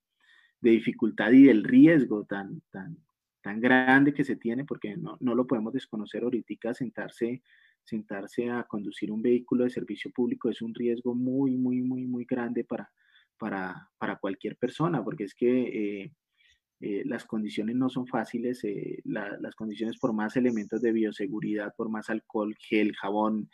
de 0.60 0.70
dificultad 0.70 1.32
y 1.32 1.46
del 1.46 1.64
riesgo 1.64 2.26
tan, 2.26 2.62
tan, 2.70 2.96
tan 3.42 3.60
grande 3.60 4.14
que 4.14 4.24
se 4.24 4.36
tiene, 4.36 4.66
porque 4.66 4.96
no, 4.98 5.18
no 5.20 5.34
lo 5.34 5.48
podemos 5.48 5.74
desconocer 5.74 6.22
ahorita, 6.22 6.76
sentarse 6.76 7.42
sentarse 7.84 8.50
a 8.50 8.64
conducir 8.64 9.12
un 9.12 9.22
vehículo 9.22 9.64
de 9.64 9.70
servicio 9.70 10.12
público 10.12 10.50
es 10.50 10.62
un 10.62 10.74
riesgo 10.74 11.16
muy, 11.16 11.58
muy, 11.58 11.82
muy, 11.82 12.06
muy 12.06 12.26
grande 12.26 12.64
para, 12.64 12.92
para, 13.38 13.90
para 13.98 14.18
cualquier 14.18 14.56
persona, 14.58 15.04
porque 15.04 15.26
es 15.26 15.36
que 15.36 16.04
eh, 16.04 16.12
eh, 16.80 17.04
las 17.06 17.26
condiciones 17.26 17.76
no 17.76 17.90
son 17.90 18.08
fáciles, 18.08 18.64
eh, 18.64 19.02
las 19.04 19.56
condiciones 19.56 19.98
por 19.98 20.14
más 20.14 20.36
elementos 20.38 20.82
de 20.82 20.92
bioseguridad, 20.92 21.74
por 21.76 21.90
más 21.90 22.10
alcohol, 22.10 22.56
gel, 22.60 22.96
jabón, 22.96 23.50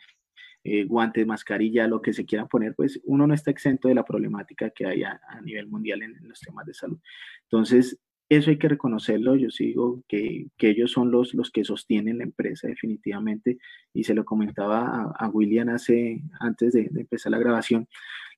guantes, 0.86 1.26
mascarilla, 1.26 1.86
lo 1.86 2.02
que 2.02 2.12
se 2.12 2.26
quieran 2.26 2.46
poner, 2.46 2.74
pues 2.74 3.00
uno 3.04 3.26
no 3.26 3.32
está 3.32 3.50
exento 3.50 3.88
de 3.88 3.94
la 3.94 4.04
problemática 4.04 4.68
que 4.68 4.84
hay 4.84 5.02
a, 5.02 5.18
nivel 5.42 5.66
mundial 5.66 6.02
en, 6.02 6.14
en, 6.14 6.28
los 6.28 6.40
temas 6.40 6.66
de 6.66 6.74
salud. 6.74 6.98
Entonces, 7.44 7.98
eso 8.28 8.50
hay 8.50 8.58
que 8.58 8.68
reconocerlo. 8.68 9.36
Yo 9.36 9.50
sigo 9.50 10.02
que, 10.08 10.48
que, 10.56 10.70
ellos 10.70 10.92
son 10.92 11.10
los, 11.10 11.34
los 11.34 11.50
que 11.50 11.64
sostienen 11.64 12.18
la 12.18 12.24
empresa 12.24 12.68
definitivamente. 12.68 13.58
Y 13.94 14.04
se 14.04 14.14
lo 14.14 14.24
comentaba 14.24 15.12
a, 15.16 15.28
William 15.28 15.70
hace, 15.70 16.22
antes 16.40 16.74
de, 16.74 16.90
empezar 16.94 17.32
la 17.32 17.38
grabación. 17.38 17.88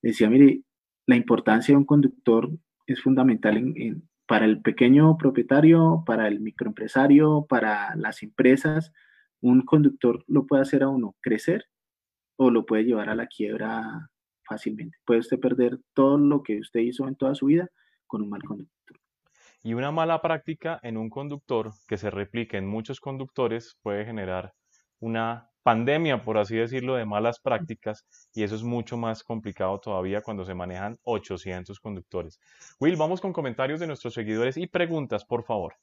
Decía, 0.03 0.30
mire, 0.30 0.62
la 1.07 1.16
importancia 1.16 1.72
de 1.72 1.78
un 1.78 1.84
conductor 1.84 2.51
es 2.86 3.01
fundamental 3.03 3.57
en, 3.57 4.09
para 4.26 4.45
el 4.45 4.62
pequeño 4.62 5.16
propietario, 5.16 6.05
para 6.07 6.28
el 6.28 6.41
microempresario, 6.41 7.47
para 7.49 7.97
las 7.97 8.22
empresas. 8.22 8.93
Un 9.41 9.62
conductor 9.62 10.24
lo 10.28 10.47
puede 10.47 10.62
hacer 10.62 10.84
a 10.84 10.88
uno 10.88 11.16
crecer 11.20 11.64
o 12.36 12.51
lo 12.51 12.64
puede 12.64 12.84
llevar 12.84 13.09
a 13.09 13.16
la 13.16 13.26
quiebra 13.26 14.09
fácilmente. 14.45 14.99
Puede 15.05 15.20
usted 15.20 15.41
perder 15.41 15.80
todo 15.95 16.16
lo 16.16 16.43
que 16.45 16.61
usted 16.61 16.80
hizo 16.80 17.09
en 17.09 17.16
toda 17.16 17.34
su 17.34 17.47
vida 17.47 17.68
con 18.07 18.22
un 18.22 18.30
mal 18.30 18.43
conductor. 18.43 19.00
Y 19.63 19.75
una 19.75 19.91
mala 19.91 20.23
práctica 20.23 20.81
en 20.83 20.97
un 20.97 21.11
conductor 21.11 21.73
que 21.87 21.99
se 21.99 22.11
replique 22.11 22.57
en 22.57 22.67
muchos 22.67 22.99
conductores 22.99 23.77
puede 23.83 24.07
generar 24.07 24.55
una 25.01 25.51
pandemia, 25.63 26.25
por 26.25 26.39
así 26.39 26.57
decirlo, 26.57 26.95
de 26.95 27.05
malas 27.05 27.41
prácticas 27.41 28.07
y 28.35 28.43
eso 28.43 28.55
es 28.55 28.63
mucho 28.63 28.97
más 28.97 29.23
complicado 29.23 29.79
todavía 29.79 30.23
cuando 30.23 30.45
se 30.45 30.55
manejan 30.55 30.97
800 31.03 31.79
conductores. 31.79 32.41
Will, 32.79 32.97
vamos 32.97 33.21
con 33.21 33.33
comentarios 33.33 33.81
de 33.81 33.87
nuestros 33.87 34.15
seguidores 34.15 34.57
y 34.57 34.67
preguntas, 34.67 35.25
por 35.25 35.45
favor. 35.45 35.75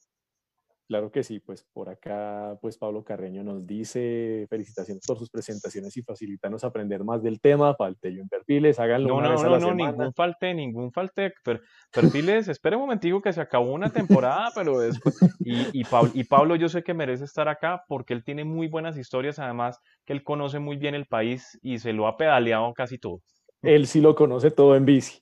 Claro 0.88 1.10
que 1.10 1.22
sí, 1.22 1.38
pues 1.38 1.66
por 1.74 1.90
acá, 1.90 2.58
pues 2.62 2.78
Pablo 2.78 3.04
Carreño 3.04 3.44
nos 3.44 3.66
dice 3.66 4.46
felicitaciones 4.48 5.04
por 5.06 5.18
sus 5.18 5.28
presentaciones 5.28 5.94
y 5.98 6.02
facilitanos 6.02 6.64
aprender 6.64 7.04
más 7.04 7.22
del 7.22 7.42
tema, 7.42 7.74
falte 7.74 8.14
yo 8.14 8.22
en 8.22 8.28
perfiles, 8.28 8.80
háganlo 8.80 9.08
no, 9.08 9.16
una 9.16 9.28
no, 9.28 9.32
vez 9.32 9.42
no, 9.42 9.46
a 9.48 9.50
la 9.50 9.58
no, 9.58 9.68
semana. 9.68 9.90
ningún 9.92 10.14
falte, 10.14 10.54
ningún 10.54 10.90
falte, 10.90 11.34
per, 11.44 11.60
perfiles, 11.92 12.48
espere 12.48 12.76
un 12.76 12.82
momentico 12.84 13.20
que 13.20 13.34
se 13.34 13.40
acabó 13.42 13.70
una 13.74 13.90
temporada, 13.90 14.50
pero 14.54 14.78
después, 14.78 15.14
y, 15.40 15.78
y, 15.78 15.84
Pablo, 15.84 16.10
y 16.14 16.24
Pablo 16.24 16.56
yo 16.56 16.70
sé 16.70 16.82
que 16.82 16.94
merece 16.94 17.24
estar 17.24 17.48
acá 17.48 17.82
porque 17.86 18.14
él 18.14 18.24
tiene 18.24 18.44
muy 18.44 18.66
buenas 18.66 18.96
historias, 18.96 19.38
además 19.38 19.78
que 20.06 20.14
él 20.14 20.24
conoce 20.24 20.58
muy 20.58 20.78
bien 20.78 20.94
el 20.94 21.04
país 21.04 21.58
y 21.60 21.80
se 21.80 21.92
lo 21.92 22.06
ha 22.06 22.16
pedaleado 22.16 22.72
casi 22.72 22.96
todo. 22.96 23.20
Él 23.60 23.86
sí 23.86 24.00
lo 24.00 24.14
conoce 24.14 24.50
todo 24.50 24.74
en 24.74 24.86
bici. 24.86 25.20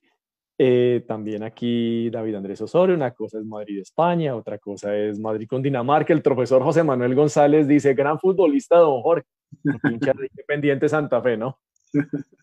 Eh, 0.59 1.05
también 1.07 1.43
aquí 1.43 2.09
David 2.09 2.37
Andrés 2.37 2.63
Osorio, 2.63 2.97
una 2.97 3.11
cosa 3.11 3.39
es 3.39 3.45
Madrid-España, 3.45 4.35
otra 4.35 4.59
cosa 4.59 4.97
es 4.97 5.19
Madrid 5.19 5.47
con 5.47 5.63
Dinamarca. 5.63 6.15
El 6.15 6.23
profesor 6.23 6.63
José 6.63 6.83
Manuel 6.83 7.15
González 7.15 7.69
dice, 7.69 7.93
gran 7.95 8.19
futbolista 8.19 8.79
don 8.79 9.03
Jorge, 9.03 9.27
pincha 9.83 10.13
pendiente 10.49 10.89
Santa 10.89 11.21
Fe, 11.21 11.37
¿no? 11.37 11.59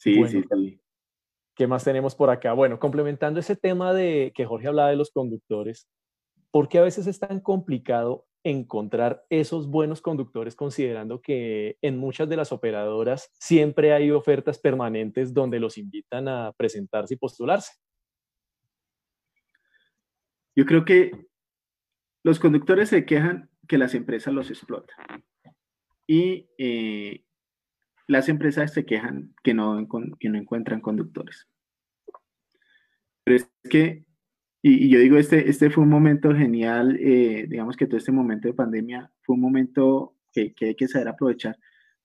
Sí, 0.00 0.16
bueno, 0.16 0.30
sí, 0.30 0.44
sí. 0.48 0.80
¿Qué 1.56 1.66
más 1.66 1.82
tenemos 1.82 2.14
por 2.14 2.30
acá? 2.30 2.52
Bueno, 2.52 2.78
complementando 2.78 3.40
ese 3.40 3.56
tema 3.56 3.92
de 3.92 4.30
que 4.32 4.46
Jorge 4.46 4.68
hablaba 4.68 4.90
de 4.90 4.96
los 4.96 5.10
conductores, 5.10 5.88
¿por 6.52 6.68
qué 6.68 6.78
a 6.78 6.82
veces 6.82 7.08
es 7.08 7.18
tan 7.18 7.40
complicado 7.40 8.27
encontrar 8.44 9.24
esos 9.30 9.68
buenos 9.68 10.00
conductores 10.00 10.54
considerando 10.54 11.20
que 11.20 11.76
en 11.82 11.98
muchas 11.98 12.28
de 12.28 12.36
las 12.36 12.52
operadoras 12.52 13.30
siempre 13.38 13.92
hay 13.92 14.10
ofertas 14.10 14.58
permanentes 14.58 15.34
donde 15.34 15.60
los 15.60 15.78
invitan 15.78 16.28
a 16.28 16.52
presentarse 16.52 17.14
y 17.14 17.18
postularse. 17.18 17.72
Yo 20.56 20.66
creo 20.66 20.84
que 20.84 21.12
los 22.24 22.38
conductores 22.38 22.88
se 22.88 23.06
quejan 23.06 23.50
que 23.68 23.78
las 23.78 23.94
empresas 23.94 24.34
los 24.34 24.50
explotan. 24.50 25.24
Y 26.06 26.48
eh, 26.58 27.24
las 28.06 28.28
empresas 28.28 28.72
se 28.72 28.84
quejan 28.84 29.34
que 29.44 29.54
no, 29.54 29.86
que 30.18 30.28
no 30.28 30.38
encuentran 30.38 30.80
conductores. 30.80 31.46
Pero 33.22 33.36
es 33.36 33.50
que, 33.70 34.04
y, 34.62 34.88
yo 34.88 34.98
digo, 34.98 35.16
este, 35.18 35.48
este 35.48 35.70
fue 35.70 35.84
un 35.84 35.90
momento 35.90 36.34
genial, 36.34 36.96
eh, 37.00 37.46
digamos 37.48 37.76
que 37.76 37.86
todo 37.86 37.98
este 37.98 38.12
momento 38.12 38.48
de 38.48 38.54
pandemia 38.54 39.10
fue 39.22 39.34
un 39.34 39.40
momento 39.40 40.16
que, 40.32 40.52
que 40.54 40.66
hay 40.66 40.74
que 40.74 40.88
saber 40.88 41.08
aprovechar, 41.08 41.56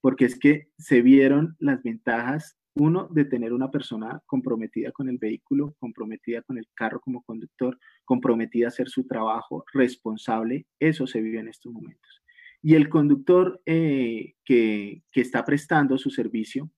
porque 0.02 0.26
es 0.26 0.38
que 0.38 0.70
se 0.78 1.02
vieron 1.02 1.56
las 1.60 1.82
ventajas 1.82 2.58
uno, 2.76 3.08
de 3.12 3.26
tener 3.26 3.54
una 3.54 3.70
persona 3.70 4.22
comprometida 4.26 4.92
con 4.92 5.08
el 5.08 5.18
vehículo, 5.18 5.76
comprometida 5.80 6.42
con 6.42 6.58
el 6.58 6.68
carro 6.74 7.00
como 7.00 7.22
conductor, 7.24 7.78
comprometida 8.04 8.66
a 8.66 8.70
hacer 8.70 8.90
su 8.90 9.06
trabajo, 9.06 9.64
responsable, 9.74 10.66
eso 10.80 11.06
se 11.06 11.22
vive 11.22 11.40
en 11.40 11.50
estos 11.50 11.72
momentos. 11.72 12.24
Y 12.62 12.76
el 12.76 12.90
conductor 12.90 13.62
eh, 13.66 14.34
que, 14.44 15.04
está 15.14 15.46
prestando 15.46 15.98
su 15.98 16.10
servicio, 16.10 16.72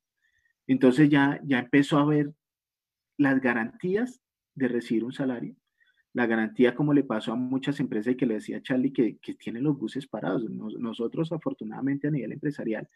entonces 0.68 1.10
ya, 1.10 1.40
ya 1.44 1.60
empezó 1.60 1.98
a 1.98 2.06
ver 2.06 2.34
las 3.18 3.40
garantías 3.40 4.22
de 4.56 4.68
recibir 4.68 5.04
un 5.04 5.14
salario, 5.14 5.56
la 6.16 6.28
garantía 6.28 6.74
como 6.74 6.94
le 6.94 7.04
pasó 7.04 7.34
a 7.34 7.36
muchas 7.36 7.82
empresas 7.82 8.14
y 8.14 8.16
que 8.16 8.26
le 8.26 8.36
decía 8.36 8.62
Charlie 8.62 8.94
que, 8.94 9.18
que 9.18 9.34
tienen 9.34 9.66
los 9.66 9.78
buses 9.78 10.08
parados. 10.08 10.50
nosotros 10.50 11.30
afortunadamente 11.34 12.08
a 12.08 12.12
nivel 12.12 12.32
empresarial, 12.32 12.88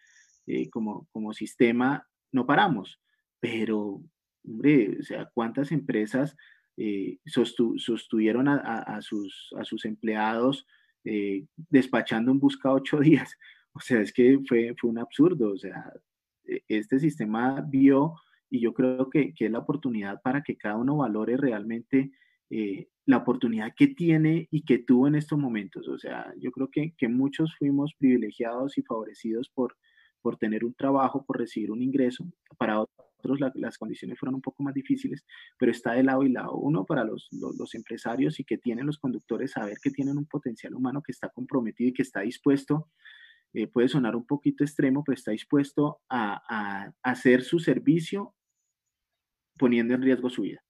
eh, 0.47 0.69
como, 0.69 1.05
como 1.11 1.33
sistema, 1.33 2.07
no 2.31 2.45
paramos, 2.45 3.01
pero, 3.41 4.01
hombre, 4.45 4.97
o 5.01 5.03
sea, 5.03 5.29
¿cuántas 5.33 5.73
empresas 5.73 6.37
eh, 6.77 7.17
sostuvieron 7.25 8.47
a, 8.47 9.01
sus, 9.01 9.53
a 9.57 9.65
sus 9.65 9.83
empleados 9.83 10.65
eh, 11.03 11.45
despachando 11.69 12.31
un 12.31 12.39
busca 12.39 12.71
ocho 12.71 12.99
días? 13.01 13.35
O 13.73 13.81
sea, 13.81 13.99
es 13.99 14.13
que 14.13 14.39
fue, 14.47 14.73
fue 14.79 14.89
un 14.89 14.97
absurdo, 14.97 15.51
o 15.51 15.57
sea, 15.57 15.91
e, 16.45 16.63
este 16.69 16.99
sistema 16.99 17.59
vio 17.67 18.15
y 18.49 18.61
yo 18.61 18.73
creo 18.73 19.09
que, 19.09 19.33
es 19.37 19.51
la 19.51 19.59
oportunidad 19.59 20.21
para 20.21 20.41
que 20.41 20.55
cada 20.55 20.77
uno 20.77 20.95
valore 20.95 21.35
realmente 21.35 22.11
la 23.09 23.17
oportunidad 23.17 23.73
que 23.75 23.87
tiene 23.87 24.47
y 24.51 24.61
que 24.61 24.77
tuvo 24.77 25.07
en 25.07 25.15
estos 25.15 25.39
momentos. 25.39 25.87
O 25.87 25.97
sea, 25.97 26.31
yo 26.37 26.51
creo 26.51 26.69
que, 26.69 26.93
que 26.95 27.07
muchos 27.07 27.55
fuimos 27.57 27.95
privilegiados 27.97 28.77
y 28.77 28.83
favorecidos 28.83 29.49
por, 29.49 29.75
por 30.21 30.37
tener 30.37 30.63
un 30.63 30.75
trabajo, 30.75 31.25
por 31.25 31.39
recibir 31.39 31.71
un 31.71 31.81
ingreso. 31.81 32.23
Para 32.59 32.79
otros 32.79 33.39
las 33.55 33.79
condiciones 33.79 34.19
fueron 34.19 34.35
un 34.35 34.43
poco 34.43 34.61
más 34.61 34.75
difíciles, 34.75 35.25
pero 35.57 35.71
está 35.71 35.93
de 35.93 36.03
lado 36.03 36.21
y 36.21 36.29
lado. 36.29 36.55
Uno, 36.57 36.85
para 36.85 37.03
los, 37.03 37.27
los, 37.31 37.73
empresarios 37.73 38.39
y 38.39 38.43
que 38.43 38.59
tienen 38.59 38.85
los 38.85 38.99
conductores, 38.99 39.53
saber 39.53 39.77
que 39.81 39.89
tienen 39.89 40.19
un 40.19 40.27
potencial 40.27 40.75
humano 40.75 41.01
que 41.01 41.11
está 41.11 41.29
comprometido 41.29 41.89
y 41.89 41.93
que 41.93 42.03
está 42.03 42.21
dispuesto, 42.21 42.91
eh, 43.53 43.65
puede 43.65 43.89
sonar 43.89 44.15
un 44.15 44.27
poquito 44.27 44.63
extremo, 44.63 45.03
pero 45.03 45.15
está 45.15 45.31
dispuesto 45.31 45.99
a, 46.09 46.43
a 46.47 46.93
hacer 47.01 47.41
su 47.41 47.57
servicio 47.57 48.35
poniendo 49.57 49.95
en 49.95 50.03
riesgo 50.03 50.29
su 50.29 50.43
vida. 50.43 50.61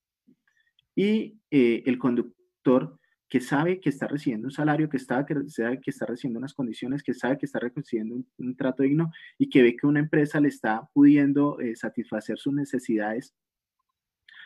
Y 0.99 1.39
eh, 1.49 1.83
el 1.85 1.97
conductor 1.97 2.99
que 3.29 3.39
sabe 3.39 3.79
que 3.79 3.87
está 3.87 4.05
recibiendo 4.05 4.47
un 4.47 4.51
salario, 4.51 4.89
que, 4.89 4.97
está, 4.97 5.25
que 5.25 5.33
sabe 5.47 5.79
que 5.79 5.91
está 5.91 6.05
recibiendo 6.05 6.39
unas 6.39 6.53
condiciones, 6.53 7.03
que 7.03 7.13
sabe 7.13 7.37
que 7.37 7.45
está 7.45 7.57
recibiendo 7.57 8.17
un, 8.37 8.55
trato 8.57 8.83
digno 8.83 9.09
y 9.37 9.49
que 9.49 9.61
ve 9.61 9.77
que 9.77 9.87
una 9.87 10.01
empresa 10.01 10.41
le 10.41 10.49
está 10.49 10.89
pudiendo 10.93 11.57
eh, 11.61 11.73
satisfacer 11.77 12.37
sus 12.37 12.53
necesidades 12.53 13.33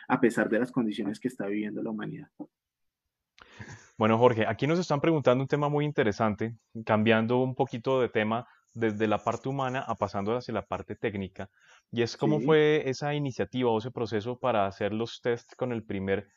a 0.06 0.20
pesar 0.20 0.48
de 0.48 0.60
las 0.60 0.70
condiciones 0.70 1.18
que 1.18 1.26
está 1.26 1.48
viviendo 1.48 1.82
la 1.82 1.90
humanidad. 1.90 2.28
Bueno, 3.98 4.16
Jorge, 4.16 4.46
aquí 4.46 4.68
nos 4.68 4.78
están 4.78 5.00
preguntando 5.00 5.42
un 5.42 5.48
tema 5.48 5.68
muy 5.68 5.84
interesante, 5.84 6.54
cambiando 6.86 7.42
un 7.42 7.56
poquito 7.56 8.00
de 8.00 8.10
tema 8.10 8.46
desde 8.72 9.08
la 9.08 9.18
parte 9.18 9.48
humana 9.48 9.80
a 9.80 9.96
pasando 9.96 10.36
hacia 10.36 10.54
la 10.54 10.66
parte 10.66 10.94
técnica, 10.94 11.50
y 11.90 12.02
es 12.02 12.16
cómo 12.16 12.38
fue 12.38 12.88
esa 12.88 13.12
iniciativa 13.12 13.70
o 13.70 13.78
ese 13.78 13.90
proceso 13.90 14.38
para 14.38 14.66
hacer 14.66 14.92
los 14.92 15.20
tests 15.20 15.56
con 15.56 15.72
el 15.72 15.82
primer 15.82 16.28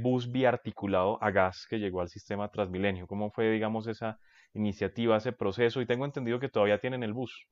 bus 0.00 0.30
biarticulado 0.30 1.22
a 1.22 1.30
gas 1.30 1.66
que 1.68 1.78
llegó 1.78 2.00
al 2.00 2.08
sistema 2.08 2.50
Transmilenio. 2.50 3.06
¿Cómo 3.06 3.30
fue, 3.30 3.50
digamos, 3.50 3.86
esa 3.86 4.18
iniciativa, 4.54 5.16
ese 5.16 5.32
proceso? 5.32 5.80
Y 5.80 5.86
tengo 5.86 6.04
entendido 6.04 6.40
que 6.40 6.48
todavía 6.48 6.80
tienen 6.80 7.02
el 7.02 7.12
bus. 7.12 7.46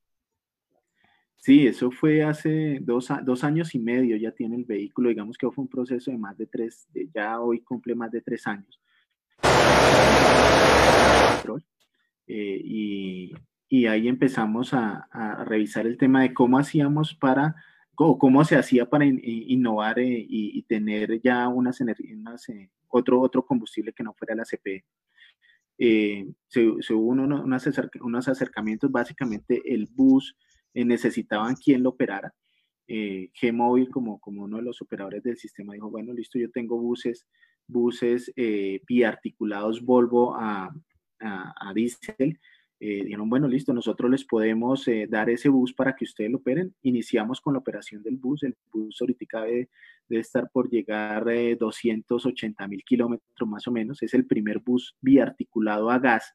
Sí, 1.37 1.67
eso 1.67 1.91
fue 1.91 2.25
hace 2.25 2.79
dos, 2.81 3.09
dos, 3.23 3.45
años 3.45 3.75
y 3.75 3.79
medio, 3.79 4.17
ya 4.17 4.33
tiene 4.33 4.57
el 4.57 4.65
vehículo, 4.65 5.09
digamos 5.09 5.39
que 5.39 5.49
fue 5.51 5.63
un 5.63 5.69
proceso 5.69 6.11
de 6.11 6.19
más 6.19 6.37
de 6.37 6.47
tres, 6.47 6.89
ya 7.15 7.41
hoy 7.41 7.61
cumple 7.61 7.95
más 7.95 8.11
de 8.11 8.21
tres 8.21 8.45
años. 8.49 8.81
Eh, 12.29 12.61
y, 13.71 13.87
ahí 13.87 14.09
empezamos 14.09 14.75
a, 14.75 15.09
revisar 15.47 15.87
el 15.87 15.97
tema 15.97 16.23
de 16.23 16.35
cómo 16.35 16.59
hacíamos 16.59 17.15
para 17.15 17.57
cómo 17.99 18.45
se 18.45 18.55
hacía 18.55 18.89
para 18.89 19.05
innovar 19.07 19.99
eh, 19.99 20.25
y, 20.29 20.63
tener 20.63 21.21
ya 21.21 21.49
unas, 21.49 21.81
eh, 21.81 22.71
otro, 22.87 23.21
otro 23.21 23.45
combustible 23.45 23.93
que 23.93 24.05
no 24.05 24.15
fuera 24.15 24.37
la 24.37 24.45
CPE. 24.45 24.85
Eh, 25.79 26.29
se, 26.47 26.95
hubo 26.95 27.09
unos, 27.09 28.29
acercamientos, 28.29 28.93
básicamente 28.93 29.61
el 29.65 29.89
bus 29.91 30.37
necesitaban 30.75 31.57
quien 31.57 31.83
lo 31.83 31.91
operara. 31.91 32.33
G-Móvil, 32.87 33.91
como, 33.91 34.21
como 34.21 34.45
uno 34.45 34.59
de 34.59 34.63
los 34.63 34.81
operadores 34.81 35.25
del 35.25 35.37
sistema, 35.37 35.75
dijo, 35.75 35.91
bueno, 35.91 36.13
listo, 36.13 36.39
yo 36.39 36.51
tengo 36.51 36.79
buses, 36.79 37.27
buses 37.67 38.33
biarticulados 38.87 39.83
Volvo 39.83 40.37
a, 40.37 40.73
a, 41.21 41.69
a 41.69 41.75
diésel, 41.75 42.39
eh, 42.81 43.03
dijeron, 43.05 43.29
bueno, 43.29 43.49
listo, 43.49 43.73
nosotros 43.73 44.09
les 44.11 44.25
podemos 44.25 44.87
eh, 44.87 45.09
dar 45.11 45.29
ese 45.31 45.49
bus 45.49 45.73
para 45.73 45.97
que 45.97 46.05
ustedes 46.05 46.31
lo 46.31 46.39
operen. 46.39 46.75
Iniciamos 46.83 47.41
con 47.41 47.55
la 47.55 47.59
operación 47.59 48.03
del 48.03 48.17
bus. 48.17 48.45
El 48.45 48.57
bus 48.73 49.01
ahorita 49.01 49.43
debe, 49.43 49.69
debe 50.09 50.21
estar 50.21 50.49
por 50.51 50.71
llegar 50.71 51.29
a 51.29 51.57
280 51.59 52.69
mil 52.69 52.85
kilómetros 52.85 53.49
más 53.49 53.67
o 53.67 53.73
menos. 53.73 54.03
Es 54.03 54.15
el 54.15 54.27
primer 54.27 54.61
bus 54.61 54.97
biarticulado 55.01 55.91
a 55.91 55.99
gas 55.99 56.33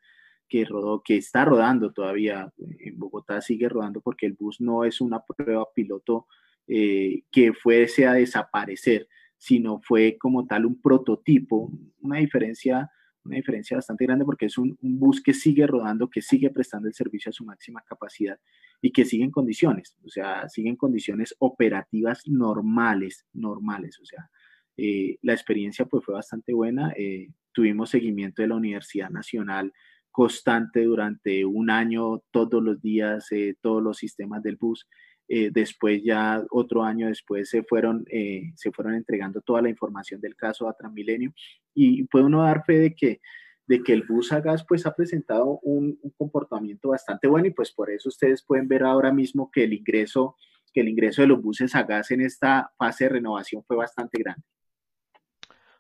que, 0.50 0.66
rodó, 0.66 1.02
que 1.02 1.16
está 1.16 1.46
rodando 1.46 1.94
todavía. 1.94 2.52
En 2.58 3.00
Bogotá 3.00 3.42
sigue 3.42 3.70
rodando 3.70 4.02
porque 4.02 4.26
el 4.26 4.34
bus 4.34 4.60
no 4.60 4.84
es 4.84 5.00
una 5.00 5.24
prueba 5.24 5.66
piloto 5.74 6.28
eh, 6.68 7.24
que 7.32 7.54
fuese 7.54 8.06
a 8.06 8.14
desaparecer, 8.14 9.08
sino 9.38 9.80
fue 9.82 10.18
como 10.20 10.46
tal 10.46 10.66
un 10.66 10.82
prototipo, 10.82 11.72
una 12.02 12.18
diferencia 12.18 12.92
una 13.26 13.38
diferencia 13.38 13.78
bastante 13.78 14.06
grande 14.06 14.26
porque 14.26 14.48
es 14.48 14.58
un, 14.58 14.78
bus 14.82 15.22
que 15.22 15.34
sigue 15.34 15.66
rodando, 15.68 16.10
que 16.10 16.22
sigue 16.22 16.50
prestando 16.50 16.88
el 16.88 16.94
servicio 16.94 17.30
a 17.30 17.34
su 17.34 17.46
máxima 17.46 17.82
capacidad 17.88 18.40
y 18.82 18.92
que 18.92 19.06
sigue 19.06 19.24
en 19.24 19.32
condiciones, 19.32 19.98
o 20.04 20.10
sea, 20.10 20.50
sigue 20.50 20.70
en 20.70 20.76
condiciones 20.76 21.36
operativas 21.40 22.28
normales, 22.28 23.26
normales, 23.34 24.00
o 24.00 24.06
sea, 24.06 24.30
eh, 24.78 25.18
la 25.22 25.34
experiencia 25.34 25.86
pues 25.86 26.04
fue 26.04 26.16
bastante 26.16 26.54
buena, 26.54 26.94
eh, 26.98 27.30
tuvimos 27.54 27.92
seguimiento 27.92 28.42
de 28.42 28.50
la 28.50 28.56
Universidad 28.56 29.10
Nacional 29.10 29.72
constante 30.14 30.84
durante 30.84 31.44
un 31.44 31.72
año, 31.72 32.22
todos 32.30 32.64
los 32.64 32.80
días, 32.82 33.32
eh, 33.32 33.56
todos 33.60 33.82
los 33.82 33.98
sistemas 33.98 34.44
del 34.44 34.58
bus. 34.58 34.88
Eh, 35.36 35.50
después 35.52 36.04
ya 36.04 36.46
otro 36.52 36.84
año 36.84 37.08
después 37.08 37.50
se 37.50 37.64
fueron, 37.64 38.06
eh, 38.12 38.52
se 38.56 38.72
fueron 38.72 38.94
entregando 38.94 39.42
toda 39.42 39.64
la 39.64 39.70
información 39.70 40.22
del 40.22 40.36
caso 40.36 40.70
a 40.70 40.74
Transmilenio 40.74 41.34
y 41.74 42.04
puede 42.04 42.26
uno 42.26 42.44
dar 42.44 42.64
fe 42.64 42.78
de 42.78 42.94
que, 42.94 43.20
de 43.66 43.82
que 43.82 43.94
el 43.94 44.04
bus 44.04 44.32
a 44.32 44.42
gas 44.42 44.64
pues 44.64 44.86
ha 44.86 44.94
presentado 44.94 45.58
un, 45.64 46.00
comportamiento 46.20 46.90
bastante 46.90 47.28
bueno 47.28 47.48
y 47.48 47.50
pues 47.50 47.72
por 47.72 47.90
eso 47.90 48.10
ustedes 48.10 48.44
pueden 48.44 48.68
ver 48.68 48.84
ahora 48.84 49.12
mismo 49.12 49.50
que 49.52 49.64
el 49.64 49.74
ingreso, 49.74 50.38
que 50.72 50.82
el 50.82 50.90
ingreso 50.90 51.24
de 51.24 51.30
los 51.30 51.42
buses 51.42 51.74
a 51.74 51.82
gas 51.82 52.12
en 52.12 52.22
esta 52.22 52.72
fase 52.78 53.06
de 53.06 53.10
renovación 53.10 53.64
fue 53.64 53.76
bastante 53.76 54.20
grande. 54.20 54.44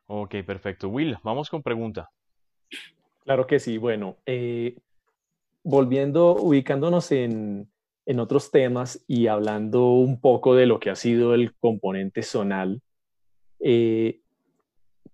Ok, 0.08 0.34
perfecto. 0.48 0.90
Will, 0.90 1.16
vamos 1.22 1.52
con 1.52 1.62
pregunta. 1.62 2.10
Claro 3.20 3.46
que 3.46 3.60
sí. 3.60 3.78
Bueno, 3.78 4.18
eh, 4.26 4.80
volviendo, 5.62 6.38
ubicándonos 6.38 7.12
en, 7.12 7.70
en 8.06 8.20
otros 8.20 8.52
temas 8.52 9.04
y 9.08 9.28
hablando 9.28 9.92
un 9.92 10.20
poco 10.20 10.56
de 10.56 10.66
lo 10.66 10.80
que 10.80 10.90
ha 10.90 10.96
sido 10.96 11.34
el 11.34 11.54
componente 11.56 12.22
zonal, 12.22 12.82
eh, 13.60 14.22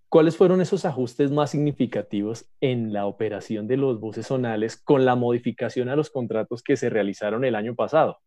¿cuáles 0.07 0.37
fueron 0.37 0.61
esos 0.61 0.85
ajustes 0.85 1.31
más 1.31 1.51
significativos 1.51 2.49
en 2.61 2.93
la 2.93 3.05
operación 3.05 3.67
de 3.67 3.77
los 3.77 3.99
buses 3.99 4.27
zonales 4.27 4.77
con 4.77 5.05
la 5.05 5.15
modificación 5.15 5.89
a 5.89 5.95
los 5.95 6.09
contratos 6.09 6.63
que 6.63 6.77
se 6.77 6.89
realizaron 6.89 7.45
el 7.45 7.55
año 7.55 7.75
pasado? 7.75 8.19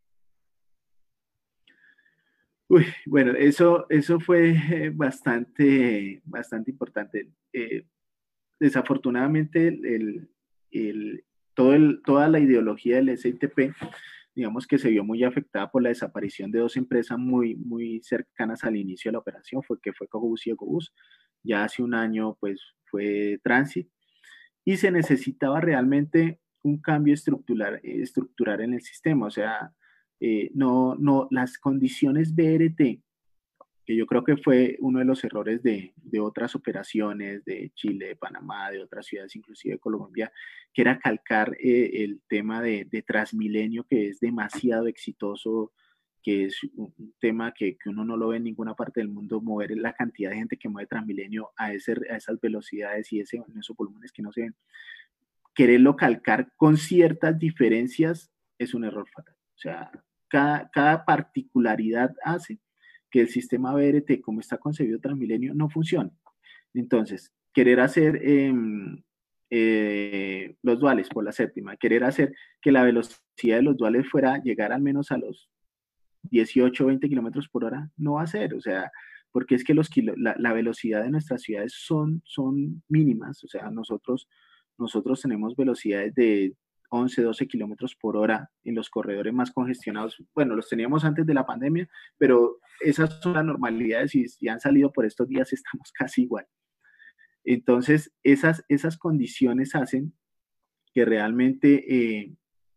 Bueno, 3.04 3.32
eso, 3.32 3.84
eso 3.90 4.18
fue 4.18 4.90
bastante, 4.94 6.22
bastante 6.24 6.70
importante. 6.70 7.28
Eh, 7.52 7.84
desafortunadamente, 8.58 9.68
el, 9.68 10.30
el, 10.70 11.24
todo 11.52 11.74
toda 12.02 12.28
la 12.28 12.38
ideología 12.38 12.96
del 12.96 13.18
SITP 13.18 13.74
digamos 14.34 14.66
que 14.66 14.78
se 14.78 14.90
vio 14.90 15.04
muy 15.04 15.24
afectada 15.24 15.70
por 15.70 15.82
la 15.82 15.90
desaparición 15.90 16.50
de 16.50 16.60
dos 16.60 16.76
empresas 16.76 17.18
muy, 17.18 17.54
muy 17.56 18.00
cercanas 18.02 18.64
al 18.64 18.76
inicio 18.76 19.10
de 19.10 19.12
la 19.12 19.18
operación, 19.18 19.62
fue 19.62 19.80
que 19.80 19.92
fue 19.92 20.08
Cogobus 20.08 20.46
y 20.46 20.50
Ecobus. 20.50 20.92
Ya 21.42 21.64
hace 21.64 21.82
un 21.82 21.94
año, 21.94 22.36
pues, 22.40 22.60
fue 22.84 23.40
Transit. 23.42 23.88
Y 24.64 24.76
se 24.76 24.90
necesitaba 24.90 25.60
realmente 25.60 26.40
un 26.62 26.80
cambio 26.80 27.14
estructural, 27.14 27.80
estructural 27.82 28.60
en 28.60 28.74
el 28.74 28.82
sistema, 28.82 29.26
o 29.26 29.30
sea, 29.30 29.72
eh, 30.20 30.50
no, 30.54 30.94
no, 30.94 31.26
las 31.30 31.58
condiciones 31.58 32.34
BRT, 32.34 33.02
que 33.92 33.98
yo 33.98 34.06
creo 34.06 34.24
que 34.24 34.38
fue 34.38 34.76
uno 34.80 35.00
de 35.00 35.04
los 35.04 35.22
errores 35.22 35.62
de, 35.62 35.92
de, 35.96 36.18
otras 36.18 36.54
operaciones 36.54 37.44
de 37.44 37.70
Chile, 37.74 38.06
de 38.06 38.16
Panamá, 38.16 38.70
de 38.70 38.82
otras 38.82 39.04
ciudades, 39.04 39.36
inclusive 39.36 39.74
de 39.74 39.80
Colombia, 39.80 40.32
que 40.72 40.80
era 40.80 40.98
calcar 40.98 41.54
eh, 41.60 41.90
el 42.02 42.22
tema 42.26 42.62
de, 42.62 42.86
de, 42.90 43.02
Transmilenio, 43.02 43.84
que 43.84 44.08
es 44.08 44.18
demasiado 44.18 44.86
exitoso, 44.86 45.72
que 46.22 46.46
es 46.46 46.58
un, 46.74 46.94
tema 47.20 47.52
que, 47.52 47.76
que, 47.76 47.90
uno 47.90 48.02
no 48.02 48.16
lo 48.16 48.28
ve 48.28 48.38
en 48.38 48.44
ninguna 48.44 48.74
parte 48.74 49.00
del 49.00 49.10
mundo, 49.10 49.42
mover 49.42 49.76
la 49.76 49.92
cantidad 49.92 50.30
de 50.30 50.36
gente 50.36 50.56
que 50.56 50.70
mueve 50.70 50.86
Transmilenio 50.86 51.50
a, 51.56 51.74
ese, 51.74 51.92
a 52.10 52.16
esas 52.16 52.40
velocidades 52.40 53.12
y 53.12 53.20
ese, 53.20 53.36
en 53.36 53.58
esos 53.58 53.76
volúmenes 53.76 54.10
que 54.10 54.22
no 54.22 54.32
se 54.32 54.40
ven. 54.40 54.54
Quererlo 55.54 55.96
calcar 55.96 56.50
con 56.56 56.78
ciertas 56.78 57.38
diferencias 57.38 58.32
es 58.56 58.72
un 58.72 58.84
error 58.84 59.06
fatal. 59.14 59.34
O 59.54 59.58
sea, 59.58 59.90
cada, 60.32 61.04
particularidad 61.04 62.14
hace 62.24 62.58
que 63.12 63.20
el 63.20 63.28
sistema 63.28 63.74
BRT, 63.74 64.22
como 64.22 64.40
está 64.40 64.58
concebido 64.58 64.98
Transmilenio, 64.98 65.54
no 65.54 65.68
funcione. 65.68 66.10
Entonces, 66.74 67.30
querer 67.52 67.78
hacer 67.80 68.18
em, 68.26 69.02
eh, 69.50 70.56
los 70.62 70.80
duales 70.80 71.10
por 71.10 71.22
la 71.22 71.30
séptima, 71.30 71.76
querer 71.76 72.04
hacer 72.04 72.34
que 72.60 72.72
la 72.72 72.82
velocidad 72.82 73.56
de 73.56 73.62
los 73.62 73.76
duales 73.76 74.08
fuera 74.08 74.42
llegar 74.42 74.72
al 74.72 74.80
menos 74.80 75.12
a 75.12 75.18
los 75.18 75.50
18 76.22 76.84
o 76.84 76.86
20 76.86 77.08
kilómetros 77.08 77.48
por 77.48 77.64
hora, 77.64 77.90
no 77.98 78.14
va 78.14 78.22
a 78.22 78.26
ser, 78.26 78.54
o 78.54 78.60
sea, 78.60 78.90
porque 79.30 79.56
es 79.56 79.64
que 79.64 79.74
los 79.74 79.90
la, 80.16 80.34
la, 80.38 80.52
velocidad 80.54 81.02
de 81.02 81.10
nuestras 81.10 81.42
ciudades 81.42 81.74
son, 81.74 82.22
son 82.24 82.82
mínimas, 82.88 83.44
o 83.44 83.48
sea, 83.48 83.70
nosotros, 83.70 84.28
nosotros 84.78 85.20
tenemos 85.20 85.54
velocidades 85.54 86.14
de 86.14 86.54
11, 86.92 87.22
12 87.22 87.48
kilómetros 87.48 87.96
por 87.96 88.16
hora 88.18 88.50
en 88.64 88.74
los 88.74 88.90
corredores 88.90 89.32
más 89.32 89.50
congestionados. 89.50 90.22
Bueno, 90.34 90.54
los 90.54 90.68
teníamos 90.68 91.04
antes 91.04 91.24
de 91.24 91.32
la 91.32 91.46
pandemia, 91.46 91.88
pero 92.18 92.58
esas 92.80 93.18
son 93.20 93.32
las 93.32 93.44
normalidades 93.44 94.14
y 94.14 94.28
si 94.28 94.48
han 94.48 94.60
salido 94.60 94.92
por 94.92 95.06
estos 95.06 95.26
días, 95.26 95.52
estamos 95.52 95.90
casi 95.98 96.22
igual. 96.22 96.46
Entonces, 97.44 98.12
esas, 98.22 98.64
esas 98.68 98.98
condiciones 98.98 99.74
hacen 99.74 100.12
que 100.94 101.06
realmente 101.06 101.84
eh, 101.88 102.34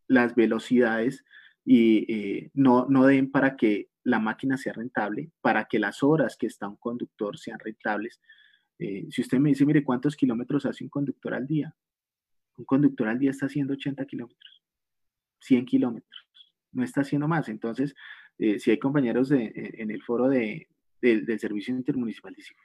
las 0.07 0.33
velocidades 0.33 1.25
y, 1.65 2.11
eh, 2.11 2.51
no, 2.53 2.85
no 2.87 3.05
den 3.05 3.29
para 3.31 3.57
que 3.57 3.89
la 4.03 4.19
máquina 4.19 4.57
sea 4.57 4.71
rentable, 4.71 5.31
para 5.41 5.65
que 5.65 5.79
las 5.79 6.03
horas 6.03 6.37
que 6.37 6.47
está 6.47 6.69
un 6.69 6.77
conductor 6.77 7.37
sean 7.37 7.59
rentables. 7.59 8.21
Eh, 8.79 9.07
si 9.09 9.21
usted 9.21 9.39
me 9.39 9.49
dice, 9.49 9.65
mire, 9.65 9.83
¿cuántos 9.83 10.15
kilómetros 10.15 10.65
hace 10.65 10.83
un 10.83 10.89
conductor 10.89 11.33
al 11.33 11.47
día? 11.47 11.75
Un 12.57 12.65
conductor 12.65 13.07
al 13.07 13.19
día 13.19 13.31
está 13.31 13.47
haciendo 13.47 13.73
80 13.73 14.05
kilómetros, 14.05 14.63
100 15.39 15.65
kilómetros, 15.65 16.27
no 16.71 16.83
está 16.83 17.01
haciendo 17.01 17.27
más. 17.27 17.49
Entonces, 17.49 17.95
eh, 18.37 18.59
si 18.59 18.71
hay 18.71 18.79
compañeros 18.79 19.29
de, 19.29 19.51
en 19.77 19.91
el 19.91 20.01
foro 20.01 20.27
de, 20.27 20.67
del 21.01 21.39
servicio 21.39 21.75
intermunicipal, 21.75 22.33
dicen, 22.33 22.55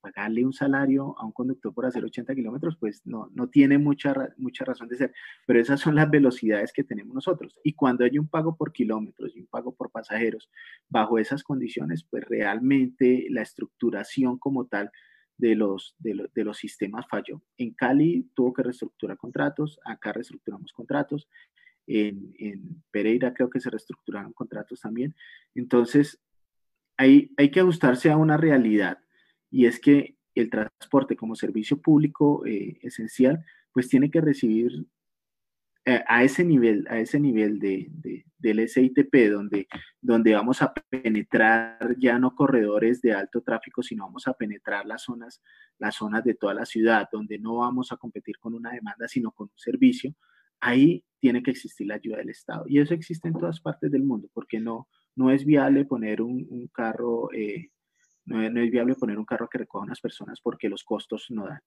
pagarle 0.00 0.44
un 0.44 0.52
salario 0.52 1.16
a 1.18 1.24
un 1.24 1.32
conductor 1.32 1.74
por 1.74 1.86
hacer 1.86 2.04
80 2.04 2.34
kilómetros, 2.34 2.76
pues 2.76 3.02
no, 3.04 3.30
no 3.34 3.48
tiene 3.48 3.78
mucha, 3.78 4.14
mucha 4.36 4.64
razón 4.64 4.88
de 4.88 4.96
ser. 4.96 5.12
Pero 5.46 5.60
esas 5.60 5.80
son 5.80 5.94
las 5.94 6.10
velocidades 6.10 6.72
que 6.72 6.84
tenemos 6.84 7.14
nosotros. 7.14 7.58
Y 7.64 7.72
cuando 7.74 8.04
hay 8.04 8.18
un 8.18 8.28
pago 8.28 8.56
por 8.56 8.72
kilómetros 8.72 9.34
y 9.34 9.40
un 9.40 9.46
pago 9.46 9.74
por 9.74 9.90
pasajeros, 9.90 10.50
bajo 10.88 11.18
esas 11.18 11.42
condiciones, 11.42 12.04
pues 12.04 12.24
realmente 12.24 13.26
la 13.30 13.42
estructuración 13.42 14.38
como 14.38 14.66
tal 14.66 14.90
de 15.38 15.54
los, 15.54 15.94
de, 15.98 16.28
de, 16.34 16.44
los 16.44 16.58
sistemas 16.58 17.06
falló. 17.08 17.42
En 17.56 17.72
Cali 17.72 18.28
tuvo 18.34 18.52
que 18.52 18.64
reestructurar 18.64 19.16
contratos, 19.16 19.80
acá 19.84 20.12
reestructuramos 20.12 20.72
contratos, 20.72 21.28
en, 21.86 22.34
en, 22.38 22.82
Pereira 22.90 23.32
creo 23.32 23.48
que 23.48 23.60
se 23.60 23.70
reestructuraron 23.70 24.32
contratos 24.32 24.80
también. 24.80 25.14
Entonces, 25.54 26.20
hay, 26.96 27.32
hay 27.36 27.50
que 27.50 27.60
ajustarse 27.60 28.10
a 28.10 28.16
una 28.16 28.36
realidad 28.36 28.98
y 29.50 29.66
es 29.66 29.80
que 29.80 30.16
el 30.34 30.50
transporte 30.50 31.16
como 31.16 31.34
servicio 31.34 31.80
público 31.80 32.44
eh, 32.44 32.78
esencial, 32.82 33.44
pues 33.72 33.88
tiene 33.88 34.10
que 34.10 34.20
recibir 34.20 34.86
a 36.06 36.22
ese 36.22 36.44
nivel, 36.44 36.86
a 36.88 36.98
ese 36.98 37.18
nivel 37.18 37.58
de, 37.58 37.86
de, 37.90 38.24
del 38.38 38.68
SITP, 38.68 39.30
donde, 39.30 39.66
donde 40.00 40.34
vamos 40.34 40.62
a 40.62 40.72
penetrar 40.72 41.96
ya 41.98 42.18
no 42.18 42.34
corredores 42.34 43.00
de 43.00 43.12
alto 43.12 43.42
tráfico, 43.42 43.82
sino 43.82 44.04
vamos 44.04 44.28
a 44.28 44.34
penetrar 44.34 44.86
las 44.86 45.02
zonas, 45.02 45.42
las 45.78 45.96
zonas 45.96 46.24
de 46.24 46.34
toda 46.34 46.54
la 46.54 46.66
ciudad, 46.66 47.08
donde 47.12 47.38
no 47.38 47.56
vamos 47.58 47.92
a 47.92 47.96
competir 47.96 48.38
con 48.38 48.54
una 48.54 48.70
demanda, 48.70 49.08
sino 49.08 49.32
con 49.32 49.48
un 49.48 49.58
servicio, 49.58 50.14
ahí 50.60 51.04
tiene 51.20 51.42
que 51.42 51.50
existir 51.50 51.86
la 51.86 51.94
ayuda 51.96 52.18
del 52.18 52.30
Estado. 52.30 52.64
Y 52.68 52.78
eso 52.80 52.94
existe 52.94 53.28
en 53.28 53.34
todas 53.34 53.60
partes 53.60 53.90
del 53.90 54.04
mundo, 54.04 54.28
porque 54.32 54.60
no, 54.60 54.88
no 55.16 55.30
es 55.30 55.44
viable 55.44 55.84
poner 55.84 56.22
un, 56.22 56.46
un 56.48 56.68
carro, 56.68 57.32
eh, 57.32 57.70
no, 58.24 58.48
no, 58.50 58.60
es 58.60 58.70
viable 58.70 58.94
poner 58.94 59.18
un 59.18 59.24
carro 59.24 59.48
que 59.48 59.58
recoja 59.58 59.82
a 59.82 59.86
unas 59.86 60.00
personas 60.00 60.40
porque 60.40 60.68
los 60.68 60.84
costos 60.84 61.26
no 61.30 61.46
dan. 61.46 61.60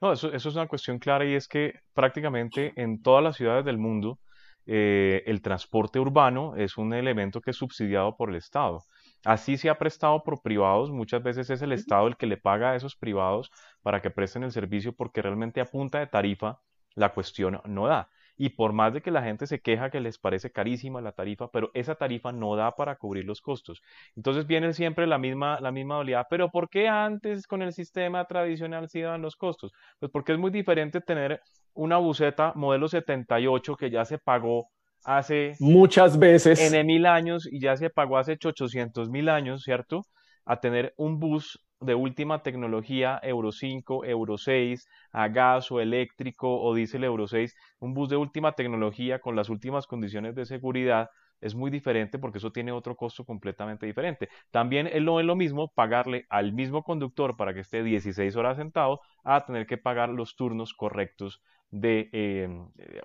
No, 0.00 0.12
eso, 0.12 0.32
eso, 0.32 0.48
es 0.48 0.54
una 0.54 0.68
cuestión 0.68 0.98
clara 0.98 1.24
y 1.24 1.34
es 1.34 1.48
que 1.48 1.74
prácticamente 1.94 2.72
en 2.76 3.02
todas 3.02 3.22
las 3.22 3.36
ciudades 3.36 3.64
del 3.64 3.78
mundo 3.78 4.18
eh, 4.66 5.22
el 5.26 5.42
transporte 5.42 5.98
urbano 5.98 6.54
es 6.56 6.76
un 6.78 6.94
elemento 6.94 7.40
que 7.40 7.50
es 7.50 7.56
subsidiado 7.56 8.16
por 8.16 8.30
el 8.30 8.36
Estado. 8.36 8.84
Así 9.24 9.56
se 9.56 9.68
ha 9.68 9.78
prestado 9.78 10.22
por 10.22 10.42
privados, 10.42 10.90
muchas 10.90 11.22
veces 11.22 11.50
es 11.50 11.62
el 11.62 11.72
Estado 11.72 12.06
el 12.06 12.16
que 12.16 12.26
le 12.26 12.36
paga 12.36 12.70
a 12.70 12.76
esos 12.76 12.96
privados 12.96 13.50
para 13.82 14.00
que 14.00 14.10
presten 14.10 14.44
el 14.44 14.52
servicio 14.52 14.92
porque 14.94 15.22
realmente 15.22 15.60
a 15.60 15.66
punta 15.66 15.98
de 15.98 16.06
tarifa 16.06 16.60
la 16.94 17.12
cuestión 17.12 17.60
no 17.64 17.86
da. 17.86 18.08
Y 18.42 18.48
por 18.48 18.72
más 18.72 18.94
de 18.94 19.02
que 19.02 19.10
la 19.10 19.22
gente 19.22 19.46
se 19.46 19.60
queja 19.60 19.90
que 19.90 20.00
les 20.00 20.16
parece 20.16 20.50
carísima 20.50 21.02
la 21.02 21.12
tarifa, 21.12 21.50
pero 21.50 21.70
esa 21.74 21.96
tarifa 21.96 22.32
no 22.32 22.56
da 22.56 22.70
para 22.70 22.96
cubrir 22.96 23.26
los 23.26 23.42
costos. 23.42 23.82
Entonces 24.16 24.46
viene 24.46 24.72
siempre 24.72 25.06
la 25.06 25.18
misma, 25.18 25.60
la 25.60 25.70
misma 25.70 25.96
dualidad. 25.96 26.26
Pero 26.30 26.50
¿por 26.50 26.70
qué 26.70 26.88
antes 26.88 27.46
con 27.46 27.60
el 27.60 27.74
sistema 27.74 28.24
tradicional 28.24 28.88
sí 28.88 29.02
daban 29.02 29.20
los 29.20 29.36
costos? 29.36 29.72
Pues 29.98 30.10
porque 30.10 30.32
es 30.32 30.38
muy 30.38 30.50
diferente 30.50 31.02
tener 31.02 31.42
una 31.74 31.98
buceta 31.98 32.54
modelo 32.56 32.88
78 32.88 33.76
que 33.76 33.90
ya 33.90 34.06
se 34.06 34.16
pagó 34.16 34.68
hace 35.04 35.52
muchas 35.60 36.18
veces 36.18 36.72
en 36.72 36.86
mil 36.86 37.04
años 37.04 37.46
y 37.46 37.60
ya 37.60 37.76
se 37.76 37.90
pagó 37.90 38.16
hace 38.16 38.38
800 38.42 39.10
mil 39.10 39.28
años, 39.28 39.64
¿cierto? 39.64 40.06
A 40.46 40.60
tener 40.60 40.94
un 40.96 41.18
bus 41.18 41.60
de 41.80 41.94
última 41.94 42.42
tecnología, 42.42 43.18
Euro 43.22 43.52
5, 43.52 44.04
Euro 44.04 44.38
6, 44.38 44.86
a 45.12 45.28
gas 45.28 45.70
o 45.72 45.80
eléctrico 45.80 46.60
o 46.60 46.74
diésel 46.74 47.04
Euro 47.04 47.26
6, 47.26 47.56
un 47.80 47.94
bus 47.94 48.10
de 48.10 48.16
última 48.16 48.52
tecnología 48.52 49.18
con 49.18 49.34
las 49.34 49.48
últimas 49.48 49.86
condiciones 49.86 50.34
de 50.34 50.44
seguridad, 50.44 51.10
es 51.40 51.54
muy 51.54 51.70
diferente 51.70 52.18
porque 52.18 52.38
eso 52.38 52.52
tiene 52.52 52.70
otro 52.70 52.96
costo 52.96 53.24
completamente 53.24 53.86
diferente. 53.86 54.28
También 54.50 54.90
no 55.04 55.20
es 55.20 55.26
lo 55.26 55.36
mismo 55.36 55.72
pagarle 55.72 56.26
al 56.28 56.52
mismo 56.52 56.82
conductor 56.82 57.36
para 57.36 57.54
que 57.54 57.60
esté 57.60 57.82
16 57.82 58.36
horas 58.36 58.58
sentado 58.58 59.00
a 59.24 59.44
tener 59.46 59.66
que 59.66 59.78
pagar 59.78 60.10
los 60.10 60.36
turnos 60.36 60.74
correctos 60.74 61.42
de 61.70 62.10
eh, 62.12 62.48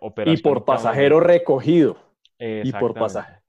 operación. 0.01 0.37
Y 0.37 0.41
por 0.41 0.65
pasajero 0.65 1.21
recogido. 1.21 1.97
Y 2.37 2.71
por 2.73 2.93
pasajero. 2.93 3.39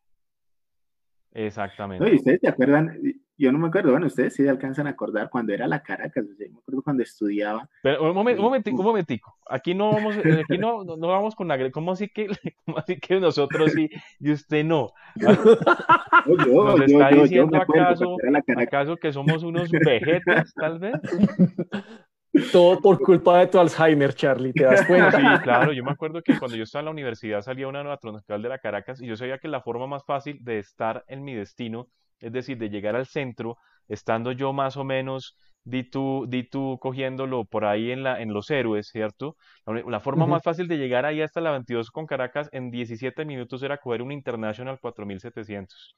Exactamente. 1.32 2.08
¿Y 2.08 2.14
ustedes 2.14 2.40
se 2.40 2.48
acuerdan? 2.48 2.96
Yo 3.38 3.52
no 3.52 3.58
me 3.58 3.68
acuerdo, 3.68 3.90
bueno, 3.90 4.06
ustedes 4.06 4.34
sí 4.34 4.48
alcanzan 4.48 4.86
a 4.86 4.90
acordar 4.90 5.28
cuando 5.28 5.52
era 5.52 5.66
la 5.66 5.82
Caracas, 5.82 6.24
yo 6.26 6.50
me 6.50 6.58
acuerdo 6.58 6.82
cuando 6.82 7.02
estudiaba. 7.02 7.68
Pero 7.82 8.08
un, 8.08 8.14
momento, 8.14 8.40
un, 8.40 8.46
momentico, 8.46 8.78
un 8.78 8.86
momentico, 8.86 9.38
aquí 9.48 9.74
no 9.74 9.92
vamos, 9.92 10.16
eh, 10.16 10.42
aquí 10.42 10.58
no, 10.58 10.84
no, 10.84 10.96
vamos 10.96 11.34
con 11.34 11.48
la, 11.48 11.70
¿cómo 11.70 11.92
así 11.92 12.08
que, 12.08 12.28
cómo 12.64 12.78
así 12.78 12.98
que 12.98 13.20
nosotros 13.20 13.72
sí 13.72 13.90
y 14.20 14.32
usted 14.32 14.64
no? 14.64 14.92
yo, 15.16 16.76
¿Nos 16.76 16.80
está 16.80 17.10
yo, 17.10 17.22
diciendo 17.22 17.58
acaso, 17.58 18.16
acaso 18.56 18.96
que 18.96 19.12
somos 19.12 19.42
unos 19.42 19.70
vejetas, 19.70 20.54
tal 20.54 20.78
vez? 20.78 20.94
Todo 22.52 22.80
por 22.80 22.98
culpa 23.00 23.38
de 23.38 23.46
tu 23.46 23.58
Alzheimer, 23.58 24.14
Charlie, 24.14 24.52
¿te 24.52 24.64
das 24.64 24.84
cuenta? 24.86 25.10
Sí, 25.10 25.42
claro, 25.42 25.72
yo 25.72 25.82
me 25.82 25.90
acuerdo 25.90 26.20
que 26.22 26.38
cuando 26.38 26.54
yo 26.56 26.64
estaba 26.64 26.80
en 26.80 26.84
la 26.86 26.90
universidad 26.90 27.40
salía 27.40 27.66
una 27.66 27.82
nueva 27.82 27.96
troncal 27.96 28.42
de 28.42 28.48
la 28.50 28.58
Caracas 28.58 29.00
y 29.00 29.06
yo 29.06 29.16
sabía 29.16 29.38
que 29.38 29.48
la 29.48 29.62
forma 29.62 29.86
más 29.86 30.04
fácil 30.04 30.38
de 30.42 30.58
estar 30.58 31.04
en 31.08 31.24
mi 31.24 31.34
destino 31.34 31.88
es 32.20 32.32
decir, 32.32 32.58
de 32.58 32.70
llegar 32.70 32.96
al 32.96 33.06
centro, 33.06 33.56
estando 33.88 34.32
yo 34.32 34.52
más 34.52 34.76
o 34.76 34.84
menos, 34.84 35.36
di 35.64 35.82
tú, 35.82 36.26
di 36.28 36.44
tú 36.44 36.78
cogiéndolo 36.80 37.44
por 37.44 37.64
ahí 37.64 37.90
en, 37.90 38.02
la, 38.02 38.20
en 38.20 38.32
los 38.32 38.50
héroes, 38.50 38.88
¿cierto? 38.88 39.36
La, 39.66 40.00
forma 40.00 40.26
más 40.26 40.42
fácil 40.42 40.68
de 40.68 40.78
llegar 40.78 41.04
ahí 41.04 41.20
hasta 41.20 41.40
la 41.40 41.50
22 41.50 41.90
con 41.90 42.06
Caracas 42.06 42.48
en 42.52 42.70
17 42.70 43.24
minutos 43.24 43.62
era 43.62 43.78
coger 43.78 44.02
un 44.02 44.12
International 44.12 44.78
4700. 44.80 45.96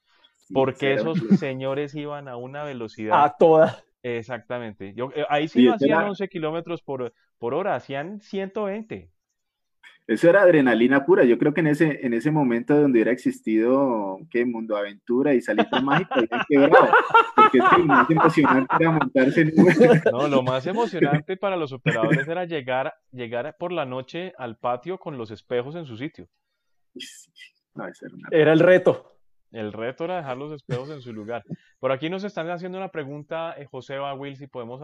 porque 0.51 0.93
esos 0.93 1.17
señores 1.39 1.93
iban 1.95 2.27
a 2.27 2.35
una 2.35 2.63
velocidad. 2.63 3.23
A 3.23 3.35
toda. 3.37 3.83
Exactamente. 4.01 4.93
Yo, 4.95 5.11
eh, 5.15 5.25
ahí 5.29 5.47
sí, 5.47 5.65
no 5.65 5.73
hacían 5.73 6.05
11 6.05 6.27
kilómetros 6.29 6.81
por, 6.81 7.13
por 7.37 7.53
hora, 7.53 7.75
hacían 7.75 8.21
120. 8.21 9.11
Eso 10.09 10.27
era 10.27 10.41
adrenalina 10.41 11.05
pura. 11.05 11.23
Yo 11.23 11.37
creo 11.37 11.53
que 11.53 11.59
en 11.59 11.67
ese, 11.67 12.03
en 12.03 12.15
ese 12.15 12.31
momento 12.31 12.73
donde 12.73 12.97
hubiera 12.97 13.11
existido, 13.11 14.17
¿qué? 14.31 14.43
Mundo 14.43 14.75
Aventura 14.75 15.35
y 15.35 15.41
Salito 15.41 15.79
Mágico, 15.83 16.15
quebrado. 16.47 16.89
Porque 17.35 17.59
es 17.59 17.63
que 17.69 17.77
lo 17.77 17.85
más 17.85 18.09
emocionante 18.09 18.75
era 18.79 18.91
montarse 18.91 19.41
en 19.41 19.51
un... 19.55 20.01
No, 20.11 20.27
lo 20.27 20.41
más 20.41 20.65
emocionante 20.65 21.37
para 21.37 21.55
los 21.57 21.71
operadores 21.73 22.27
era 22.27 22.45
llegar, 22.45 22.91
llegar 23.11 23.55
por 23.59 23.71
la 23.71 23.85
noche 23.85 24.33
al 24.39 24.57
patio 24.57 24.97
con 24.97 25.15
los 25.15 25.29
espejos 25.29 25.75
en 25.75 25.85
su 25.85 25.95
sitio. 25.95 26.27
Era 28.31 28.53
el 28.53 28.59
reto. 28.61 29.15
El 29.51 29.73
reto 29.73 30.05
era 30.05 30.17
dejar 30.17 30.37
los 30.37 30.51
espejos 30.51 30.89
en 30.89 31.01
su 31.01 31.13
lugar. 31.13 31.43
Por 31.79 31.91
aquí 31.91 32.09
nos 32.09 32.23
están 32.23 32.49
haciendo 32.49 32.79
una 32.79 32.89
pregunta, 32.89 33.53
eh, 33.57 33.65
José 33.65 33.99
Will, 33.99 34.37
si 34.37 34.47
podemos 34.47 34.81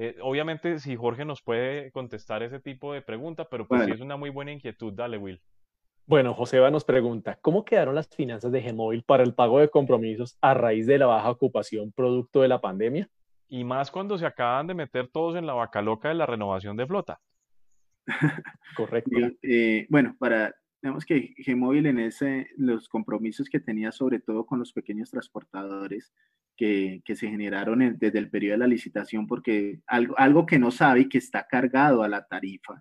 eh, 0.00 0.16
obviamente, 0.22 0.78
si 0.78 0.94
Jorge 0.94 1.24
nos 1.24 1.42
puede 1.42 1.90
contestar 1.90 2.44
ese 2.44 2.60
tipo 2.60 2.92
de 2.92 3.02
pregunta, 3.02 3.48
pero 3.48 3.66
pues 3.66 3.84
sí 3.84 3.90
es 3.90 4.00
una 4.00 4.16
muy 4.16 4.30
buena 4.30 4.52
inquietud. 4.52 4.92
Dale, 4.92 5.18
Will. 5.18 5.42
Bueno, 6.06 6.34
Joseba 6.34 6.70
nos 6.70 6.84
pregunta, 6.84 7.36
¿cómo 7.42 7.64
quedaron 7.64 7.96
las 7.96 8.08
finanzas 8.08 8.52
de 8.52 8.60
Gmóvil 8.60 9.02
para 9.02 9.24
el 9.24 9.34
pago 9.34 9.58
de 9.58 9.68
compromisos 9.68 10.38
a 10.40 10.54
raíz 10.54 10.86
de 10.86 10.98
la 10.98 11.06
baja 11.06 11.28
ocupación 11.28 11.90
producto 11.90 12.42
de 12.42 12.48
la 12.48 12.60
pandemia? 12.60 13.10
Y 13.48 13.64
más 13.64 13.90
cuando 13.90 14.16
se 14.16 14.24
acaban 14.24 14.68
de 14.68 14.74
meter 14.74 15.08
todos 15.08 15.34
en 15.34 15.46
la 15.46 15.54
vaca 15.54 15.82
loca 15.82 16.10
de 16.10 16.14
la 16.14 16.26
renovación 16.26 16.76
de 16.76 16.86
flota. 16.86 17.20
Correcto. 18.76 19.10
Eh, 19.42 19.88
bueno, 19.90 20.14
para, 20.16 20.54
digamos 20.80 21.04
que 21.04 21.34
Gmóvil 21.44 21.86
en 21.86 21.98
ese, 21.98 22.46
los 22.56 22.88
compromisos 22.88 23.48
que 23.48 23.58
tenía 23.58 23.90
sobre 23.90 24.20
todo 24.20 24.46
con 24.46 24.60
los 24.60 24.72
pequeños 24.72 25.10
transportadores, 25.10 26.14
que, 26.58 27.02
se 27.14 27.28
generaron 27.28 27.96
desde 27.98 28.18
el 28.18 28.28
periodo 28.28 28.54
de 28.54 28.58
la 28.58 28.66
licitación, 28.66 29.26
porque 29.26 29.80
algo, 29.86 30.18
algo 30.18 30.44
que 30.44 30.58
no 30.58 30.70
sabe 30.70 31.00
y 31.00 31.08
que 31.08 31.18
está 31.18 31.46
cargado 31.48 32.02
a 32.02 32.08
la 32.08 32.26
tarifa 32.26 32.80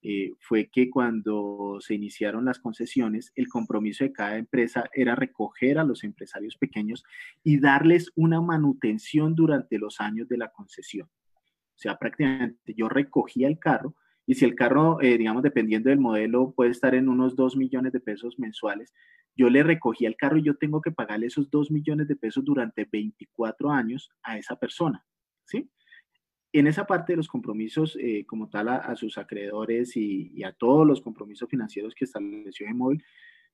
eh, 0.00 0.32
fue 0.38 0.70
que 0.70 0.88
cuando 0.88 1.78
se 1.80 1.94
iniciaron 1.94 2.44
las 2.44 2.60
concesiones, 2.60 3.32
el 3.34 3.48
compromiso 3.48 4.04
de 4.04 4.12
cada 4.12 4.36
empresa 4.36 4.88
era 4.94 5.16
recoger 5.16 5.78
a 5.78 5.84
los 5.84 6.04
empresarios 6.04 6.56
pequeños 6.56 7.02
y 7.42 7.58
darles 7.58 8.12
una 8.14 8.40
manutención 8.40 9.34
durante 9.34 9.78
los 9.78 10.00
años 10.00 10.28
de 10.28 10.38
la 10.38 10.52
concesión. 10.52 11.08
O 11.08 11.80
sea, 11.80 11.98
prácticamente 11.98 12.74
yo 12.76 12.88
recogía 12.88 13.48
el 13.48 13.58
carro 13.58 13.96
y 14.24 14.34
si 14.34 14.44
el 14.44 14.54
carro, 14.54 15.00
eh, 15.00 15.18
digamos, 15.18 15.42
dependiendo 15.42 15.88
del 15.90 15.98
modelo, 15.98 16.52
puede 16.54 16.70
estar 16.70 16.94
en 16.94 17.08
unos 17.08 17.34
2 17.34 17.56
millones 17.56 17.92
de 17.92 18.00
pesos 18.00 18.38
mensuales, 18.38 18.92
yo 19.38 19.48
le 19.48 19.62
recogí 19.62 20.04
el 20.04 20.16
carro 20.16 20.36
y 20.36 20.42
yo 20.42 20.56
tengo 20.56 20.82
que 20.82 20.90
pagarle 20.90 21.26
esos 21.26 21.48
2 21.48 21.70
millones 21.70 22.08
de 22.08 22.16
pesos 22.16 22.44
durante 22.44 22.86
24 22.90 23.70
años 23.70 24.10
a 24.24 24.36
esa 24.36 24.56
persona, 24.56 25.06
¿sí? 25.44 25.70
En 26.52 26.66
esa 26.66 26.86
parte 26.86 27.12
de 27.12 27.18
los 27.18 27.28
compromisos, 27.28 27.96
eh, 28.00 28.24
como 28.26 28.48
tal, 28.48 28.68
a, 28.68 28.96
sus 28.96 29.16
acreedores 29.16 29.96
y, 29.96 30.42
a 30.42 30.52
todos 30.52 30.86
los 30.86 31.00
compromisos 31.00 31.48
financieros 31.48 31.94
que 31.94 32.06
estableció 32.06 32.66
Gemóvil, 32.66 33.04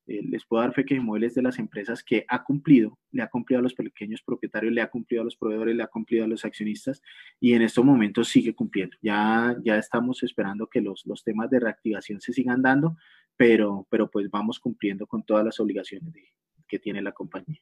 eh, 0.07 0.23
les 0.23 0.47
puedo 0.47 0.63
dar 0.63 0.73
fe 0.73 0.85
que 0.85 0.95
Gemóvil 0.95 1.25
es 1.25 1.35
de 1.35 1.43
las 1.43 1.59
empresas 1.59 2.03
que 2.03 2.25
ha 2.29 2.45
cumplido, 2.45 2.99
le 3.11 3.23
ha 3.23 3.29
cumplido 3.29 3.59
a 3.59 3.63
los 3.63 3.75
pequeños 3.75 4.23
propietarios, 4.23 4.73
le 4.73 4.81
ha 4.81 4.91
cumplido 4.91 5.23
a 5.23 5.25
los 5.25 5.37
proveedores, 5.37 5.77
le 5.77 5.83
ha 5.83 5.89
cumplido 5.89 6.25
a 6.25 6.29
los 6.29 6.45
accionistas 6.45 7.03
y 7.41 7.53
en 7.53 7.63
estos 7.63 7.85
momentos 7.85 8.29
sigue 8.29 8.55
cumpliendo. 8.55 8.97
Ya, 9.03 9.55
ya 9.63 9.77
estamos 9.77 10.23
esperando 10.23 10.69
que 10.69 10.81
los, 10.81 11.05
los 11.05 11.25
temas 11.25 11.51
de 11.51 11.61
reactivación 11.61 12.21
se 12.21 12.33
sigan 12.33 12.63
dando, 12.63 12.97
pero, 13.37 13.87
pero 13.91 14.11
pues 14.11 14.31
vamos 14.31 14.59
cumpliendo 14.59 15.07
con 15.07 15.25
todas 15.25 15.45
las 15.45 15.59
obligaciones 15.61 16.15
que 16.69 16.79
tiene 16.79 17.03
la 17.03 17.13
compañía. 17.13 17.61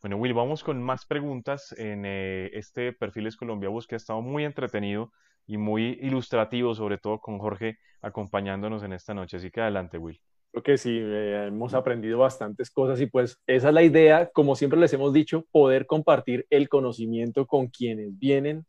Bueno, 0.00 0.16
Will, 0.16 0.34
vamos 0.34 0.64
con 0.64 0.82
más 0.82 1.06
preguntas 1.06 1.72
en 1.78 2.04
eh, 2.04 2.50
este 2.54 2.92
Perfiles 2.92 3.36
Colombia 3.36 3.68
Bus 3.68 3.86
que 3.86 3.94
ha 3.94 3.96
estado 3.96 4.20
muy 4.20 4.44
entretenido 4.44 5.12
y 5.46 5.58
muy 5.58 5.98
ilustrativo, 6.02 6.74
sobre 6.74 6.98
todo 6.98 7.20
con 7.20 7.38
Jorge 7.38 7.78
acompañándonos 8.00 8.82
en 8.82 8.92
esta 8.94 9.14
noche. 9.14 9.36
Así 9.36 9.50
que 9.50 9.60
adelante, 9.60 9.98
Will. 9.98 10.20
Creo 10.50 10.62
que 10.62 10.76
sí, 10.76 10.98
eh, 11.00 11.46
hemos 11.46 11.72
aprendido 11.72 12.18
bastantes 12.18 12.70
cosas 12.70 13.00
y 13.00 13.06
pues 13.06 13.40
esa 13.46 13.68
es 13.68 13.74
la 13.74 13.82
idea, 13.82 14.28
como 14.30 14.56
siempre 14.56 14.78
les 14.78 14.92
hemos 14.92 15.12
dicho, 15.12 15.46
poder 15.50 15.86
compartir 15.86 16.46
el 16.50 16.68
conocimiento 16.68 17.46
con 17.46 17.68
quienes 17.68 18.18
vienen 18.18 18.66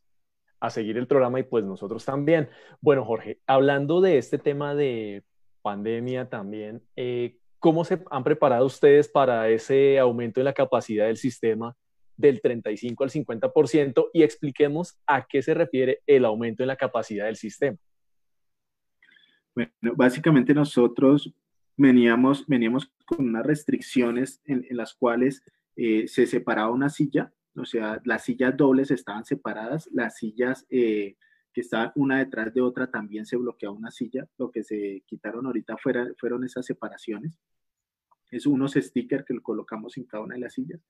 a 0.59 0.69
seguir 0.69 0.97
el 0.97 1.07
programa 1.07 1.39
y 1.39 1.43
pues 1.43 1.65
nosotros 1.65 2.05
también. 2.05 2.47
Bueno, 2.79 3.03
Jorge, 3.03 3.39
hablando 3.47 3.99
de 3.99 4.17
este 4.17 4.37
tema 4.37 4.75
de 4.75 5.23
pandemia 5.63 6.29
también, 6.29 6.83
eh, 6.95 7.37
¿cómo 7.57 7.83
se 7.83 8.03
han 8.11 8.23
preparado 8.23 8.67
ustedes 8.67 9.07
para 9.07 9.49
ese 9.49 9.97
aumento 9.97 10.39
en 10.39 10.45
la 10.45 10.53
capacidad 10.53 11.07
del 11.07 11.17
sistema 11.17 11.75
del 12.15 12.41
35 12.41 13.03
al 13.03 13.09
50% 13.09 14.09
y 14.13 14.21
expliquemos 14.21 14.99
a 15.07 15.25
qué 15.27 15.41
se 15.41 15.55
refiere 15.55 16.01
el 16.05 16.25
aumento 16.25 16.61
en 16.61 16.67
la 16.67 16.75
capacidad 16.75 17.25
del 17.25 17.37
sistema? 17.37 17.77
Bueno, 19.55 19.71
básicamente 19.95 20.53
nosotros 20.53 21.33
veníamos, 21.77 22.45
veníamos 22.47 22.91
con 23.05 23.27
unas 23.27 23.45
restricciones 23.45 24.41
en, 24.45 24.65
las 24.71 24.93
cuales 24.93 25.43
eh, 25.75 26.07
se 26.07 26.27
separaba 26.27 26.71
una 26.71 26.89
silla, 26.89 27.31
o 27.55 27.65
sea, 27.65 28.01
las 28.03 28.23
sillas 28.23 28.55
dobles 28.57 28.91
estaban 28.91 29.25
separadas, 29.25 29.89
las 29.91 30.17
sillas 30.17 30.65
eh, 30.69 31.15
que 31.53 31.61
estaban 31.61 31.91
una 31.95 32.19
detrás 32.19 32.53
de 32.53 32.61
otra 32.61 32.89
también 32.89 33.25
se 33.25 33.37
bloqueaba 33.37 33.75
una 33.75 33.91
silla, 33.91 34.27
lo 34.37 34.51
que 34.51 34.63
se 34.63 35.03
quitaron 35.05 35.45
ahorita 35.45 35.77
fuera, 35.77 36.07
fueron 36.17 36.43
esas 36.43 36.65
separaciones. 36.65 37.39
Es 38.31 38.45
unos 38.47 38.73
stickers 38.73 39.25
que 39.25 39.39
colocamos 39.39 39.95
en 39.97 40.05
cada 40.05 40.23
una 40.23 40.35
de 40.35 40.41
las 40.41 40.53
sillas. 40.53 40.81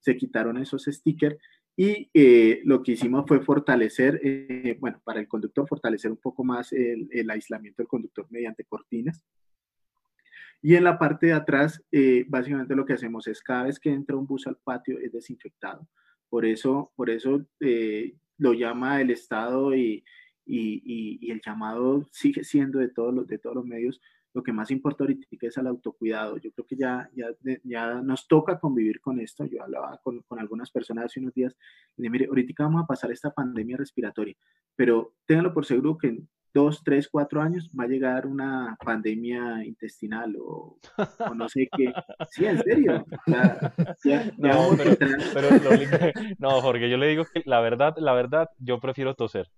Se 0.00 0.16
quitaron 0.16 0.58
esos 0.58 0.84
stickers 0.84 1.36
y 1.76 2.10
eh, 2.12 2.60
lo 2.64 2.82
que 2.82 2.92
hicimos 2.92 3.24
fue 3.26 3.40
fortalecer, 3.40 4.20
bueno, 4.78 5.00
para 5.02 5.20
el 5.20 5.28
conductor, 5.28 5.66
fortalecer 5.66 6.10
un 6.10 6.18
poco 6.18 6.44
más 6.44 6.72
el, 6.72 7.08
el 7.10 7.30
aislamiento 7.30 7.82
del 7.82 7.88
conductor 7.88 8.26
mediante 8.30 8.64
cortinas 8.64 9.24
y 10.62 10.74
en 10.74 10.84
la 10.84 10.98
parte 10.98 11.26
de 11.26 11.32
atrás, 11.32 11.82
eh, 11.90 12.24
básicamente 12.28 12.74
lo 12.74 12.84
que 12.84 12.92
hacemos 12.92 13.26
es 13.26 13.40
cada 13.40 13.64
vez 13.64 13.78
que 13.78 13.90
entra 13.90 14.16
un 14.16 14.26
bus 14.26 14.46
al 14.46 14.56
patio 14.56 14.98
es 14.98 15.12
desinfectado. 15.12 15.88
Por 16.28 16.44
eso, 16.44 16.92
por 16.96 17.08
eso 17.08 17.46
eh, 17.60 18.14
lo 18.40 18.54
llama 18.54 19.00
el 19.00 19.10
Estado 19.10 19.74
y, 19.76 20.02
y, 20.46 21.20
y, 21.20 21.30
el 21.30 21.40
llamado 21.44 22.08
sigue 22.10 22.42
siendo 22.42 22.78
de 22.78 22.88
todos 22.88 23.14
los, 23.14 23.26
de 23.26 23.38
todos 23.38 23.54
los 23.54 23.66
medios. 23.66 24.00
Lo 24.32 24.42
que 24.42 24.52
más 24.52 24.70
importa 24.70 25.04
ahorita 25.04 25.26
es 25.40 25.56
el 25.58 25.66
autocuidado. 25.66 26.38
Yo 26.38 26.50
creo 26.52 26.66
que 26.66 26.76
ya, 26.76 27.10
ya, 27.14 27.28
ya 27.64 28.00
nos 28.00 28.26
toca 28.28 28.58
convivir 28.58 29.00
con 29.00 29.20
esto. 29.20 29.44
Yo 29.44 29.62
hablaba 29.62 30.00
con, 30.02 30.22
con 30.22 30.38
algunas 30.38 30.70
personas 30.70 31.06
hace 31.06 31.20
unos 31.20 31.34
días 31.34 31.54
y 31.96 32.02
de, 32.02 32.10
mire, 32.10 32.26
ahorita 32.26 32.64
vamos 32.64 32.84
a 32.84 32.86
pasar 32.86 33.12
esta 33.12 33.30
pandemia 33.30 33.76
respiratoria, 33.76 34.36
pero 34.74 35.14
ténganlo 35.26 35.52
por 35.52 35.66
seguro 35.66 35.98
que 35.98 36.22
dos, 36.52 36.82
tres, 36.84 37.08
cuatro 37.08 37.40
años 37.40 37.70
va 37.78 37.84
a 37.84 37.88
llegar 37.88 38.26
una 38.26 38.76
pandemia 38.84 39.64
intestinal 39.64 40.34
o, 40.40 40.78
no 41.34 41.48
sé 41.48 41.68
qué. 41.76 41.92
Sí, 42.30 42.44
en 42.46 42.62
serio. 42.62 43.04
no, 44.38 44.70
pero, 45.34 45.48
no, 46.38 46.60
Jorge, 46.60 46.90
yo 46.90 46.96
le 46.96 47.08
digo 47.08 47.24
que 47.32 47.42
la 47.44 47.60
verdad, 47.60 47.94
la 47.98 48.12
verdad, 48.12 48.48
yo 48.58 48.80
prefiero 48.80 49.14
toser. 49.14 49.48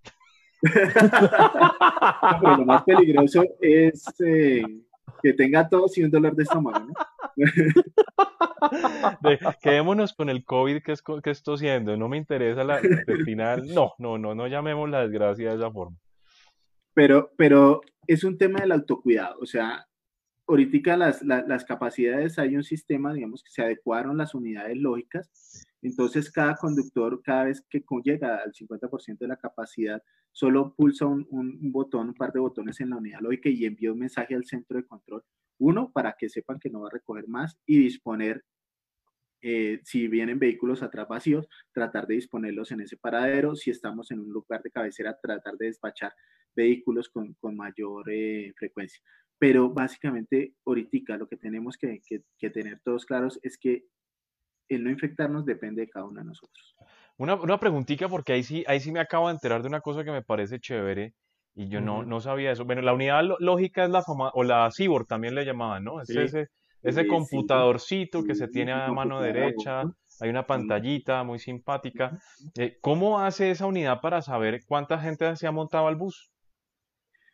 pero 0.63 2.57
lo 2.57 2.65
más 2.65 2.85
peligroso 2.85 3.43
es 3.61 4.05
eh, 4.25 4.63
que 5.21 5.33
tenga 5.33 5.69
tos 5.69 5.99
y 5.99 6.05
un 6.05 6.11
dolor 6.11 6.37
de 6.37 6.45
estómago, 6.45 6.79
¿no? 6.79 6.93
quedémonos 9.61 10.13
con 10.13 10.29
el 10.29 10.45
COVID 10.45 10.83
que, 10.83 10.93
es, 10.93 11.03
que 11.03 11.31
estoy 11.31 11.57
haciendo, 11.57 11.97
no 11.97 12.09
me 12.09 12.17
interesa 12.17 12.63
la 12.63 12.81
intestinal. 12.81 13.67
No, 13.75 13.95
no, 13.99 14.19
no, 14.19 14.37
no 14.37 14.47
llamemos 14.47 14.89
la 14.89 15.01
desgracia 15.01 15.51
de 15.51 15.57
esa 15.57 15.71
forma. 15.71 15.97
Pero, 16.95 17.33
pero 17.37 17.81
es 18.07 18.25
un 18.25 18.37
tema 18.39 18.61
del 18.61 18.73
autocuidado, 18.73 19.39
o 19.41 19.47
sea, 19.47 19.87
ahorita 20.47 20.97
las, 20.97 21.23
las, 21.23 21.65
capacidades, 21.65 22.39
hay 22.39 22.57
un 22.57 22.65
sistema, 22.65 23.15
digamos, 23.15 23.43
que 23.43 23.51
se 23.51 23.63
adecuaron 23.63 24.19
las 24.19 24.35
unidades 24.35 24.77
lógicas, 24.77 25.31
entonces 25.81 26.31
cada 26.31 26.57
conductor, 26.57 27.23
cada 27.23 27.45
vez 27.45 27.65
que 27.69 27.83
llega 28.05 28.37
al 28.37 28.53
50% 28.53 29.19
de 29.19 29.29
la 29.29 29.37
capacidad, 29.37 30.03
solo 30.33 30.75
pulsa 30.75 31.07
un, 31.07 31.27
un, 31.31 31.73
botón, 31.73 32.09
un 32.09 32.15
par 32.15 32.33
de 32.33 32.41
botones 32.41 32.81
en 32.81 32.91
la 32.91 32.97
unidad 32.97 33.21
lógica 33.21 33.49
y 33.49 33.65
envía 33.65 33.93
un 33.93 33.99
mensaje 33.99 34.35
al 34.35 34.45
centro 34.45 34.79
de 34.79 34.87
control. 34.87 35.23
Uno, 35.59 35.91
para 35.93 36.17
que 36.19 36.29
sepan 36.29 36.59
que 36.59 36.71
no 36.71 36.81
va 36.81 36.89
a 36.89 36.93
recoger 36.93 37.29
más 37.29 37.59
y 37.67 37.79
disponer 37.79 38.45
eh, 39.45 39.81
si 39.83 40.07
vienen 40.07 40.39
vehículos 40.39 40.83
atrás 40.85 41.09
vacíos, 41.09 41.49
tratar 41.73 42.07
de 42.07 42.15
disponerlos 42.15 42.71
en 42.71 42.81
ese 42.81 42.97
paradero. 42.97 43.57
Si 43.57 43.71
estamos 43.71 44.11
en 44.13 44.21
un 44.21 44.31
lugar 44.31 44.63
de 44.63 44.71
cabecera, 44.71 45.19
tratar 45.21 45.57
de 45.57 45.67
despachar 45.67 46.15
vehículos 46.55 47.09
con, 47.09 47.35
con 47.35 47.57
mayor 47.57 48.11
eh, 48.11 48.53
frecuencia. 48.57 49.01
Pero 49.39 49.71
básicamente, 49.71 50.55
ahorita 50.65 51.17
lo 51.17 51.29
que 51.29 51.37
tenemos 51.37 51.77
que, 51.77 52.01
que, 52.39 52.51
tener 52.51 52.81
todos 52.85 53.05
claros 53.05 53.41
es 53.43 53.59
que 53.59 53.85
el 54.69 54.85
no 54.85 54.91
infectarnos 54.91 55.45
depende 55.45 55.83
de 55.83 55.89
cada 55.89 56.07
uno 56.07 56.21
de 56.21 56.27
nosotros. 56.27 56.77
Una, 57.17 57.35
una 57.35 57.59
preguntita, 57.59 58.09
porque 58.09 58.33
ahí 58.33 58.43
sí, 58.43 58.65
ahí 58.67 58.81
sí 58.81 58.93
me 58.93 59.01
acabo 59.01 59.29
de 59.29 59.35
enterar 59.35 59.63
de 59.63 59.69
una 59.69 59.81
cosa 59.81 60.05
que 60.05 60.13
me 60.13 60.23
parece 60.23 60.61
chévere 60.61 61.15
y 61.55 61.69
yo 61.69 61.81
no, 61.81 62.05
no 62.05 62.21
sabía 62.21 62.53
eso. 62.53 62.65
Bueno, 62.65 62.83
la 62.83 62.95
unidad 62.95 63.23
lógica 63.39 63.85
es 63.85 63.91
la 63.91 64.03
fama, 64.03 64.31
o 64.35 64.43
la 64.43 64.71
CIBOR 64.71 65.07
también 65.07 65.35
le 65.35 65.45
llamaban, 65.45 65.85
¿no? 65.85 66.01
ese, 66.01 66.49
ese 66.83 67.07
computadorcito 67.07 68.25
que 68.25 68.35
se 68.35 68.49
tiene 68.49 68.73
a 68.73 68.89
mano 68.89 69.21
derecha, 69.21 69.83
hay 70.21 70.31
una 70.31 70.47
pantallita 70.47 71.23
muy 71.25 71.39
simpática. 71.39 72.19
Eh, 72.57 72.79
¿Cómo 72.81 73.21
hace 73.21 73.51
esa 73.51 73.67
unidad 73.67 74.01
para 74.01 74.23
saber 74.23 74.63
cuánta 74.67 74.99
gente 74.99 75.37
se 75.37 75.47
ha 75.47 75.53
montado 75.53 75.89
al 75.89 75.97
bus? 75.97 76.32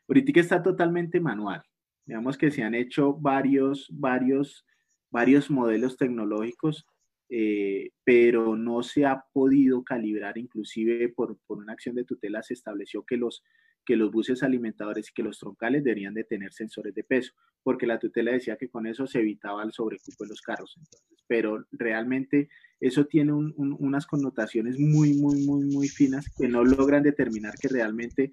Ahorita 0.09 0.40
está 0.40 0.62
totalmente 0.62 1.20
manual. 1.20 1.62
Digamos 2.06 2.38
que 2.38 2.50
se 2.50 2.62
han 2.62 2.74
hecho 2.74 3.12
varios, 3.12 3.86
varios, 3.92 4.66
varios 5.11 5.50
modelos 5.50 5.98
tecnológicos, 5.98 6.86
eh, 7.28 7.90
pero 8.04 8.56
no 8.56 8.82
se 8.82 9.04
ha 9.04 9.22
podido 9.32 9.84
calibrar, 9.84 10.38
inclusive 10.38 11.11
por, 11.11 11.38
por, 11.46 11.59
una 11.59 11.74
acción 11.74 11.94
de 11.94 12.04
tutela 12.04 12.42
se 12.42 12.54
estableció 12.54 13.04
que 13.04 13.18
los, 13.18 13.42
que 13.89 13.97
los 13.97 14.12
buses 14.12 14.43
alimentadores 14.43 15.09
y 15.09 15.14
que 15.14 15.22
los 15.22 15.39
troncales 15.39 15.82
deberían 15.82 16.12
de 16.12 16.22
tener 16.22 16.53
sensores 16.53 16.95
de 16.95 17.05
peso, 17.05 17.32
porque 17.62 17.86
la 17.86 17.99
tutela 17.99 18.32
decía 18.32 18.59
que 18.59 18.68
con 18.68 18.86
eso 18.86 19.07
se 19.07 19.20
evitaba 19.20 19.62
el 19.62 19.72
sobrecupo 19.72 20.24
de 20.24 20.28
los 20.28 20.43
carros. 20.43 20.78
Pero 21.26 21.64
realmente 21.72 22.51
eso 22.80 23.07
tiene 23.07 23.32
unas 23.32 24.07
connotaciones 24.07 24.78
muy, 24.78 25.14
muy, 25.14 25.43
muy, 25.47 25.64
muy 25.64 25.89
finas 25.89 26.26
que 26.36 26.49
no 26.49 26.64
logran 26.64 27.03
determinar 27.03 27.55
que 27.59 27.68
realmente 27.68 28.32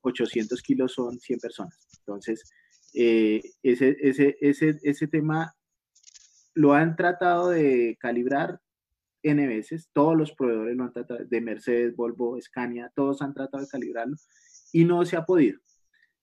800 0.00 0.58
eh, 0.58 0.62
kilos 0.66 0.94
son 0.94 1.20
100 1.20 1.38
personas. 1.38 1.86
Entonces, 2.00 2.42
eh, 2.92 3.40
ese, 3.62 3.96
ese, 4.00 4.36
ese, 4.40 4.80
ese 4.82 5.06
tema 5.06 5.54
lo 6.54 6.74
han 6.74 6.96
tratado 6.96 7.50
de 7.50 7.96
calibrar 8.00 8.60
N 9.22 9.46
veces, 9.46 9.90
todos 9.92 10.16
los 10.16 10.32
proveedores 10.32 10.76
lo 10.76 10.82
han 10.82 10.92
tratado, 10.92 11.24
de 11.24 11.40
Mercedes, 11.40 11.94
Volvo, 11.94 12.36
Scania, 12.40 12.90
todos 12.96 13.22
han 13.22 13.32
tratado 13.32 13.62
de 13.62 13.68
calibrarlo 13.68 14.16
y 14.72 14.84
no 14.84 15.04
se 15.04 15.16
ha 15.16 15.24
podido. 15.24 15.60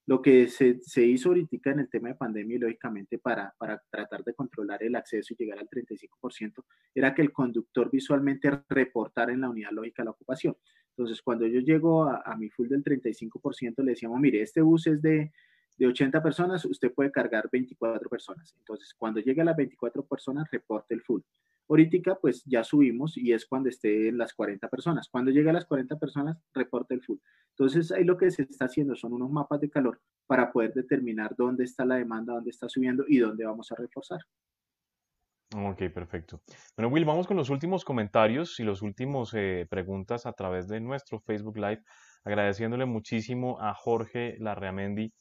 Lo 0.06 0.20
que 0.20 0.48
se, 0.48 0.80
se 0.82 1.02
hizo 1.02 1.30
ahorita 1.30 1.70
en 1.70 1.80
el 1.80 1.88
tema 1.88 2.08
de 2.08 2.14
pandemia 2.14 2.58
lógicamente 2.60 3.18
para, 3.18 3.54
para 3.56 3.82
tratar 3.90 4.22
de 4.22 4.34
controlar 4.34 4.82
el 4.82 4.96
acceso 4.96 5.32
y 5.32 5.36
llegar 5.42 5.58
al 5.58 5.68
35% 5.68 6.62
era 6.94 7.14
que 7.14 7.22
el 7.22 7.32
conductor 7.32 7.90
visualmente 7.90 8.50
reportara 8.68 9.32
en 9.32 9.40
la 9.40 9.48
unidad 9.48 9.70
lógica 9.70 10.04
la 10.04 10.10
ocupación. 10.10 10.56
Entonces, 10.90 11.22
cuando 11.22 11.46
yo 11.46 11.60
llego 11.60 12.04
a, 12.04 12.22
a 12.24 12.36
mi 12.36 12.50
full 12.50 12.68
del 12.68 12.84
35%, 12.84 13.82
le 13.82 13.92
decíamos, 13.92 14.20
mire, 14.20 14.42
este 14.42 14.60
bus 14.60 14.86
es 14.86 15.00
de, 15.00 15.32
de 15.76 15.86
80 15.86 16.22
personas, 16.22 16.64
usted 16.64 16.92
puede 16.92 17.10
cargar 17.10 17.48
24 17.50 18.08
personas. 18.08 18.54
Entonces, 18.58 18.94
cuando 18.94 19.20
llegue 19.20 19.40
a 19.40 19.44
las 19.44 19.56
24 19.56 20.04
personas, 20.04 20.48
reporte 20.50 20.94
el 20.94 21.02
full. 21.02 21.22
Ahorita, 21.68 22.16
pues 22.20 22.42
ya 22.44 22.62
subimos 22.62 23.16
y 23.16 23.32
es 23.32 23.46
cuando 23.46 23.68
esté 23.68 24.08
en 24.08 24.18
las 24.18 24.34
40 24.34 24.68
personas. 24.68 25.08
Cuando 25.08 25.30
llegue 25.30 25.50
a 25.50 25.54
las 25.54 25.64
40 25.64 25.98
personas, 25.98 26.38
reporte 26.52 26.94
el 26.94 27.02
full. 27.02 27.18
Entonces, 27.50 27.90
ahí 27.92 28.04
lo 28.04 28.16
que 28.18 28.30
se 28.30 28.42
está 28.42 28.66
haciendo 28.66 28.94
son 28.96 29.12
unos 29.14 29.30
mapas 29.30 29.60
de 29.60 29.70
calor 29.70 30.00
para 30.26 30.52
poder 30.52 30.72
determinar 30.74 31.34
dónde 31.36 31.64
está 31.64 31.84
la 31.84 31.96
demanda, 31.96 32.34
dónde 32.34 32.50
está 32.50 32.68
subiendo 32.68 33.04
y 33.08 33.18
dónde 33.18 33.46
vamos 33.46 33.70
a 33.72 33.76
reforzar. 33.76 34.20
Ok, 35.56 35.90
perfecto. 35.92 36.40
Bueno, 36.76 36.92
Will, 36.92 37.04
vamos 37.04 37.26
con 37.26 37.36
los 37.36 37.48
últimos 37.48 37.84
comentarios 37.84 38.58
y 38.58 38.64
los 38.64 38.82
últimos 38.82 39.32
eh, 39.34 39.66
preguntas 39.70 40.26
a 40.26 40.32
través 40.32 40.66
de 40.66 40.80
nuestro 40.80 41.20
Facebook 41.20 41.56
Live, 41.56 41.82
agradeciéndole 42.24 42.86
muchísimo 42.86 43.60
a 43.60 43.72
Jorge 43.72 44.36
Larreamendi 44.40 45.12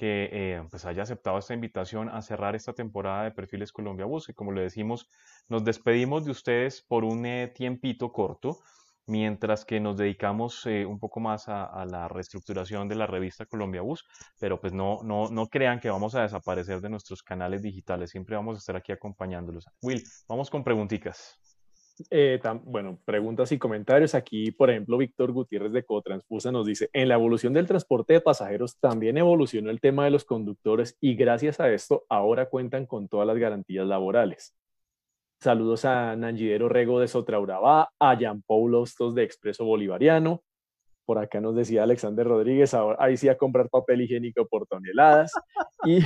que 0.00 0.30
eh, 0.32 0.62
pues 0.70 0.86
haya 0.86 1.02
aceptado 1.02 1.36
esta 1.36 1.52
invitación 1.52 2.08
a 2.08 2.22
cerrar 2.22 2.56
esta 2.56 2.72
temporada 2.72 3.24
de 3.24 3.32
Perfiles 3.32 3.70
Colombia 3.70 4.06
Bus. 4.06 4.30
Y 4.30 4.32
como 4.32 4.50
le 4.50 4.62
decimos, 4.62 5.10
nos 5.50 5.62
despedimos 5.62 6.24
de 6.24 6.30
ustedes 6.30 6.80
por 6.80 7.04
un 7.04 7.26
eh, 7.26 7.52
tiempito 7.54 8.10
corto, 8.10 8.60
mientras 9.06 9.66
que 9.66 9.78
nos 9.78 9.98
dedicamos 9.98 10.64
eh, 10.64 10.86
un 10.86 10.98
poco 10.98 11.20
más 11.20 11.50
a, 11.50 11.84
la 11.84 12.08
reestructuración 12.08 12.88
de 12.88 12.94
la 12.94 13.06
revista 13.06 13.44
Colombia 13.44 13.82
Bus, 13.82 14.06
pero 14.38 14.58
pues 14.58 14.72
no, 14.72 15.00
no, 15.02 15.28
no 15.28 15.48
crean 15.48 15.80
que 15.80 15.90
vamos 15.90 16.14
a 16.14 16.22
desaparecer 16.22 16.80
de 16.80 16.88
nuestros 16.88 17.22
canales 17.22 17.60
digitales, 17.60 18.08
siempre 18.08 18.36
vamos 18.36 18.56
a 18.56 18.60
estar 18.60 18.76
aquí 18.76 18.92
acompañándolos. 18.92 19.66
Will, 19.82 20.02
vamos 20.26 20.48
con 20.48 20.64
preguntitas. 20.64 21.38
Eh, 22.10 22.40
bueno, 22.64 22.98
preguntas 23.04 23.52
y 23.52 23.58
comentarios. 23.58 24.14
Aquí, 24.14 24.50
por 24.50 24.70
ejemplo, 24.70 24.96
Víctor 24.96 25.32
Gutiérrez 25.32 25.72
de 25.72 25.84
Cotransfusa 25.84 26.52
nos 26.52 26.66
dice, 26.66 26.88
en 26.92 27.08
la 27.08 27.14
evolución 27.14 27.52
del 27.52 27.66
transporte 27.66 28.14
de 28.14 28.20
pasajeros 28.20 28.78
también 28.78 29.18
evolucionó 29.18 29.70
el 29.70 29.80
tema 29.80 30.04
de 30.04 30.10
los 30.10 30.24
conductores 30.24 30.96
y 31.00 31.14
gracias 31.14 31.60
a 31.60 31.72
esto 31.72 32.04
ahora 32.08 32.46
cuentan 32.46 32.86
con 32.86 33.08
todas 33.08 33.26
las 33.26 33.38
garantías 33.38 33.86
laborales. 33.86 34.54
Saludos 35.40 35.84
a 35.86 36.16
Nangidero 36.16 36.68
Rego 36.68 37.00
de 37.00 37.08
Sotraurabá, 37.08 37.90
a 37.98 38.18
Jean 38.18 38.42
Paul 38.42 38.74
Hostos 38.74 39.14
de 39.14 39.22
Expreso 39.22 39.64
Bolivariano, 39.64 40.42
por 41.10 41.18
acá 41.18 41.40
nos 41.40 41.56
decía 41.56 41.82
Alexander 41.82 42.24
Rodríguez, 42.24 42.72
ahora 42.72 42.96
ahí 43.00 43.16
sí 43.16 43.28
a 43.28 43.36
comprar 43.36 43.68
papel 43.68 44.02
higiénico 44.02 44.46
por 44.46 44.68
toneladas. 44.68 45.32
Y... 45.84 45.98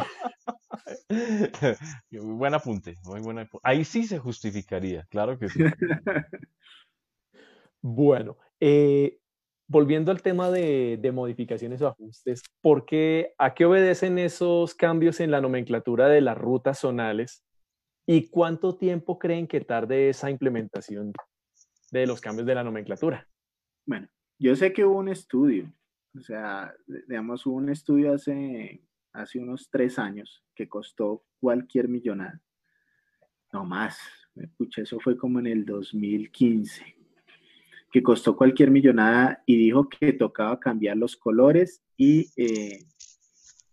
muy 2.10 2.36
buen 2.36 2.54
apunte, 2.54 2.96
muy 3.04 3.20
buen 3.20 3.46
Ahí 3.62 3.84
sí 3.84 4.04
se 4.04 4.18
justificaría, 4.18 5.04
claro 5.10 5.38
que 5.38 5.50
sí. 5.50 5.62
bueno, 7.82 8.38
eh, 8.60 9.18
volviendo 9.68 10.10
al 10.10 10.22
tema 10.22 10.50
de, 10.50 10.98
de, 10.98 11.12
modificaciones 11.12 11.82
o 11.82 11.88
ajustes, 11.88 12.42
¿por 12.62 12.86
qué, 12.86 13.34
¿a 13.36 13.52
qué 13.52 13.66
obedecen 13.66 14.18
esos 14.18 14.74
cambios 14.74 15.20
en 15.20 15.30
la 15.30 15.42
nomenclatura 15.42 16.08
de 16.08 16.22
las 16.22 16.38
rutas 16.38 16.78
zonales? 16.78 17.44
¿Y 18.06 18.30
cuánto 18.30 18.78
tiempo 18.78 19.18
creen 19.18 19.48
que 19.48 19.60
tarde 19.60 20.08
esa 20.08 20.30
implementación 20.30 21.12
de 21.90 22.06
los 22.06 22.22
cambios 22.22 22.46
de 22.46 22.54
la 22.54 22.64
nomenclatura? 22.64 23.28
Bueno, 23.86 24.08
yo 24.38 24.56
sé 24.56 24.72
que 24.72 24.84
hubo 24.84 24.98
un 24.98 25.08
estudio, 25.08 25.72
o 26.16 26.20
sea, 26.20 26.74
digamos, 26.86 27.44
hubo 27.46 27.56
un 27.56 27.70
estudio 27.70 28.14
hace, 28.14 28.82
hace 29.12 29.38
unos 29.38 29.68
tres 29.70 29.98
años 29.98 30.44
que 30.54 30.68
costó 30.68 31.24
cualquier 31.40 31.88
millonada. 31.88 32.40
No 33.52 33.64
más, 33.64 33.98
escuché, 34.36 34.82
eso 34.82 34.98
fue 35.00 35.16
como 35.16 35.38
en 35.38 35.46
el 35.46 35.64
2015, 35.64 36.96
que 37.90 38.02
costó 38.02 38.36
cualquier 38.36 38.70
millonada 38.70 39.42
y 39.46 39.56
dijo 39.56 39.88
que 39.88 40.12
tocaba 40.12 40.58
cambiar 40.58 40.96
los 40.96 41.16
colores 41.16 41.82
y, 41.96 42.30
eh, 42.36 42.84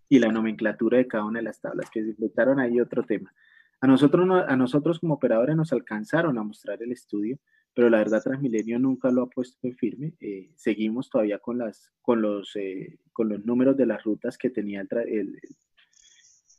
y 0.10 0.20
la 0.20 0.32
nomenclatura 0.32 0.98
de 0.98 1.08
cada 1.08 1.26
una 1.26 1.40
de 1.40 1.46
las 1.46 1.60
tablas, 1.62 1.90
que 1.90 2.04
se 2.04 2.16
ahí 2.60 2.80
otro 2.80 3.04
tema. 3.04 3.34
A 3.80 3.88
nosotros, 3.88 4.28
a 4.48 4.56
nosotros 4.56 5.00
como 5.00 5.16
operadores 5.16 5.56
nos 5.56 5.74
alcanzaron 5.74 6.38
a 6.38 6.44
mostrar 6.44 6.82
el 6.84 6.92
estudio, 6.92 7.40
pero 7.74 7.90
la 7.90 8.00
verdad 8.00 8.22
Transmilenio 8.22 8.80
nunca 8.80 9.12
lo 9.12 9.24
ha 9.24 9.30
puesto 9.30 9.58
en 9.66 9.76
firme. 9.76 10.14
Eh, 10.20 10.52
seguimos 10.56 11.10
todavía 11.10 11.40
con, 11.40 11.58
las, 11.58 11.92
con, 12.02 12.22
los, 12.22 12.56
eh, 12.56 13.00
con 13.14 13.30
los 13.30 13.46
números 13.46 13.78
de 13.78 13.86
las 13.86 14.04
rutas 14.04 14.38
que 14.38 14.50
tenía 14.50 14.82
el, 14.82 15.40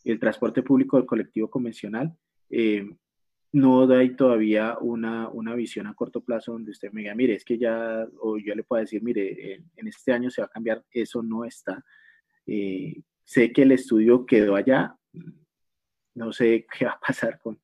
el, 0.04 0.18
transporte 0.18 0.62
público 0.62 0.96
del 0.96 1.06
colectivo 1.06 1.50
convencional. 1.50 2.16
Eh, 2.48 2.88
no 3.52 3.90
hay 3.90 4.16
todavía 4.16 4.78
una, 4.80 5.28
una, 5.28 5.54
visión 5.54 5.86
a 5.86 5.92
corto 5.94 6.22
plazo 6.22 6.52
donde 6.52 6.70
usted 6.70 6.90
me 6.92 7.02
diga, 7.02 7.14
mire, 7.14 7.34
es 7.34 7.44
que 7.44 7.58
ya, 7.58 8.08
o 8.18 8.38
yo 8.38 8.54
le 8.54 8.62
puedo 8.62 8.80
decir, 8.80 9.02
mire, 9.02 9.56
en, 9.76 9.86
este 9.86 10.12
año 10.12 10.30
se 10.30 10.40
va 10.40 10.46
a 10.46 10.50
cambiar, 10.50 10.82
eso 10.90 11.22
no 11.22 11.44
está. 11.44 11.84
sé 12.46 13.52
que 13.52 13.62
el 13.62 13.72
estudio 13.72 14.24
quedó 14.24 14.56
allá, 14.56 14.96
no 16.14 16.32
sé 16.32 16.66
qué 16.78 16.86
va 16.86 16.92
a 16.92 17.00
pasar 17.06 17.38
con, 17.38 17.60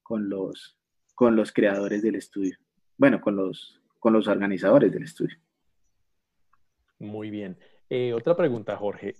con, 0.00 0.28
los, 0.28 0.78
con 1.16 1.34
los 1.34 1.50
creadores 1.50 2.02
del 2.02 2.14
estudio 2.14 2.61
bueno, 3.02 3.20
con 3.20 3.34
los, 3.34 3.80
con 3.98 4.12
los 4.12 4.28
organizadores 4.28 4.92
del 4.92 5.02
estudio. 5.02 5.36
Muy 7.00 7.30
bien. 7.30 7.58
Eh, 7.90 8.12
otra 8.12 8.36
pregunta, 8.36 8.76
Jorge. 8.76 9.16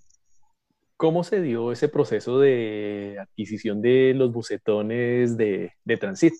¿Cómo 0.96 1.24
se 1.24 1.42
dio 1.42 1.72
ese 1.72 1.88
proceso 1.88 2.38
de 2.38 3.16
adquisición 3.20 3.82
de 3.82 4.14
los 4.14 4.30
bucetones 4.30 5.36
de, 5.36 5.72
de 5.84 5.96
tránsito? 5.96 6.36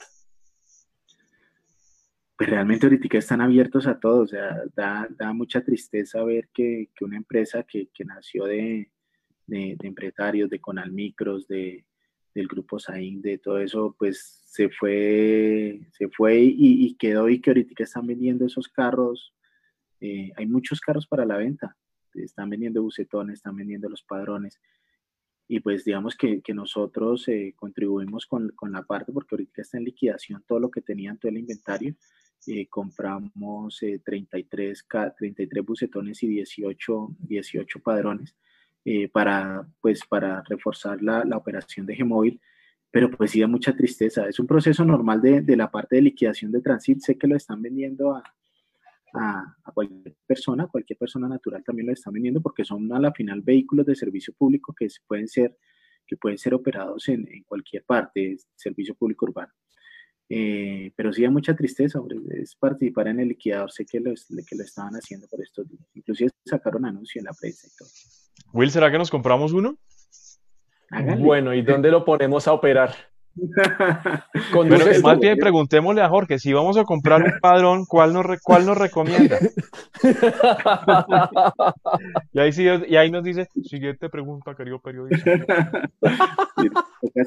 Pues 2.38 2.48
realmente 2.48 2.86
ahorita 2.86 3.18
están 3.18 3.40
abiertos 3.40 3.88
a 3.88 3.98
todos, 3.98 4.20
o 4.20 4.36
sea, 4.36 4.62
da, 4.76 5.08
da 5.10 5.32
mucha 5.32 5.64
tristeza 5.64 6.22
ver 6.22 6.48
que, 6.54 6.90
que 6.94 7.04
una 7.04 7.16
empresa 7.16 7.64
que, 7.64 7.88
que 7.92 8.04
nació 8.04 8.44
de, 8.44 8.92
de, 9.48 9.74
de, 9.80 9.88
empresarios, 9.88 10.48
de 10.48 10.60
Conalmicros, 10.60 11.48
de, 11.48 11.86
del 12.34 12.48
grupo 12.48 12.78
Sain, 12.78 13.20
de 13.20 13.38
todo 13.38 13.58
eso, 13.58 13.94
pues 13.98 14.42
se 14.46 14.68
fue, 14.68 15.80
se 15.92 16.08
fue 16.08 16.40
y, 16.40 16.94
quedó 16.94 17.28
y 17.28 17.40
que 17.40 17.50
ahorita 17.50 17.82
están 17.84 18.06
vendiendo 18.06 18.46
esos 18.46 18.68
carros. 18.68 19.34
Eh, 20.00 20.30
hay 20.36 20.46
muchos 20.46 20.80
carros 20.80 21.06
para 21.06 21.24
la 21.24 21.36
venta, 21.36 21.76
están 22.14 22.50
vendiendo 22.50 22.82
bucetones, 22.82 23.34
están 23.34 23.56
vendiendo 23.56 23.88
los 23.88 24.02
padrones. 24.02 24.60
Y 25.48 25.60
pues 25.60 25.84
digamos 25.84 26.16
que, 26.16 26.40
que 26.40 26.54
nosotros 26.54 27.28
eh, 27.28 27.54
contribuimos 27.56 28.26
con, 28.26 28.50
con, 28.50 28.72
la 28.72 28.82
parte, 28.82 29.12
porque 29.12 29.34
ahorita 29.34 29.62
está 29.62 29.78
en 29.78 29.84
liquidación 29.84 30.42
todo 30.46 30.60
lo 30.60 30.70
que 30.70 30.80
tenían, 30.80 31.18
todo 31.18 31.30
el 31.30 31.38
inventario. 31.38 31.94
Eh, 32.46 32.66
compramos 32.68 33.80
33, 34.04 34.86
33 35.16 35.64
bucetones 35.64 36.22
y 36.22 36.28
18, 36.28 37.16
18 37.20 37.80
padrones 37.80 38.34
eh, 38.84 39.08
para, 39.08 39.66
pues, 39.80 40.00
para 40.08 40.42
reforzar 40.42 41.02
la, 41.02 41.24
la 41.24 41.36
operación 41.36 41.86
de 41.86 41.96
Gmóvil, 41.96 42.40
pero 42.90 43.10
pues 43.10 43.30
sí 43.30 43.40
da 43.40 43.46
mucha 43.46 43.74
tristeza. 43.74 44.28
Es 44.28 44.38
un 44.38 44.46
proceso 44.46 44.84
normal 44.84 45.22
de, 45.22 45.40
de 45.40 45.56
la 45.56 45.70
parte 45.70 45.96
de 45.96 46.02
liquidación 46.02 46.52
de 46.52 46.60
Transit, 46.60 47.00
sé 47.00 47.16
que 47.16 47.26
lo 47.26 47.36
están 47.36 47.62
vendiendo 47.62 48.14
a, 48.14 48.22
a, 49.14 49.56
a, 49.64 49.72
cualquier 49.72 50.14
persona, 50.26 50.66
cualquier 50.66 50.98
persona 50.98 51.28
natural 51.28 51.64
también 51.64 51.86
lo 51.86 51.92
están 51.92 52.12
vendiendo 52.12 52.40
porque 52.40 52.64
son 52.64 52.92
a 52.92 53.00
la 53.00 53.12
final 53.12 53.40
vehículos 53.40 53.86
de 53.86 53.94
servicio 53.94 54.34
público 54.34 54.74
que 54.74 54.88
pueden 55.06 55.28
ser, 55.28 55.56
que 56.06 56.16
pueden 56.16 56.38
ser 56.38 56.54
operados 56.54 57.08
en, 57.08 57.26
en 57.32 57.44
cualquier 57.44 57.84
parte, 57.84 58.36
servicio 58.54 58.94
público 58.94 59.26
urbano. 59.26 59.52
Eh, 60.28 60.92
pero 60.96 61.12
sí 61.12 61.22
da 61.22 61.30
mucha 61.30 61.54
tristeza, 61.54 62.00
es 62.30 62.56
participar 62.56 63.08
en 63.08 63.20
el 63.20 63.28
liquidador, 63.28 63.70
sé 63.70 63.84
que 63.84 64.00
lo, 64.00 64.12
que 64.14 64.56
lo 64.56 64.64
estaban 64.64 64.94
haciendo 64.94 65.26
por 65.28 65.42
estos 65.42 65.68
días, 65.68 65.86
inclusive 65.94 66.30
sacaron 66.44 66.86
anuncio 66.86 67.20
en 67.20 67.26
la 67.26 67.32
prensa 67.38 67.66
y 67.66 67.76
todo. 67.76 67.88
Will, 68.52 68.70
¿será 68.70 68.90
que 68.90 68.98
nos 68.98 69.10
compramos 69.10 69.52
uno? 69.52 69.76
Bueno, 71.18 71.54
¿y 71.54 71.62
dónde 71.62 71.90
lo 71.90 72.04
ponemos 72.04 72.46
a 72.46 72.52
operar? 72.52 73.11
más 75.02 75.18
bien 75.18 75.38
preguntémosle 75.38 76.02
a 76.02 76.08
Jorge, 76.08 76.38
si 76.38 76.52
vamos 76.52 76.76
a 76.76 76.84
comprar 76.84 77.22
un 77.22 77.32
padrón, 77.40 77.84
¿cuál 77.86 78.12
nos, 78.12 78.26
cuál 78.42 78.66
nos 78.66 78.76
recomienda? 78.76 79.38
y, 82.32 82.38
ahí 82.38 82.50
y 82.88 82.96
ahí 82.96 83.10
nos 83.10 83.24
dice, 83.24 83.48
siguiente 83.62 84.08
pregunta, 84.08 84.54
querido 84.54 84.80
periodista. 84.80 85.30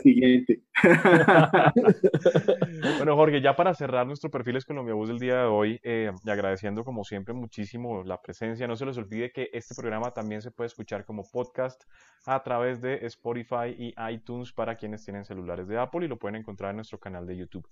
siguiente. 0.02 0.62
bueno, 2.98 3.16
Jorge, 3.16 3.42
ya 3.42 3.56
para 3.56 3.74
cerrar 3.74 4.06
nuestro 4.06 4.30
perfil 4.30 4.58
es 4.58 4.66
Colombia 4.66 4.94
Bus 4.94 5.10
del 5.10 5.20
día 5.20 5.42
de 5.42 5.46
hoy, 5.46 5.80
eh, 5.84 6.12
y 6.24 6.30
agradeciendo 6.30 6.84
como 6.84 7.04
siempre 7.04 7.34
muchísimo 7.34 8.04
la 8.04 8.22
presencia, 8.22 8.68
no 8.68 8.76
se 8.76 8.86
les 8.86 8.98
olvide 8.98 9.32
que 9.32 9.50
este 9.54 9.76
programa 9.76 10.12
también 10.12 10.42
se 10.42 10.52
puede 10.52 10.68
escuchar 10.68 11.06
como 11.06 11.24
podcast 11.32 11.84
a 12.26 12.42
través 12.44 12.82
de 12.82 13.06
Spotify 13.06 13.76
y 13.78 13.94
iTunes 14.12 14.52
para 14.52 14.76
quienes 14.76 15.04
tienen 15.04 15.26
celulares 15.26 15.68
de 15.68 15.78
Apple 15.78 15.95
y 16.04 16.08
lo 16.08 16.18
pueden 16.18 16.36
encontrar 16.36 16.72
en 16.72 16.78
nuestro 16.78 17.00
canal 17.00 17.26
de 17.26 17.38
YouTube. 17.38 17.68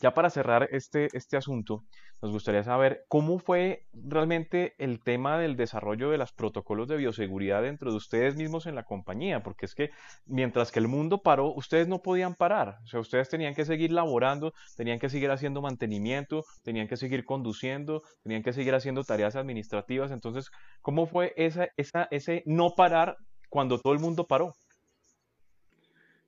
Ya 0.00 0.14
para 0.14 0.30
cerrar 0.30 0.66
este, 0.72 1.08
este 1.12 1.36
asunto, 1.36 1.84
nos 2.22 2.32
gustaría 2.32 2.62
saber 2.64 3.04
cómo 3.08 3.38
fue 3.38 3.86
realmente 3.92 4.74
el 4.78 5.02
tema 5.02 5.38
del 5.38 5.56
desarrollo 5.56 6.08
de 6.08 6.16
los 6.16 6.32
protocolos 6.32 6.88
de 6.88 6.96
bioseguridad 6.96 7.62
dentro 7.62 7.90
de 7.90 7.98
ustedes 7.98 8.34
mismos 8.34 8.64
en 8.64 8.74
la 8.74 8.84
compañía, 8.84 9.42
porque 9.42 9.66
es 9.66 9.74
que 9.74 9.90
mientras 10.24 10.72
que 10.72 10.78
el 10.78 10.88
mundo 10.88 11.20
paró, 11.22 11.52
ustedes 11.52 11.86
no 11.86 12.00
podían 12.00 12.34
parar, 12.34 12.78
o 12.82 12.86
sea, 12.86 13.00
ustedes 13.00 13.28
tenían 13.28 13.54
que 13.54 13.66
seguir 13.66 13.92
laborando, 13.92 14.54
tenían 14.74 14.98
que 14.98 15.10
seguir 15.10 15.30
haciendo 15.30 15.60
mantenimiento, 15.60 16.44
tenían 16.62 16.88
que 16.88 16.96
seguir 16.96 17.26
conduciendo, 17.26 18.02
tenían 18.22 18.42
que 18.42 18.54
seguir 18.54 18.74
haciendo 18.74 19.04
tareas 19.04 19.36
administrativas, 19.36 20.12
entonces, 20.12 20.50
¿cómo 20.80 21.06
fue 21.06 21.34
esa, 21.36 21.68
esa, 21.76 22.08
ese 22.10 22.42
no 22.46 22.70
parar 22.74 23.16
cuando 23.50 23.78
todo 23.78 23.92
el 23.92 23.98
mundo 23.98 24.26
paró? 24.26 24.54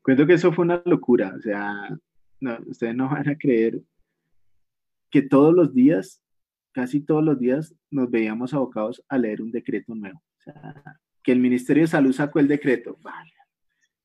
Cuento 0.03 0.27
que 0.27 0.35
eso 0.35 0.53
fue 0.53 0.65
una 0.65 0.83
locura, 0.85 1.35
o 1.37 1.41
sea, 1.41 1.97
ustedes 2.67 2.95
no 2.95 3.09
van 3.09 3.29
a 3.29 3.39
creer 3.39 3.81
que 5.11 5.23
todos 5.23 5.55
los 5.55 5.73
días, 5.73 6.21
casi 6.73 7.01
todos 7.01 7.23
los 7.23 7.39
días, 7.39 7.75
nos 7.91 8.11
veíamos 8.11 8.53
abocados 8.53 9.05
a 9.09 9.19
leer 9.19 9.43
un 9.43 9.53
decreto 9.53 9.95
nuevo. 9.95 10.19
O 10.19 10.43
sea, 10.43 10.75
que 11.23 11.31
el 11.31 11.39
Ministerio 11.39 11.85
de 11.85 11.89
Salud 11.89 12.13
sacó 12.13 12.41
el 12.41 12.49
decreto, 12.49 12.99
vale. 13.03 13.31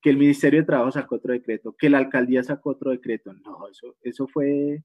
Que 0.01 0.11
el 0.11 0.17
Ministerio 0.17 0.59
de 0.59 0.67
Trabajo 0.67 0.91
sacó 0.91 1.15
otro 1.15 1.33
decreto, 1.33 1.75
que 1.75 1.89
la 1.89 1.97
alcaldía 1.97 2.43
sacó 2.43 2.71
otro 2.71 2.91
decreto. 2.91 3.33
No, 3.33 3.67
eso, 3.67 3.95
eso 4.01 4.27
fue, 4.27 4.83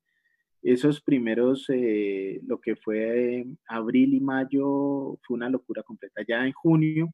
esos 0.63 1.03
primeros, 1.03 1.67
eh, 1.69 2.41
lo 2.47 2.59
que 2.59 2.77
fue 2.77 3.45
abril 3.67 4.15
y 4.15 4.21
mayo, 4.21 5.19
fue 5.23 5.35
una 5.35 5.51
locura 5.51 5.83
completa. 5.83 6.23
Ya 6.27 6.47
en 6.47 6.53
junio 6.53 7.13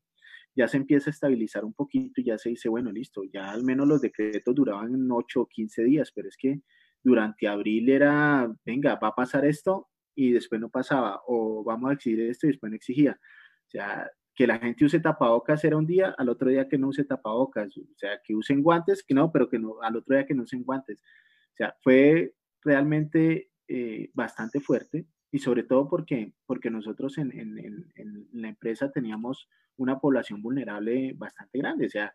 ya 0.58 0.66
se 0.66 0.76
empieza 0.76 1.08
a 1.08 1.12
estabilizar 1.12 1.64
un 1.64 1.72
poquito 1.72 2.20
y 2.20 2.24
ya 2.24 2.36
se 2.36 2.48
dice, 2.48 2.68
bueno, 2.68 2.90
listo, 2.90 3.22
ya 3.22 3.52
al 3.52 3.62
menos 3.62 3.86
los 3.86 4.00
decretos 4.00 4.52
duraban 4.56 5.08
8 5.08 5.40
o 5.42 5.46
15 5.46 5.84
días, 5.84 6.10
pero 6.12 6.28
es 6.28 6.36
que 6.36 6.62
durante 7.00 7.46
abril 7.46 7.88
era, 7.88 8.52
venga, 8.66 8.96
va 8.96 9.08
a 9.08 9.14
pasar 9.14 9.44
esto 9.44 9.88
y 10.16 10.32
después 10.32 10.60
no 10.60 10.68
pasaba, 10.68 11.22
o 11.28 11.62
vamos 11.62 11.90
a 11.90 11.92
exigir 11.92 12.22
esto 12.22 12.48
y 12.48 12.50
después 12.50 12.70
no 12.70 12.76
exigía. 12.76 13.20
O 13.68 13.70
sea, 13.70 14.10
que 14.34 14.48
la 14.48 14.58
gente 14.58 14.84
use 14.84 14.98
tapabocas 14.98 15.62
era 15.62 15.76
un 15.76 15.86
día, 15.86 16.12
al 16.18 16.28
otro 16.28 16.50
día 16.50 16.68
que 16.68 16.76
no 16.76 16.88
use 16.88 17.04
tapabocas, 17.04 17.78
o 17.78 17.96
sea, 17.96 18.20
que 18.24 18.34
usen 18.34 18.60
guantes, 18.60 19.04
que 19.04 19.14
no, 19.14 19.30
pero 19.30 19.48
que 19.48 19.60
no, 19.60 19.80
al 19.80 19.94
otro 19.94 20.16
día 20.16 20.26
que 20.26 20.34
no 20.34 20.42
usen 20.42 20.64
guantes. 20.64 21.00
O 21.52 21.56
sea, 21.56 21.76
fue 21.82 22.34
realmente 22.64 23.52
eh, 23.68 24.10
bastante 24.12 24.58
fuerte 24.58 25.06
y 25.30 25.38
sobre 25.38 25.62
todo 25.62 25.88
porque, 25.88 26.32
porque 26.46 26.68
nosotros 26.68 27.16
en, 27.18 27.30
en, 27.38 27.92
en, 27.94 28.28
la 28.32 28.48
empresa 28.48 28.90
teníamos 28.90 29.48
una 29.78 29.98
población 29.98 30.42
vulnerable 30.42 31.14
bastante 31.16 31.58
grande. 31.58 31.86
O 31.86 31.90
sea, 31.90 32.14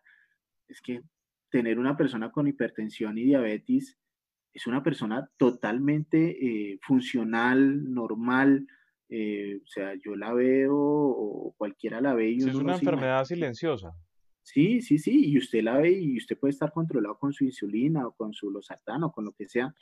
es 0.68 0.80
que 0.80 1.02
tener 1.50 1.78
una 1.78 1.96
persona 1.96 2.30
con 2.30 2.46
hipertensión 2.46 3.18
y 3.18 3.24
diabetes 3.24 3.98
es 4.52 4.66
una 4.66 4.82
persona 4.82 5.28
totalmente 5.36 6.72
eh, 6.72 6.78
funcional, 6.80 7.92
normal. 7.92 8.66
Eh, 9.08 9.60
o 9.62 9.66
sea, 9.66 9.94
yo 9.94 10.14
la 10.16 10.32
veo 10.32 10.76
o 10.76 11.54
cualquiera 11.58 12.00
la 12.00 12.14
ve. 12.14 12.30
Y 12.30 12.38
es 12.38 12.54
una 12.54 12.74
enfermedad 12.74 13.24
silenciosa. 13.24 13.92
Sí, 14.42 14.82
sí, 14.82 14.98
sí, 14.98 15.30
y 15.30 15.38
usted 15.38 15.62
la 15.62 15.78
ve 15.78 15.90
y 15.92 16.18
usted 16.18 16.38
puede 16.38 16.52
estar 16.52 16.70
controlado 16.70 17.18
con 17.18 17.32
su 17.32 17.44
insulina 17.44 18.06
o 18.06 18.12
con 18.12 18.34
su 18.34 18.50
losartán 18.50 19.02
o 19.02 19.10
con 19.10 19.24
lo 19.24 19.32
que 19.32 19.48
sea, 19.48 19.74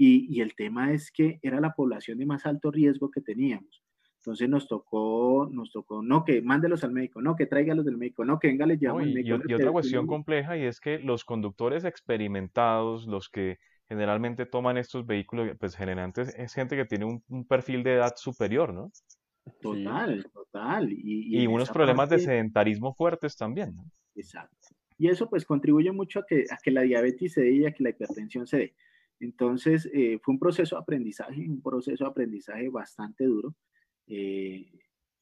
y, 0.00 0.40
el 0.40 0.54
tema 0.54 0.92
es 0.92 1.10
que 1.10 1.40
era 1.42 1.60
la 1.60 1.74
población 1.74 2.18
de 2.18 2.26
más 2.26 2.46
alto 2.46 2.70
riesgo 2.70 3.10
que 3.10 3.20
teníamos. 3.20 3.82
Entonces 4.20 4.48
nos 4.48 4.66
tocó, 4.66 5.48
nos 5.50 5.70
tocó, 5.70 6.02
no 6.02 6.24
que 6.24 6.42
mándelos 6.42 6.82
al 6.84 6.92
médico, 6.92 7.22
no 7.22 7.36
que 7.36 7.46
tráigalos 7.46 7.84
del 7.84 7.96
médico, 7.96 8.24
no 8.24 8.38
que 8.38 8.48
venga, 8.48 8.66
les 8.66 8.80
llamo 8.80 8.98
al 8.98 9.14
médico. 9.14 9.38
Y, 9.46 9.54
otra 9.54 9.70
cuestión 9.70 10.06
compleja 10.06 10.56
y 10.56 10.64
es 10.64 10.80
que 10.80 10.98
los 10.98 11.24
conductores 11.24 11.84
experimentados, 11.84 13.06
los 13.06 13.28
que 13.28 13.58
generalmente 13.88 14.44
toman 14.44 14.76
estos 14.76 15.06
vehículos, 15.06 15.56
pues 15.58 15.76
generalmente 15.76 16.22
es 16.36 16.52
gente 16.52 16.76
que 16.76 16.84
tiene 16.84 17.04
un, 17.04 17.44
perfil 17.46 17.82
de 17.82 17.94
edad 17.94 18.14
superior, 18.16 18.74
¿no? 18.74 18.90
Total, 19.62 20.26
total. 20.32 20.88
Y, 20.90 21.46
unos 21.46 21.70
problemas 21.70 22.10
de 22.10 22.18
sedentarismo 22.18 22.92
fuertes 22.94 23.36
también, 23.36 23.76
¿no? 23.76 23.84
Exacto. 24.14 24.68
Y 24.98 25.08
eso 25.08 25.30
pues 25.30 25.46
contribuye 25.46 25.92
mucho 25.92 26.18
a 26.18 26.26
que, 26.26 26.44
a 26.50 26.58
que 26.62 26.72
la 26.72 26.82
diabetes 26.82 27.32
se 27.32 27.42
dé 27.42 27.52
y 27.52 27.66
a 27.66 27.72
que 27.72 27.84
la 27.84 27.90
hipertensión 27.90 28.46
se 28.46 28.56
dé. 28.58 28.74
Entonces, 29.20 29.88
eh, 29.92 30.18
fue 30.22 30.34
un 30.34 30.38
proceso 30.38 30.76
de 30.76 30.82
aprendizaje, 30.82 31.48
un 31.48 31.62
proceso 31.62 32.04
de 32.04 32.10
aprendizaje 32.10 32.68
bastante 32.68 33.24
duro, 33.24 33.54
eh, 34.08 34.66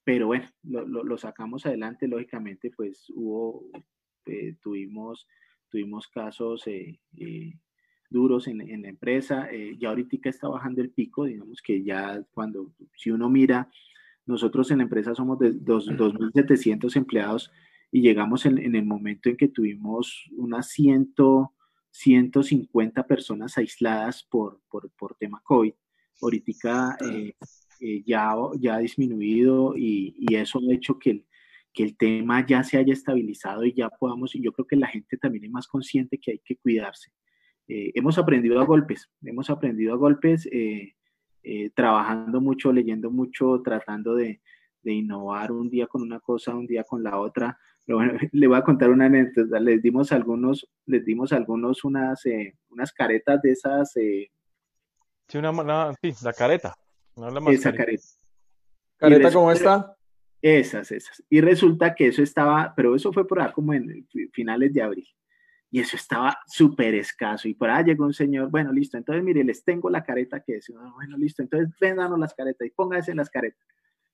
pero 0.05 0.29
bueno, 0.29 0.47
lo, 0.63 1.19
sacamos 1.19 1.67
adelante, 1.67 2.07
lógicamente, 2.07 2.71
pues 2.71 3.11
hubo, 3.15 3.69
eh, 4.27 4.57
tuvimos, 4.63 5.27
tuvimos 5.69 6.07
casos 6.09 6.65
duros 8.09 8.47
en, 8.47 8.61
en, 8.61 8.83
la 8.83 8.89
empresa, 8.89 9.49
ya 9.79 9.89
ahorita 9.89 10.29
está 10.29 10.49
bajando 10.49 10.81
el 10.81 10.91
pico, 10.91 11.25
digamos 11.25 11.61
que 11.61 11.83
ya 11.83 12.25
cuando, 12.31 12.73
si 12.97 13.11
uno 13.11 13.29
mira, 13.29 13.69
nosotros 14.27 14.71
en 14.71 14.79
la 14.79 14.85
empresa 14.85 15.15
somos 15.15 15.41
de 15.41 15.53
2.700 15.53 16.95
empleados 16.97 17.51
y 17.91 18.01
llegamos 18.01 18.47
en, 18.47 18.59
en, 18.59 18.77
el 18.77 18.85
momento 18.85 19.29
en 19.29 19.37
que 19.37 19.49
tuvimos 19.49 20.31
unas 20.37 20.69
100 20.71 21.15
150 21.97 23.07
personas 23.07 23.57
aisladas 23.57 24.23
por, 24.23 24.61
por, 24.69 24.91
por 24.91 25.15
tema 25.15 25.41
COVID. 25.43 25.73
Ahorita 26.21 26.97
eh, 27.11 27.35
eh, 27.81 28.03
ya, 28.07 28.35
ya 28.59 28.77
ha 28.77 28.79
disminuido 28.79 29.77
y, 29.77 30.15
y, 30.19 30.37
eso 30.37 30.59
ha 30.59 30.75
hecho 30.75 30.99
que 30.99 31.11
el, 31.11 31.27
que 31.73 31.83
el 31.83 31.97
tema 31.97 32.47
ya 32.47 32.63
se 32.65 32.79
haya 32.79 32.93
estabilizado 32.93 33.65
y 33.65 33.73
ya 33.75 33.89
podamos, 33.91 34.35
y 34.35 34.43
yo 34.43 34.53
creo 34.53 34.67
que 34.67 34.77
la 34.77 34.89
gente 34.89 35.17
también 35.17 35.45
es 35.45 35.51
más 35.51 35.67
consciente 35.67 36.19
que 36.19 36.33
hay 36.33 36.41
que 36.45 36.57
cuidarse. 36.57 37.11
Eh, 37.69 37.93
hemos 37.95 38.19
aprendido 38.19 38.61
a 38.61 38.65
golpes, 38.65 39.11
hemos 39.23 39.51
aprendido 39.51 39.95
a 39.95 39.97
golpes, 39.97 40.49
trabajando 41.75 42.41
mucho, 42.41 42.73
leyendo 42.73 43.11
mucho, 43.11 43.63
tratando 43.63 44.17
de, 44.17 44.41
de 44.83 44.93
innovar 44.93 45.53
un 45.53 45.71
día 45.71 45.87
con 45.87 46.03
una 46.03 46.19
cosa, 46.21 46.55
un 46.55 46.67
día 46.67 46.83
con 46.83 47.03
la 47.03 47.19
otra, 47.19 47.59
le 48.33 48.47
voy 48.47 48.57
a 48.57 48.63
contar 48.63 48.91
una 48.91 49.07
anécdota. 49.07 49.61
Les 49.61 49.83
dimos 49.83 50.13
algunos, 50.13 50.69
les 50.87 51.05
dimos 51.05 51.33
algunos 51.33 51.85
unas, 51.85 52.25
eh, 52.27 52.55
unas 52.71 52.93
caretas 52.93 53.41
de 53.43 53.53
esas. 53.53 53.97
Eh, 53.97 54.31
sí, 55.29 55.39
una, 55.39 55.95
sí, 56.01 56.13
la 56.23 56.33
careta. 56.33 56.75
Esa 57.51 57.73
careta. 57.73 58.05
¿Careta 58.97 59.33
como 59.33 59.51
esta? 59.51 59.97
Esas, 60.41 60.93
esas. 60.93 61.23
Y 61.29 61.41
resulta 61.41 61.95
que 61.95 62.09
eso 62.09 62.23
estaba, 62.23 62.73
pero 62.77 62.95
eso 62.95 63.13
fue 63.13 63.27
por 63.27 63.41
ahí 63.41 63.53
como 63.53 63.73
en 63.75 64.07
finales 64.33 64.73
de 64.73 64.83
abril. 64.83 65.09
Y 65.71 65.81
eso 65.81 65.97
estaba 65.97 66.39
súper 66.47 66.95
escaso. 66.95 67.49
Y 67.49 67.55
por 67.55 67.71
ahí 67.71 67.85
llegó 67.85 68.05
un 68.05 68.15
señor, 68.15 68.51
bueno, 68.51 68.73
listo, 68.73 68.97
entonces 68.97 69.25
mire, 69.25 69.43
les 69.45 69.65
tengo 69.65 69.91
la 69.91 70.05
careta 70.05 70.41
que 70.41 70.57
es. 70.57 70.73
Bueno, 70.95 71.17
listo, 71.17 71.43
entonces 71.43 71.75
véndanos 71.81 72.19
las 72.19 72.35
caretas 72.35 72.67
y 72.67 72.71
pónganse 72.71 73.11
en 73.11 73.19
las 73.19 73.31
caretas 73.31 73.67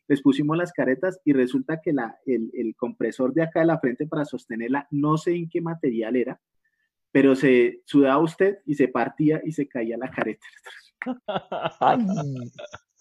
les 0.09 0.21
pusimos 0.21 0.57
las 0.57 0.73
caretas 0.73 1.21
y 1.25 1.33
resulta 1.33 1.81
que 1.81 1.93
la, 1.93 2.19
el, 2.27 2.51
el, 2.55 2.75
compresor 2.77 3.33
de 3.33 3.43
acá 3.43 3.61
de 3.61 3.67
la 3.67 3.79
frente 3.79 4.07
para 4.07 4.25
sostenerla, 4.25 4.87
no 4.91 5.17
sé 5.17 5.35
en 5.35 5.49
qué 5.49 5.61
material 5.61 6.17
era, 6.17 6.41
pero 7.11 7.35
se 7.35 7.83
sudaba 7.87 8.19
usted 8.19 8.59
y 8.67 8.75
se 8.75 8.89
partía 8.89 9.41
y 9.45 9.53
se 9.53 9.69
caía 9.69 9.97
la 9.97 10.11
careta. 10.11 10.47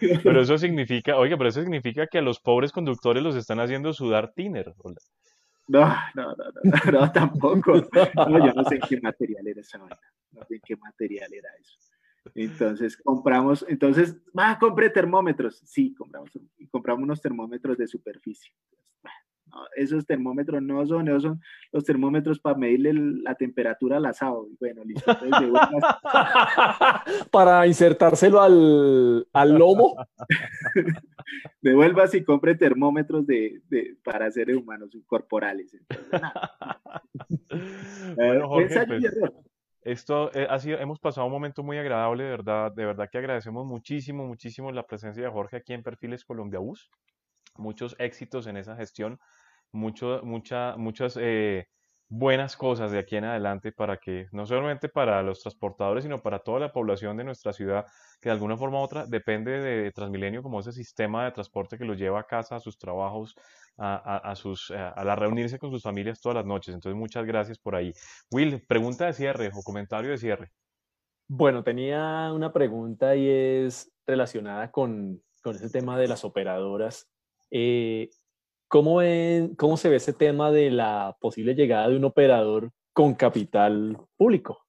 Pero 0.00 0.40
eso 0.40 0.56
significa, 0.58 1.16
oiga, 1.16 1.36
pero 1.36 1.48
eso 1.48 1.60
significa 1.60 2.06
que 2.06 2.18
a 2.18 2.22
los 2.22 2.38
pobres 2.40 2.72
conductores 2.72 3.22
los 3.22 3.36
están 3.36 3.60
haciendo 3.60 3.92
sudar 3.92 4.32
tiner. 4.32 4.72
No, 5.66 5.86
no, 6.14 6.34
no, 6.34 6.44
no, 6.62 7.00
no, 7.00 7.12
tampoco. 7.12 7.72
No, 7.72 8.46
yo 8.46 8.52
no 8.52 8.64
sé 8.64 8.76
en 8.76 8.80
qué 8.88 9.00
material 9.00 9.46
era 9.46 9.60
esa 9.60 9.78
vaina. 9.78 9.98
No 10.32 10.44
sé 10.44 10.54
en 10.54 10.60
qué 10.64 10.76
material 10.76 11.32
era 11.32 11.48
eso. 11.60 11.78
Entonces 12.34 12.96
compramos, 12.96 13.64
entonces, 13.68 14.16
va, 14.38 14.58
compre 14.58 14.90
termómetros. 14.90 15.60
Sí, 15.64 15.94
compramos, 15.94 16.30
compramos 16.70 17.04
unos 17.04 17.20
termómetros 17.20 17.76
de 17.76 17.86
superficie. 17.86 18.52
Esos 19.76 20.06
termómetros 20.06 20.62
no 20.62 20.84
son, 20.86 21.08
esos 21.08 21.22
son 21.22 21.40
los 21.72 21.84
termómetros 21.84 22.38
para 22.38 22.56
medirle 22.56 22.92
la 23.22 23.34
temperatura 23.34 23.98
al 23.98 24.06
asado. 24.06 24.48
Bueno, 24.58 24.82
listo. 24.84 25.12
para 27.30 27.66
insertárselo 27.66 28.40
al, 28.40 29.26
al 29.32 29.54
lomo. 29.54 29.96
Devuelvas 31.60 32.14
y 32.14 32.24
compre 32.24 32.54
termómetros 32.54 33.26
de, 33.26 33.60
de, 33.68 33.96
para 34.02 34.30
seres 34.30 34.56
humanos 34.56 34.96
corporales. 35.06 35.76
bueno, 38.16 38.48
Jorge, 38.48 38.86
pues, 38.86 39.04
esto 39.82 40.30
eh, 40.34 40.46
ha 40.48 40.58
sido, 40.58 40.78
hemos 40.78 40.98
pasado 40.98 41.26
un 41.26 41.32
momento 41.32 41.62
muy 41.62 41.78
agradable, 41.78 42.24
de 42.24 42.30
verdad, 42.30 42.72
de 42.72 42.84
verdad 42.84 43.08
que 43.10 43.18
agradecemos 43.18 43.66
muchísimo, 43.66 44.26
muchísimo 44.26 44.72
la 44.72 44.86
presencia 44.86 45.22
de 45.22 45.30
Jorge 45.30 45.56
aquí 45.56 45.72
en 45.72 45.82
Perfiles 45.82 46.24
Colombia 46.24 46.58
Bus. 46.58 46.90
Muchos 47.56 47.96
éxitos 47.98 48.46
en 48.46 48.56
esa 48.56 48.76
gestión, 48.76 49.18
mucho, 49.72 50.20
mucha, 50.24 50.76
muchas 50.76 51.18
eh, 51.20 51.66
buenas 52.08 52.56
cosas 52.56 52.90
de 52.90 52.98
aquí 52.98 53.16
en 53.16 53.24
adelante 53.24 53.70
para 53.72 53.98
que, 53.98 54.26
no 54.32 54.46
solamente 54.46 54.88
para 54.88 55.22
los 55.22 55.40
transportadores, 55.40 56.04
sino 56.04 56.22
para 56.22 56.38
toda 56.38 56.60
la 56.60 56.72
población 56.72 57.16
de 57.16 57.24
nuestra 57.24 57.52
ciudad, 57.52 57.84
que 58.20 58.30
de 58.30 58.32
alguna 58.32 58.56
forma 58.56 58.80
u 58.80 58.82
otra 58.82 59.06
depende 59.06 59.60
de 59.60 59.92
Transmilenio 59.92 60.42
como 60.42 60.60
ese 60.60 60.72
sistema 60.72 61.24
de 61.24 61.32
transporte 61.32 61.76
que 61.76 61.84
los 61.84 61.98
lleva 61.98 62.20
a 62.20 62.26
casa, 62.26 62.56
a 62.56 62.60
sus 62.60 62.78
trabajos, 62.78 63.34
a, 63.76 64.34
sus, 64.34 64.70
a, 64.72 65.04
la 65.04 65.14
reunirse 65.14 65.58
con 65.58 65.70
sus 65.70 65.82
familias 65.82 66.20
todas 66.20 66.36
las 66.36 66.46
noches. 66.46 66.74
Entonces, 66.74 66.98
muchas 66.98 67.24
gracias 67.24 67.58
por 67.58 67.76
ahí. 67.76 67.92
Will, 68.30 68.64
pregunta 68.66 69.06
de 69.06 69.12
cierre 69.12 69.50
o 69.54 69.62
comentario 69.62 70.10
de 70.10 70.18
cierre. 70.18 70.50
Bueno, 71.28 71.62
tenía 71.62 72.32
una 72.32 72.52
pregunta 72.52 73.14
y 73.14 73.28
es 73.28 73.92
relacionada 74.06 74.70
con, 74.70 75.22
con 75.42 75.54
ese 75.54 75.70
tema 75.70 75.98
de 75.98 76.08
las 76.08 76.24
operadoras. 76.24 77.08
Eh, 77.50 78.08
¿Cómo, 78.68 79.00
¿Cómo 79.56 79.76
se 79.78 79.88
ve 79.88 79.96
ese 79.96 80.12
tema 80.12 80.50
de 80.50 80.70
la 80.70 81.16
posible 81.20 81.54
llegada 81.54 81.88
de 81.88 81.96
un 81.96 82.04
operador 82.04 82.70
con 82.92 83.14
capital 83.14 83.96
público? 84.16 84.66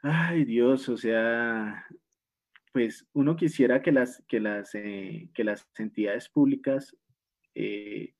Ay, 0.00 0.44
Dios, 0.44 0.88
o 0.88 0.96
sea, 0.96 1.84
pues 2.72 3.04
uno 3.14 3.34
quisiera 3.34 3.82
que 3.82 3.90
las, 3.90 4.22
que 4.28 4.38
las, 4.38 4.72
eh, 4.76 5.28
que 5.34 5.42
las 5.42 5.66
entidades 5.76 6.28
públicas 6.28 6.96
eh, 7.56 8.14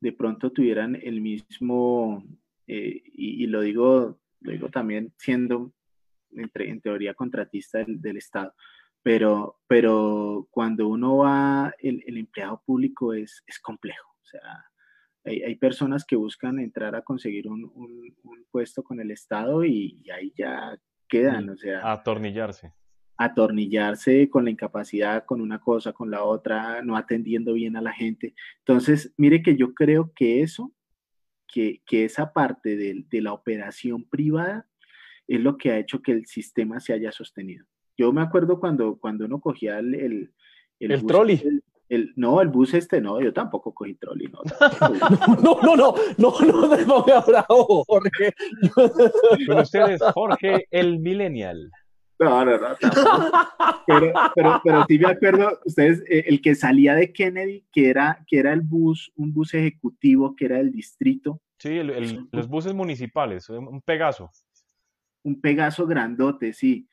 de 0.00 0.12
pronto 0.12 0.50
tuvieran 0.50 0.96
el 0.96 1.20
mismo, 1.20 2.24
eh, 2.66 3.00
y, 3.04 3.46
lo 3.46 3.60
digo, 3.60 4.18
lo 4.40 4.52
digo 4.52 4.70
también 4.70 5.12
siendo 5.18 5.72
entre, 6.32 6.68
en 6.68 6.80
teoría 6.80 7.14
contratista 7.14 7.84
del 7.86 8.16
Estado, 8.16 8.54
pero, 9.02 9.58
pero 9.66 10.48
cuando 10.50 10.88
uno 10.88 11.18
va, 11.18 11.74
el, 11.78 12.02
el 12.06 12.18
empleado 12.18 12.62
público 12.64 13.14
es, 13.14 13.42
es, 13.46 13.58
complejo. 13.58 14.10
O 14.22 14.26
sea, 14.26 14.66
hay, 15.24 15.42
hay, 15.42 15.54
personas 15.56 16.04
que 16.04 16.16
buscan 16.16 16.58
entrar 16.58 16.94
a 16.94 17.02
conseguir 17.02 17.48
un, 17.48 17.70
un, 17.74 18.44
puesto 18.50 18.82
con 18.82 19.00
el 19.00 19.10
Estado 19.10 19.64
y, 19.64 20.02
ahí 20.14 20.32
ya 20.36 20.78
quedan. 21.08 21.48
O 21.50 21.56
sea, 21.56 21.90
atornillarse. 21.90 22.72
Atornillarse 23.16 24.28
con 24.28 24.44
la 24.44 24.50
incapacidad, 24.50 25.24
con 25.24 25.40
una 25.40 25.60
cosa, 25.60 25.92
con 25.92 26.10
la 26.10 26.24
otra, 26.24 26.82
no 26.82 26.96
atendiendo 26.96 27.54
bien 27.54 27.76
a 27.76 27.82
la 27.82 27.92
gente. 27.92 28.34
Entonces, 28.58 29.14
mire 29.16 29.42
que 29.42 29.56
yo 29.56 29.74
creo 29.74 30.12
que 30.14 30.42
eso, 30.42 30.72
que, 31.46 31.82
que 31.86 32.04
esa 32.04 32.32
parte 32.32 32.76
de, 32.76 33.04
de 33.08 33.22
la 33.22 33.32
operación 33.32 34.04
privada 34.04 34.66
es 35.26 35.40
lo 35.40 35.56
que 35.56 35.70
ha 35.70 35.78
hecho 35.78 36.02
que 36.02 36.12
el 36.12 36.26
sistema 36.26 36.80
se 36.80 36.92
haya 36.92 37.12
sostenido. 37.12 37.66
Yo 38.00 38.14
me 38.14 38.22
acuerdo 38.22 38.58
cuando, 38.58 38.98
cuando 38.98 39.26
uno 39.26 39.40
cogía 39.40 39.78
el... 39.78 39.94
El, 39.94 40.32
el, 40.78 41.04
trolley. 41.04 41.34
Este, 41.34 41.50
el, 41.90 42.14
no, 42.16 42.40
el 42.40 42.48
bus 42.48 42.72
este 42.72 42.98
no, 42.98 43.20
yo 43.20 43.30
tampoco 43.30 43.74
cogí 43.74 43.92
trolley, 43.96 44.28
no. 44.28 44.40
no, 45.42 45.60
no, 45.60 45.76
no, 45.76 45.94
no, 46.16 46.34
no, 46.40 46.40
no, 46.40 46.76
no 46.86 47.04
me 47.04 47.20
bravo, 47.26 47.84
Jorge. 47.84 48.32
Pero 49.46 49.60
usted 49.60 49.90
es 49.90 50.00
Jorge 50.14 50.66
el 50.70 50.98
Millennial. 50.98 51.70
No, 52.18 52.42
no, 52.42 52.56
no. 52.56 52.68
Pero, 53.86 54.12
pero, 54.34 54.60
pero 54.64 54.84
sí 54.88 54.98
me 54.98 55.08
acuerdo, 55.08 55.58
ustedes, 55.66 56.02
eh, 56.08 56.24
el 56.26 56.40
que 56.40 56.54
salía 56.54 56.94
de 56.94 57.12
Kennedy, 57.12 57.66
que 57.70 57.90
era, 57.90 58.24
que 58.26 58.38
era 58.38 58.54
el 58.54 58.62
bus, 58.62 59.12
un 59.14 59.34
bus 59.34 59.52
ejecutivo, 59.52 60.34
que 60.34 60.46
era 60.46 60.56
del 60.56 60.72
distrito. 60.72 61.42
Sí, 61.58 61.76
el, 61.76 62.28
los 62.32 62.48
buses 62.48 62.72
municipales, 62.72 63.50
un 63.50 63.82
Pegaso. 63.82 64.30
Un 65.22 65.38
Pegaso 65.38 65.86
grandote, 65.86 66.54
sí. 66.54 66.86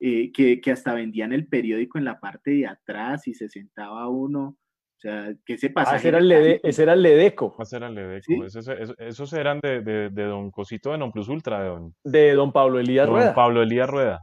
Eh, 0.00 0.30
que, 0.32 0.60
que, 0.60 0.70
hasta 0.70 0.94
vendían 0.94 1.32
el 1.32 1.48
periódico 1.48 1.98
en 1.98 2.04
la 2.04 2.20
parte 2.20 2.52
de 2.52 2.66
atrás 2.66 3.26
y 3.26 3.34
se 3.34 3.48
sentaba 3.48 4.08
uno. 4.08 4.56
O 4.98 5.00
sea, 5.00 5.34
¿qué 5.44 5.58
se 5.58 5.70
pasa? 5.70 5.92
Ah, 5.92 5.96
ese, 5.96 6.08
era 6.08 6.18
el 6.18 6.60
ese 6.62 6.82
era 6.82 6.92
el 6.92 7.02
Ledeco. 7.02 7.56
Ese 7.60 7.76
era 7.76 7.88
el 7.88 7.94
Ledeco. 7.94 8.44
Esos, 8.44 9.32
eran 9.32 9.60
de, 9.60 9.80
de, 9.80 10.10
de, 10.10 10.22
Don 10.24 10.50
Cosito 10.50 10.92
de 10.92 10.98
Non 10.98 11.10
Plus 11.10 11.28
Ultra. 11.28 11.62
De 11.62 11.68
Don, 11.68 11.94
de 12.04 12.32
don 12.34 12.52
Pablo 12.52 12.78
Elías 12.78 13.08
Rueda. 13.08 13.26
Don 13.26 13.34
Pablo 13.34 13.62
Elías 13.62 13.90
Rueda. 13.90 14.20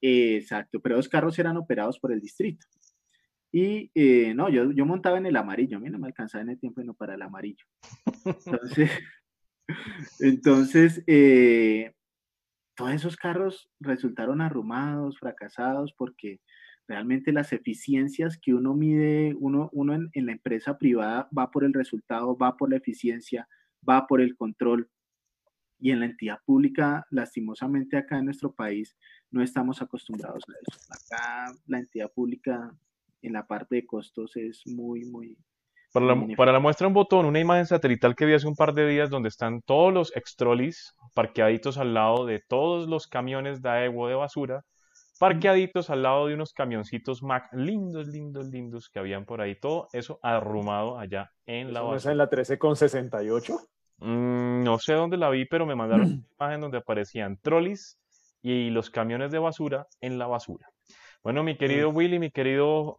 exacto, 0.00 0.80
pero 0.80 0.96
los 0.96 1.08
carros 1.08 1.38
eran 1.38 1.56
operados 1.56 1.98
por 1.98 2.12
el 2.12 2.20
distrito. 2.20 2.66
Y 3.52 3.90
eh, 3.94 4.32
no, 4.34 4.48
yo, 4.48 4.72
yo 4.72 4.86
montaba 4.86 5.18
en 5.18 5.26
el 5.26 5.36
amarillo, 5.36 5.76
a 5.76 5.80
mí 5.80 5.90
no 5.90 5.98
me 5.98 6.06
alcanzaba 6.06 6.42
en 6.42 6.50
el 6.50 6.58
tiempo 6.58 6.82
no 6.82 6.94
para 6.94 7.14
el 7.14 7.22
amarillo. 7.22 7.66
Entonces, 8.24 8.90
entonces 10.20 11.04
eh, 11.06 11.92
todos 12.74 12.92
esos 12.92 13.16
carros 13.16 13.70
resultaron 13.80 14.40
arrumados, 14.40 15.18
fracasados, 15.18 15.92
porque 15.96 16.40
realmente 16.88 17.32
las 17.32 17.52
eficiencias 17.52 18.38
que 18.38 18.54
uno 18.54 18.74
mide, 18.74 19.34
uno, 19.38 19.70
uno 19.72 19.94
en, 19.94 20.26
la 20.26 20.32
empresa 20.32 20.78
privada 20.78 21.28
va 21.36 21.50
por 21.50 21.64
el 21.64 21.72
resultado, 21.72 22.36
va 22.36 22.56
por 22.56 22.70
la 22.70 22.76
eficiencia, 22.76 23.48
va 23.88 24.06
por 24.06 24.20
el 24.20 24.36
control. 24.36 24.90
Y 25.78 25.90
en 25.90 26.00
la 26.00 26.06
entidad 26.06 26.38
pública, 26.44 27.06
lastimosamente 27.10 27.96
acá 27.96 28.18
en 28.18 28.26
nuestro 28.26 28.52
país, 28.52 28.96
no 29.30 29.42
estamos 29.42 29.82
acostumbrados 29.82 30.44
a 30.48 30.52
eso. 30.52 30.80
Acá 30.90 31.52
la 31.66 31.78
entidad 31.78 32.12
pública 32.12 32.72
en 33.20 33.32
la 33.32 33.46
parte 33.46 33.76
de 33.76 33.86
costos 33.86 34.36
es 34.36 34.62
muy, 34.66 35.04
muy, 35.04 35.36
para 35.92 36.06
la, 36.06 36.26
para 36.36 36.52
la, 36.52 36.58
muestra 36.58 36.86
un 36.86 36.94
botón, 36.94 37.26
una 37.26 37.40
imagen 37.40 37.66
satelital 37.66 38.14
que 38.14 38.24
vi 38.24 38.34
hace 38.34 38.48
un 38.48 38.56
par 38.56 38.72
de 38.72 38.86
días 38.86 39.10
donde 39.10 39.28
están 39.28 39.60
todos 39.62 39.92
los 39.92 40.16
extrolis 40.16 40.94
parqueaditos 41.14 41.78
al 41.78 41.94
lado 41.94 42.26
de 42.26 42.40
todos 42.48 42.88
los 42.88 43.06
camiones 43.06 43.60
de 43.60 43.68
AEWO 43.68 44.08
de 44.08 44.14
basura, 44.14 44.62
parqueaditos 45.18 45.90
al 45.90 46.02
lado 46.02 46.26
de 46.26 46.34
unos 46.34 46.52
camioncitos 46.52 47.22
Mac 47.22 47.48
lindos, 47.52 48.08
lindos, 48.08 48.48
lindos 48.48 48.88
que 48.88 48.98
habían 48.98 49.24
por 49.24 49.40
ahí. 49.40 49.54
Todo 49.54 49.88
eso 49.92 50.18
arrumado 50.22 50.98
allá 50.98 51.30
en 51.46 51.72
la 51.72 51.82
basura. 51.82 52.12
en 52.12 52.18
la 52.18 52.28
13 52.28 52.58
con 52.58 52.74
68? 52.74 53.56
Mm, 53.98 54.64
no 54.64 54.78
sé 54.78 54.94
dónde 54.94 55.16
la 55.16 55.30
vi, 55.30 55.44
pero 55.44 55.64
me 55.66 55.76
mandaron 55.76 56.06
una 56.06 56.22
imagen 56.40 56.60
donde 56.60 56.78
aparecían 56.78 57.36
trolis 57.40 57.98
y 58.42 58.70
los 58.70 58.90
camiones 58.90 59.30
de 59.30 59.38
basura 59.38 59.86
en 60.00 60.18
la 60.18 60.26
basura. 60.26 60.66
Bueno, 61.22 61.44
mi 61.44 61.56
querido 61.56 61.90
Willy, 61.90 62.18
mi 62.18 62.32
querido 62.32 62.98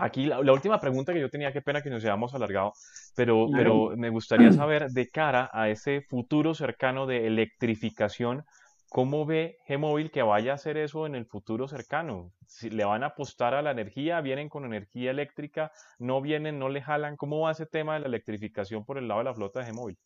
Aquí 0.00 0.26
la, 0.26 0.52
última 0.52 0.78
pregunta 0.80 1.12
que 1.12 1.20
yo 1.20 1.28
tenía, 1.28 1.52
qué 1.52 1.60
pena 1.60 1.82
que 1.82 1.90
nos 1.90 2.04
hayamos 2.04 2.32
alargado, 2.32 2.72
pero, 3.16 3.48
pero 3.52 3.96
me 3.96 4.10
gustaría 4.10 4.52
saber 4.52 4.90
de 4.90 5.08
cara 5.08 5.50
a 5.52 5.68
ese 5.70 6.02
futuro 6.02 6.54
cercano 6.54 7.04
de 7.08 7.26
electrificación, 7.26 8.44
¿cómo 8.88 9.26
ve 9.26 9.58
G-Móvil 9.68 10.12
que 10.12 10.22
vaya 10.22 10.52
a 10.52 10.54
hacer 10.54 10.76
eso 10.76 11.04
en 11.04 11.16
el 11.16 11.26
futuro 11.26 11.66
cercano? 11.66 12.30
Si 12.46 12.70
¿Le 12.70 12.84
van 12.84 13.02
a 13.02 13.06
apostar 13.06 13.54
a 13.54 13.62
la 13.62 13.72
energía? 13.72 14.20
¿Vienen 14.20 14.48
con 14.48 14.64
energía 14.64 15.10
eléctrica? 15.10 15.72
¿No 15.98 16.22
vienen? 16.22 16.60
¿No 16.60 16.68
le 16.68 16.80
jalan? 16.80 17.16
¿Cómo 17.16 17.40
va 17.40 17.50
ese 17.50 17.66
tema 17.66 17.94
de 17.94 18.00
la 18.00 18.06
electrificación 18.06 18.84
por 18.84 18.98
el 18.98 19.08
lado 19.08 19.18
de 19.18 19.24
la 19.24 19.34
flota 19.34 19.64
de 19.64 19.72
G-Móvil? 19.72 19.98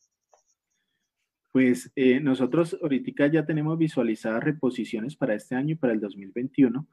Pues 1.52 1.92
eh, 1.96 2.18
nosotros 2.18 2.78
ahorita 2.80 3.26
ya 3.26 3.44
tenemos 3.44 3.76
visualizadas 3.76 4.42
reposiciones 4.42 5.16
para 5.16 5.34
este 5.34 5.54
año 5.54 5.72
y 5.72 5.76
para 5.76 5.92
el 5.92 6.00
2021. 6.00 6.86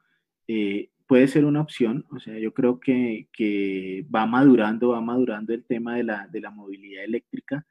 Eh, 0.48 0.90
puede 1.10 1.26
ser 1.26 1.44
una 1.44 1.60
opción, 1.60 2.06
o 2.12 2.20
sea, 2.20 2.38
yo 2.38 2.54
creo 2.54 2.78
que, 2.78 3.26
que 3.32 4.06
va 4.14 4.26
madurando, 4.26 4.90
va 4.90 5.00
madurando 5.00 5.52
el 5.52 5.64
tema 5.64 5.96
de 5.96 6.04
la, 6.04 6.28
de 6.28 6.40
la 6.40 6.52
movilidad 6.52 7.02
eléctrica. 7.02 7.66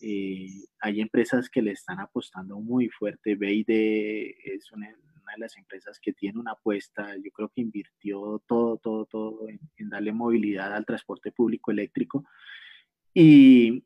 Eh, 0.00 0.48
hay 0.80 1.02
empresas 1.02 1.50
que 1.50 1.60
le 1.60 1.72
están 1.72 2.00
apostando 2.00 2.58
muy 2.60 2.88
fuerte. 2.88 3.34
BID 3.34 3.68
es 3.68 4.72
una, 4.72 4.86
una, 4.86 5.32
de 5.34 5.38
las 5.38 5.58
empresas 5.58 6.00
que 6.00 6.14
tiene 6.14 6.40
una 6.40 6.52
apuesta, 6.52 7.14
yo 7.22 7.30
creo 7.30 7.50
que 7.50 7.60
invirtió 7.60 8.42
todo, 8.48 8.78
todo, 8.78 9.04
todo 9.04 9.46
en, 9.50 9.60
en 9.76 9.90
darle 9.90 10.12
movilidad 10.12 10.72
al 10.72 10.86
transporte 10.86 11.30
público 11.30 11.70
eléctrico. 11.70 12.24
Y, 13.12 13.84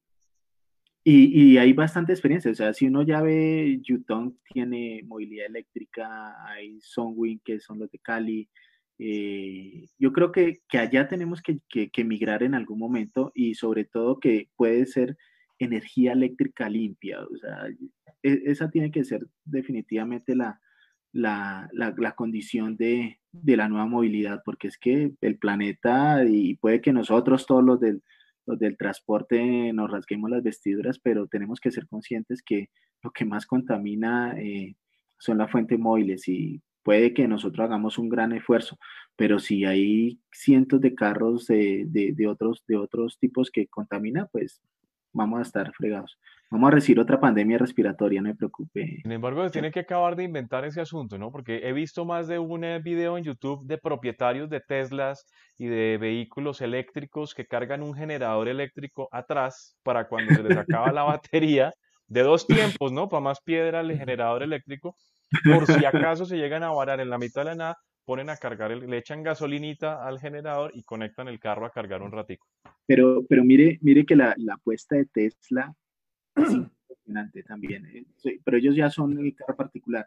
y, 1.02 1.54
y, 1.54 1.58
hay 1.58 1.72
bastante 1.72 2.12
experiencia, 2.12 2.52
o 2.52 2.54
sea, 2.54 2.72
si 2.72 2.86
uno 2.86 3.02
ya 3.02 3.20
ve, 3.20 3.80
Yutong 3.82 4.38
tiene 4.44 5.02
movilidad 5.02 5.46
eléctrica, 5.46 6.36
hay 6.46 6.80
Sunwing, 6.80 7.40
que 7.40 7.58
son 7.58 7.80
los 7.80 7.90
de 7.90 7.98
Cali, 7.98 8.48
eh, 9.04 9.88
yo 9.98 10.12
creo 10.12 10.30
que, 10.30 10.60
que, 10.68 10.78
allá 10.78 11.08
tenemos 11.08 11.42
que, 11.42 11.58
que, 11.68 12.04
migrar 12.04 12.44
en 12.44 12.54
algún 12.54 12.78
momento 12.78 13.32
y 13.34 13.54
sobre 13.56 13.84
todo 13.84 14.20
que 14.20 14.48
puede 14.54 14.86
ser 14.86 15.16
energía 15.58 16.12
eléctrica 16.12 16.68
limpia. 16.68 17.20
O 17.24 17.36
sea, 17.36 17.66
e, 18.22 18.42
esa 18.44 18.70
tiene 18.70 18.92
que 18.92 19.02
ser 19.04 19.26
definitivamente 19.44 20.36
la, 20.36 20.60
la, 21.12 21.68
la, 21.72 22.12
condición 22.14 22.76
de, 22.76 23.18
de, 23.32 23.56
la 23.56 23.68
nueva 23.68 23.86
movilidad, 23.86 24.40
porque 24.44 24.68
es 24.68 24.78
que 24.78 25.14
el 25.20 25.36
planeta 25.36 26.24
y 26.24 26.54
puede 26.54 26.80
que 26.80 26.92
nosotros 26.92 27.44
todos 27.46 27.64
los 27.64 27.80
del, 27.80 28.04
los 28.46 28.56
del 28.60 28.76
transporte 28.76 29.72
nos 29.72 29.90
rasguemos 29.90 30.30
las 30.30 30.44
vestiduras, 30.44 31.00
pero 31.00 31.26
tenemos 31.26 31.58
que 31.58 31.72
ser 31.72 31.88
conscientes 31.88 32.40
que 32.40 32.68
lo 33.02 33.10
que 33.10 33.24
más 33.24 33.46
contamina 33.46 34.38
eh, 34.38 34.76
son 35.18 35.38
las 35.38 35.50
fuentes 35.50 35.76
móviles 35.76 36.28
y 36.28 36.62
puede 36.82 37.14
que 37.14 37.28
nosotros 37.28 37.64
hagamos 37.64 37.98
un 37.98 38.08
gran 38.08 38.32
esfuerzo, 38.32 38.78
pero 39.16 39.38
si 39.38 39.64
hay 39.64 40.20
cientos 40.30 40.80
de 40.80 40.94
carros 40.94 41.46
de, 41.46 41.84
de, 41.86 42.12
de 42.12 42.26
otros, 42.26 42.64
de 42.66 42.76
otros 42.76 43.18
tipos 43.18 43.50
que 43.50 43.66
contaminan, 43.66 44.28
pues 44.32 44.60
vamos 45.12 45.38
a 45.38 45.42
estar 45.42 45.72
fregados. 45.74 46.18
Vamos 46.50 46.68
a 46.68 46.74
recibir 46.74 47.00
otra 47.00 47.18
pandemia 47.18 47.56
respiratoria, 47.56 48.20
no 48.20 48.28
me 48.28 48.34
preocupe. 48.34 48.98
Sin 49.02 49.12
embargo, 49.12 49.42
se 49.44 49.50
tiene 49.50 49.70
que 49.70 49.80
acabar 49.80 50.16
de 50.16 50.24
inventar 50.24 50.66
ese 50.66 50.82
asunto, 50.82 51.16
¿no? 51.16 51.32
Porque 51.32 51.60
he 51.66 51.72
visto 51.72 52.04
más 52.04 52.28
de 52.28 52.38
un 52.38 52.60
video 52.82 53.16
en 53.16 53.24
YouTube 53.24 53.64
de 53.64 53.78
propietarios 53.78 54.50
de 54.50 54.60
Teslas 54.60 55.26
y 55.56 55.66
de 55.66 55.96
vehículos 55.96 56.60
eléctricos 56.60 57.34
que 57.34 57.46
cargan 57.46 57.82
un 57.82 57.94
generador 57.94 58.48
eléctrico 58.48 59.08
atrás 59.12 59.78
para 59.82 60.08
cuando 60.08 60.34
se 60.34 60.42
les 60.42 60.58
acaba 60.58 60.92
la 60.92 61.02
batería, 61.04 61.72
de 62.06 62.22
dos 62.22 62.46
tiempos, 62.46 62.92
¿no? 62.92 63.08
Para 63.08 63.22
más 63.22 63.40
piedra 63.40 63.80
el 63.80 63.96
generador 63.96 64.42
eléctrico, 64.42 64.96
por 65.44 65.66
si 65.66 65.84
acaso 65.84 66.24
se 66.24 66.36
llegan 66.36 66.62
a 66.62 66.70
varar 66.70 67.00
en 67.00 67.10
la 67.10 67.18
mitad 67.18 67.42
de 67.42 67.46
la 67.46 67.54
nada, 67.54 67.78
ponen 68.04 68.30
a 68.30 68.36
cargar, 68.36 68.70
le 68.70 68.98
echan 68.98 69.22
gasolinita 69.22 70.06
al 70.06 70.18
generador 70.18 70.72
y 70.74 70.82
conectan 70.82 71.28
el 71.28 71.38
carro 71.38 71.66
a 71.66 71.70
cargar 71.70 72.02
un 72.02 72.12
ratico. 72.12 72.46
Pero, 72.86 73.24
pero 73.28 73.44
mire, 73.44 73.78
mire 73.82 74.04
que 74.04 74.16
la, 74.16 74.34
la 74.38 74.54
apuesta 74.54 74.96
de 74.96 75.06
Tesla 75.06 75.74
es 76.36 76.52
impresionante 76.52 77.42
también. 77.42 77.86
Eh, 77.86 78.40
pero 78.44 78.56
ellos 78.56 78.74
ya 78.74 78.90
son 78.90 79.18
el 79.18 79.34
carro 79.34 79.56
particular. 79.56 80.06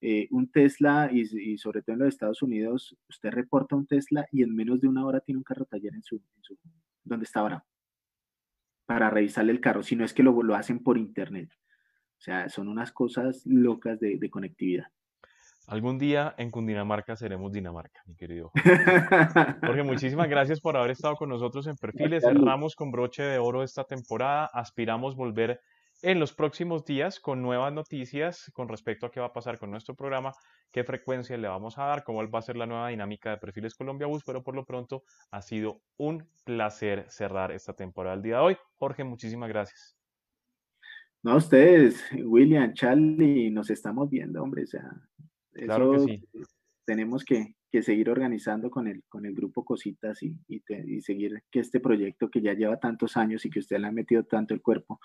Eh, 0.00 0.28
un 0.32 0.50
Tesla, 0.50 1.10
y, 1.10 1.56
sobre 1.56 1.80
todo 1.80 1.94
en 1.94 2.00
los 2.00 2.08
Estados 2.08 2.42
Unidos, 2.42 2.94
usted 3.08 3.30
reporta 3.30 3.74
un 3.74 3.86
Tesla 3.86 4.26
y 4.30 4.42
en 4.42 4.54
menos 4.54 4.80
de 4.80 4.88
una 4.88 5.04
hora 5.06 5.20
tiene 5.20 5.38
un 5.38 5.44
carro 5.44 5.64
taller 5.64 5.94
en 5.94 6.02
su, 6.02 6.16
en 6.16 6.58
donde 7.04 7.24
está 7.24 7.40
ahora, 7.40 7.64
para 8.84 9.08
revisarle 9.08 9.52
el 9.52 9.60
carro, 9.60 9.82
si 9.82 9.96
no 9.96 10.04
es 10.04 10.12
que 10.12 10.22
lo, 10.22 10.42
lo 10.42 10.54
hacen 10.54 10.82
por 10.82 10.98
internet. 10.98 11.50
O 12.24 12.30
sea, 12.32 12.48
son 12.48 12.68
unas 12.68 12.90
cosas 12.90 13.42
locas 13.44 14.00
de, 14.00 14.16
de 14.16 14.30
conectividad. 14.30 14.86
Algún 15.66 15.98
día 15.98 16.34
en 16.38 16.50
Cundinamarca 16.50 17.16
seremos 17.16 17.52
Dinamarca, 17.52 18.00
mi 18.06 18.16
querido. 18.16 18.50
Jorge, 19.60 19.82
muchísimas 19.84 20.26
gracias 20.30 20.58
por 20.58 20.74
haber 20.74 20.92
estado 20.92 21.16
con 21.16 21.28
nosotros 21.28 21.66
en 21.66 21.76
Perfiles. 21.76 22.24
Cerramos 22.24 22.76
con 22.76 22.90
broche 22.90 23.22
de 23.24 23.36
oro 23.36 23.62
esta 23.62 23.84
temporada. 23.84 24.46
Aspiramos 24.54 25.16
volver 25.16 25.60
en 26.00 26.18
los 26.18 26.32
próximos 26.32 26.86
días 26.86 27.20
con 27.20 27.42
nuevas 27.42 27.74
noticias 27.74 28.50
con 28.54 28.68
respecto 28.68 29.04
a 29.04 29.10
qué 29.10 29.20
va 29.20 29.26
a 29.26 29.32
pasar 29.34 29.58
con 29.58 29.70
nuestro 29.70 29.94
programa, 29.94 30.32
qué 30.72 30.82
frecuencia 30.82 31.36
le 31.36 31.48
vamos 31.48 31.76
a 31.76 31.84
dar, 31.84 32.04
cómo 32.04 32.26
va 32.30 32.38
a 32.38 32.42
ser 32.42 32.56
la 32.56 32.64
nueva 32.64 32.88
dinámica 32.88 33.32
de 33.32 33.36
Perfiles 33.36 33.74
Colombia 33.74 34.06
Bus, 34.06 34.22
pero 34.24 34.42
por 34.42 34.54
lo 34.54 34.64
pronto 34.64 35.02
ha 35.30 35.42
sido 35.42 35.82
un 35.98 36.26
placer 36.44 37.04
cerrar 37.10 37.52
esta 37.52 37.74
temporada 37.74 38.16
el 38.16 38.22
día 38.22 38.36
de 38.36 38.42
hoy. 38.42 38.56
Jorge, 38.76 39.04
muchísimas 39.04 39.50
gracias. 39.50 39.94
No, 41.24 41.36
ustedes, 41.36 42.04
William, 42.22 42.74
Charlie, 42.74 43.50
nos 43.50 43.70
estamos 43.70 44.10
viendo, 44.10 44.42
hombre, 44.42 44.64
o 44.64 44.66
sea, 44.66 44.90
Claro 45.54 45.92
que 45.92 45.98
sí. 46.00 46.28
Tenemos 46.84 47.24
que, 47.24 47.54
seguir 47.82 48.08
organizando 48.10 48.70
con 48.70 48.86
el, 48.86 49.02
con 49.08 49.26
el 49.26 49.34
grupo 49.34 49.64
Cositas 49.64 50.22
y, 50.22 50.36
y, 50.46 51.00
seguir 51.00 51.42
que 51.50 51.58
este 51.60 51.80
proyecto 51.80 52.28
que 52.28 52.40
ya 52.40 52.52
lleva 52.52 52.78
tantos 52.78 53.16
años 53.16 53.44
y 53.44 53.50
que 53.50 53.58
usted 53.58 53.78
le 53.78 53.88
ha 53.88 53.90
metido 53.90 54.22
tanto 54.24 54.54
el 54.54 54.62
cuerpo, 54.62 55.00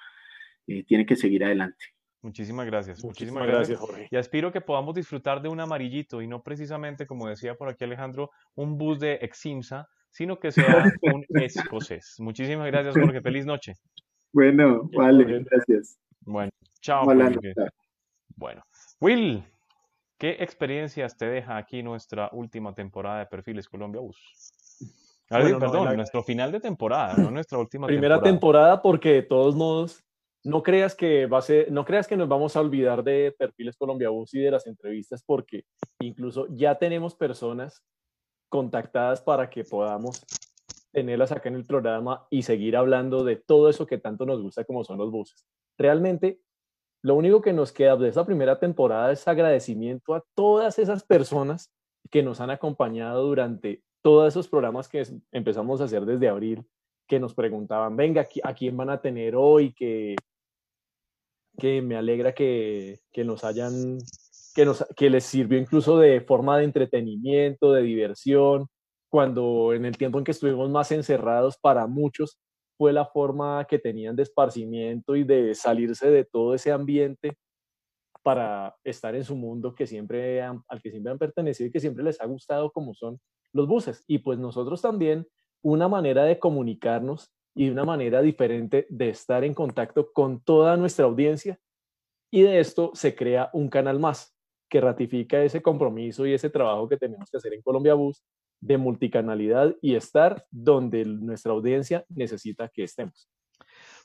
eh, 0.67 0.83
tiene 0.83 1.05
que 1.05 1.15
seguir 1.15 1.43
adelante. 1.43 1.85
Muchísimas 2.21 2.65
gracias. 2.65 3.03
Muchísimas, 3.03 3.47
gracias, 3.47 3.79
Jorge. 3.79 4.07
Y 4.11 4.17
aspiro 4.17 4.51
que 4.51 4.61
podamos 4.61 4.93
disfrutar 4.93 5.41
de 5.41 5.49
un 5.49 5.59
amarillito 5.61 6.21
y 6.21 6.27
no 6.27 6.43
precisamente, 6.43 7.07
como 7.07 7.27
decía 7.27 7.55
por 7.55 7.69
aquí 7.69 7.85
Alejandro, 7.85 8.29
un 8.55 8.77
bus 8.77 8.99
de 8.99 9.13
Eximsa, 9.13 9.87
sino 10.11 10.37
que 10.39 10.51
sea 10.51 10.65
un 11.01 11.25
escocés. 11.41 12.17
Muchísimas 12.19 12.67
gracias, 12.67 12.93
Jorge. 12.93 13.21
Feliz 13.21 13.45
noche. 13.45 13.73
Bueno, 14.33 14.89
vale, 14.93 15.43
gracias. 15.49 15.97
Bueno, 16.21 16.51
chao. 16.81 17.05
Bueno, 18.35 18.63
Will, 19.01 19.43
¿Qué 20.19 20.35
experiencias 20.41 21.15
te 21.15 21.25
deja 21.29 21.55
aquí 21.55 21.81
nuestra 21.81 22.29
última 22.33 22.75
temporada 22.75 23.19
de 23.19 23.25
Perfiles 23.27 23.69
Colombia 23.69 24.01
Bus? 24.01 24.17
perdón, 25.29 25.95
nuestro 25.95 26.21
final 26.23 26.51
de 26.51 26.59
temporada, 26.59 27.13
no 27.15 27.31
nuestra 27.31 27.57
última 27.57 27.87
Primera 27.87 28.21
temporada. 28.21 28.81
porque 28.81 29.13
de 29.13 29.21
todos 29.21 29.55
modos, 29.55 30.03
no 30.43 30.61
creas 30.61 30.93
que 30.93 31.25
va 31.25 31.37
a 31.37 31.41
ser, 31.41 31.71
no 31.71 31.85
creas 31.85 32.05
que 32.05 32.17
nos 32.17 32.27
vamos 32.27 32.57
a 32.57 32.59
olvidar 32.59 33.01
de 33.01 33.33
Perfiles 33.39 33.77
Colombia 33.77 34.09
Bus 34.09 34.33
y 34.33 34.39
de 34.39 34.51
las 34.51 34.67
entrevistas 34.67 35.23
porque 35.25 35.63
incluso 36.01 36.47
ya 36.49 36.75
tenemos 36.75 37.15
personas 37.15 37.81
contactadas 38.49 39.21
para 39.21 39.49
que 39.49 39.63
podamos 39.63 40.25
tenerlas 40.91 41.31
acá 41.31 41.47
en 41.47 41.55
el 41.55 41.65
programa 41.65 42.27
y 42.29 42.41
seguir 42.41 42.75
hablando 42.75 43.23
de 43.23 43.37
todo 43.37 43.69
eso 43.69 43.87
que 43.87 43.99
tanto 43.99 44.25
nos 44.25 44.41
gusta 44.41 44.65
como 44.65 44.83
son 44.83 44.97
los 44.97 45.11
buses. 45.11 45.45
Realmente 45.79 46.41
lo 47.01 47.15
único 47.15 47.41
que 47.41 47.53
nos 47.53 47.71
queda 47.71 47.95
de 47.95 48.09
esta 48.09 48.25
primera 48.25 48.59
temporada 48.59 49.11
es 49.13 49.25
agradecimiento 49.27 50.13
a 50.13 50.23
todas 50.35 50.77
esas 50.77 51.03
personas 51.03 51.71
que 52.11 52.21
nos 52.21 52.41
han 52.41 52.49
acompañado 52.49 53.23
durante 53.25 53.81
todos 54.01 54.27
esos 54.27 54.49
programas 54.49 54.89
que 54.89 55.03
empezamos 55.31 55.79
a 55.79 55.85
hacer 55.85 56.05
desde 56.05 56.27
abril, 56.27 56.65
que 57.07 57.19
nos 57.19 57.33
preguntaban, 57.33 57.95
venga, 57.95 58.27
¿a 58.43 58.53
quién 58.53 58.75
van 58.75 58.89
a 58.89 59.01
tener 59.01 59.35
hoy? 59.37 59.73
Que, 59.73 60.17
que 61.57 61.81
me 61.81 61.95
alegra 61.95 62.33
que, 62.33 62.99
que 63.11 63.23
nos 63.23 63.45
hayan, 63.45 63.99
que, 64.53 64.65
nos, 64.65 64.85
que 64.97 65.09
les 65.09 65.23
sirvió 65.23 65.57
incluso 65.57 65.97
de 65.97 66.19
forma 66.19 66.57
de 66.57 66.65
entretenimiento, 66.65 67.71
de 67.71 67.83
diversión, 67.83 68.67
cuando 69.09 69.73
en 69.73 69.85
el 69.85 69.97
tiempo 69.97 70.17
en 70.17 70.25
que 70.25 70.31
estuvimos 70.31 70.69
más 70.69 70.91
encerrados 70.91 71.57
para 71.57 71.87
muchos, 71.87 72.37
fue 72.79 72.93
la 72.93 73.05
forma 73.05 73.65
que 73.65 73.77
tenían 73.77 74.15
de 74.15 74.23
esparcimiento 74.23 75.17
y 75.17 75.25
de 75.25 75.53
salirse 75.53 76.09
de 76.09 76.23
todo 76.23 76.53
ese 76.53 76.71
ambiente 76.71 77.37
para 78.23 78.73
estar 78.85 79.15
en 79.15 79.25
su 79.25 79.35
mundo 79.35 79.75
que 79.75 79.85
siempre 79.85 80.41
al 80.41 80.81
que 80.81 80.89
siempre 80.89 81.11
han 81.11 81.17
pertenecido 81.17 81.67
y 81.67 81.71
que 81.73 81.81
siempre 81.81 82.05
les 82.05 82.21
ha 82.21 82.25
gustado 82.25 82.71
como 82.71 82.93
son 82.93 83.19
los 83.51 83.67
buses. 83.67 84.05
Y 84.07 84.19
pues 84.19 84.39
nosotros 84.39 84.81
también 84.81 85.27
una 85.61 85.89
manera 85.89 86.23
de 86.23 86.39
comunicarnos 86.39 87.29
y 87.53 87.69
una 87.69 87.83
manera 87.83 88.21
diferente 88.21 88.87
de 88.89 89.09
estar 89.09 89.43
en 89.43 89.53
contacto 89.53 90.13
con 90.13 90.41
toda 90.41 90.77
nuestra 90.77 91.03
audiencia 91.03 91.59
y 92.31 92.43
de 92.43 92.61
esto 92.61 92.91
se 92.93 93.13
crea 93.13 93.49
un 93.51 93.67
canal 93.67 93.99
más 93.99 94.33
que 94.69 94.79
ratifica 94.79 95.43
ese 95.43 95.61
compromiso 95.61 96.25
y 96.25 96.33
ese 96.33 96.49
trabajo 96.49 96.87
que 96.87 96.95
tenemos 96.95 97.29
que 97.29 97.35
hacer 97.35 97.53
en 97.53 97.61
Colombia 97.61 97.93
Bus 97.95 98.23
de 98.61 98.77
multicanalidad 98.77 99.75
y 99.81 99.95
estar 99.95 100.45
donde 100.51 101.05
nuestra 101.05 101.51
audiencia 101.51 102.05
necesita 102.09 102.69
que 102.69 102.83
estemos. 102.83 103.29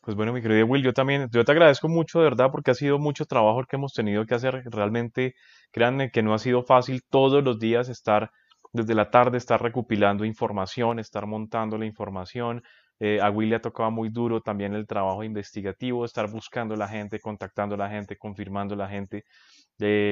Pues 0.03 0.17
bueno, 0.17 0.33
mi 0.33 0.43
querido 0.43 0.67
Will, 0.67 0.83
yo 0.83 0.93
también, 0.93 1.29
yo 1.33 1.45
te 1.45 1.53
agradezco 1.53 1.89
mucho, 1.89 2.19
de 2.19 2.25
verdad, 2.25 2.51
porque 2.51 2.71
ha 2.71 2.75
sido 2.75 2.99
mucho 2.99 3.25
trabajo 3.25 3.61
el 3.61 3.67
que 3.67 3.77
hemos 3.77 3.95
tenido 3.95 4.27
que 4.27 4.35
hacer. 4.35 4.63
Realmente, 4.67 5.35
créanme 5.73 6.11
que 6.11 6.23
no 6.23 6.35
ha 6.35 6.39
sido 6.39 6.63
fácil 6.63 7.03
todos 7.09 7.43
los 7.43 7.59
días 7.59 7.89
estar 7.89 8.31
desde 8.73 8.95
la 8.95 9.11
tarde, 9.11 9.39
estar 9.39 9.63
recopilando 9.63 10.25
información, 10.25 10.99
estar 10.99 11.27
montando 11.27 11.79
la 11.79 11.87
información. 11.87 12.63
Eh, 13.01 13.21
a 13.21 13.31
Will 13.31 13.51
le 13.51 13.57
ha 13.57 13.61
tocado 13.61 13.91
muy 13.91 14.09
duro 14.09 14.41
también 14.41 14.75
el 14.75 14.87
trabajo 14.87 15.25
investigativo, 15.25 16.05
estar 16.05 16.31
buscando 16.31 16.75
a 16.75 16.77
la 16.77 16.89
gente, 16.89 17.19
contactando 17.21 17.75
a 17.75 17.79
la 17.79 17.91
gente, 17.91 18.17
confirmando 18.17 18.75
a 18.75 18.79
la 18.79 18.89
gente 18.89 19.25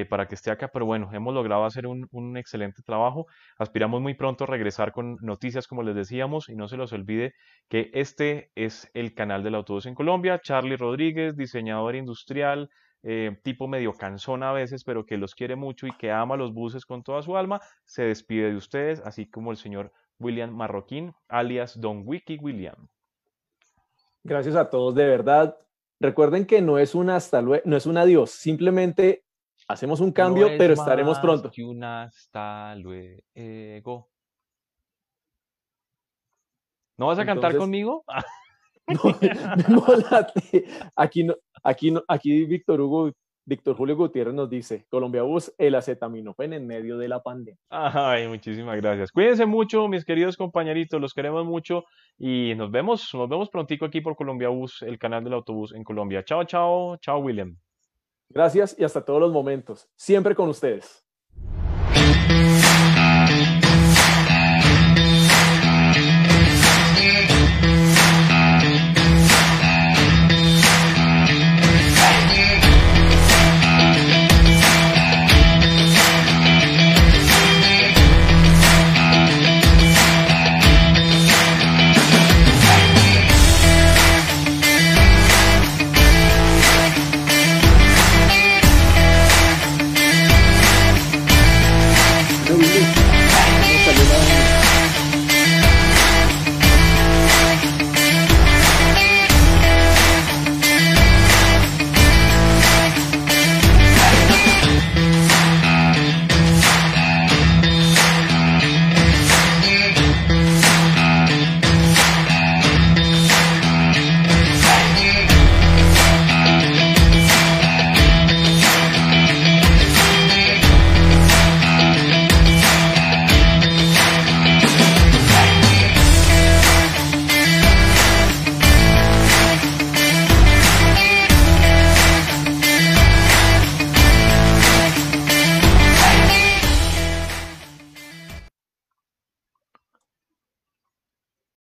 para 0.09 0.27
que 0.27 0.35
esté 0.35 0.51
acá, 0.51 0.67
pero 0.67 0.85
bueno, 0.85 1.09
hemos 1.13 1.33
logrado 1.33 1.63
hacer 1.65 1.87
un, 1.87 2.07
un, 2.11 2.37
excelente 2.37 2.81
trabajo. 2.83 3.27
Aspiramos 3.57 4.01
muy 4.01 4.13
pronto 4.13 4.43
a 4.43 4.47
regresar 4.47 4.91
con 4.91 5.17
noticias, 5.21 5.67
como 5.67 5.83
les 5.83 5.95
decíamos, 5.95 6.49
y 6.49 6.55
no 6.55 6.67
se 6.67 6.77
los 6.77 6.91
olvide 6.91 7.33
que 7.69 7.89
este 7.93 8.51
es 8.55 8.89
el 8.93 9.13
canal 9.13 9.43
del 9.43 9.55
autobús 9.55 9.85
en 9.85 9.95
Colombia. 9.95 10.39
Charlie 10.43 10.75
Rodríguez, 10.75 11.37
diseñador 11.37 11.95
industrial, 11.95 12.69
eh, 13.03 13.37
tipo 13.43 13.67
medio 13.67 13.93
cansón 13.93 14.43
a 14.43 14.51
veces, 14.53 14.83
pero 14.83 15.05
que 15.05 15.17
los 15.17 15.35
quiere 15.35 15.55
mucho 15.55 15.87
y 15.87 15.91
que 15.97 16.11
ama 16.11 16.37
los 16.37 16.53
buses 16.53 16.85
con 16.85 17.03
toda 17.03 17.21
su 17.21 17.37
alma, 17.37 17.59
se 17.85 18.03
despide 18.03 18.49
de 18.49 18.55
ustedes, 18.57 19.01
así 19.01 19.29
como 19.29 19.51
el 19.51 19.57
señor 19.57 19.91
William 20.19 20.51
Marroquín, 20.51 21.13
alias 21.27 21.79
Don 21.79 22.03
Wiki 22.05 22.37
William. 22.37 22.87
Gracias 24.23 24.55
a 24.55 24.69
todos, 24.69 24.95
de 24.95 25.05
verdad. 25.05 25.57
Recuerden 25.99 26.45
que 26.45 26.61
no 26.61 26.79
es 26.79 26.95
un 26.95 27.09
hasta 27.09 27.41
luego, 27.41 27.63
no 27.65 27.77
es 27.77 27.85
un 27.85 27.97
adiós, 27.97 28.31
simplemente 28.31 29.23
Hacemos 29.67 30.01
un 30.01 30.11
cambio, 30.11 30.49
pero 30.57 30.73
estaremos 30.73 31.19
pronto. 31.19 31.49
Que 31.49 31.63
un 31.63 31.83
hasta 31.83 32.75
luego. 32.75 34.09
¿No 36.97 37.07
vas 37.07 37.19
a 37.19 37.25
cantar 37.25 37.55
conmigo? 37.57 38.03
no, 39.67 39.83
aquí, 40.95 41.23
no, 41.23 41.35
aquí, 41.63 41.91
no, 41.91 42.03
aquí 42.07 42.45
Víctor 42.45 42.81
Hugo, 42.81 43.11
Víctor 43.45 43.75
Julio 43.75 43.97
Gutiérrez 43.97 44.33
nos 44.33 44.49
dice, 44.49 44.85
Colombia 44.89 45.23
Bus, 45.23 45.53
el 45.57 45.75
acetaminofén 45.75 46.53
en 46.53 46.65
medio 46.65 46.97
de 46.97 47.09
la 47.09 47.21
pandemia. 47.21 47.59
Ay, 47.69 48.27
muchísimas 48.27 48.77
gracias. 48.77 49.11
Cuídense 49.11 49.45
mucho, 49.45 49.87
mis 49.89 50.05
queridos 50.05 50.37
compañeritos, 50.37 51.01
los 51.01 51.13
queremos 51.13 51.45
mucho 51.45 51.83
y 52.17 52.53
nos 52.55 52.71
vemos, 52.71 53.13
nos 53.13 53.27
vemos 53.27 53.49
prontico 53.49 53.85
aquí 53.85 53.99
por 53.99 54.15
Colombia 54.15 54.47
Bus, 54.47 54.81
el 54.81 54.97
canal 54.97 55.23
del 55.23 55.33
autobús 55.33 55.73
en 55.73 55.83
Colombia. 55.83 56.23
Chao, 56.23 56.45
chao, 56.45 56.97
chao, 56.97 57.19
William. 57.19 57.57
Gracias 58.29 58.75
y 58.79 58.83
hasta 58.83 59.03
todos 59.03 59.19
los 59.19 59.31
momentos. 59.31 59.89
Siempre 59.95 60.35
con 60.35 60.49
ustedes. 60.49 61.02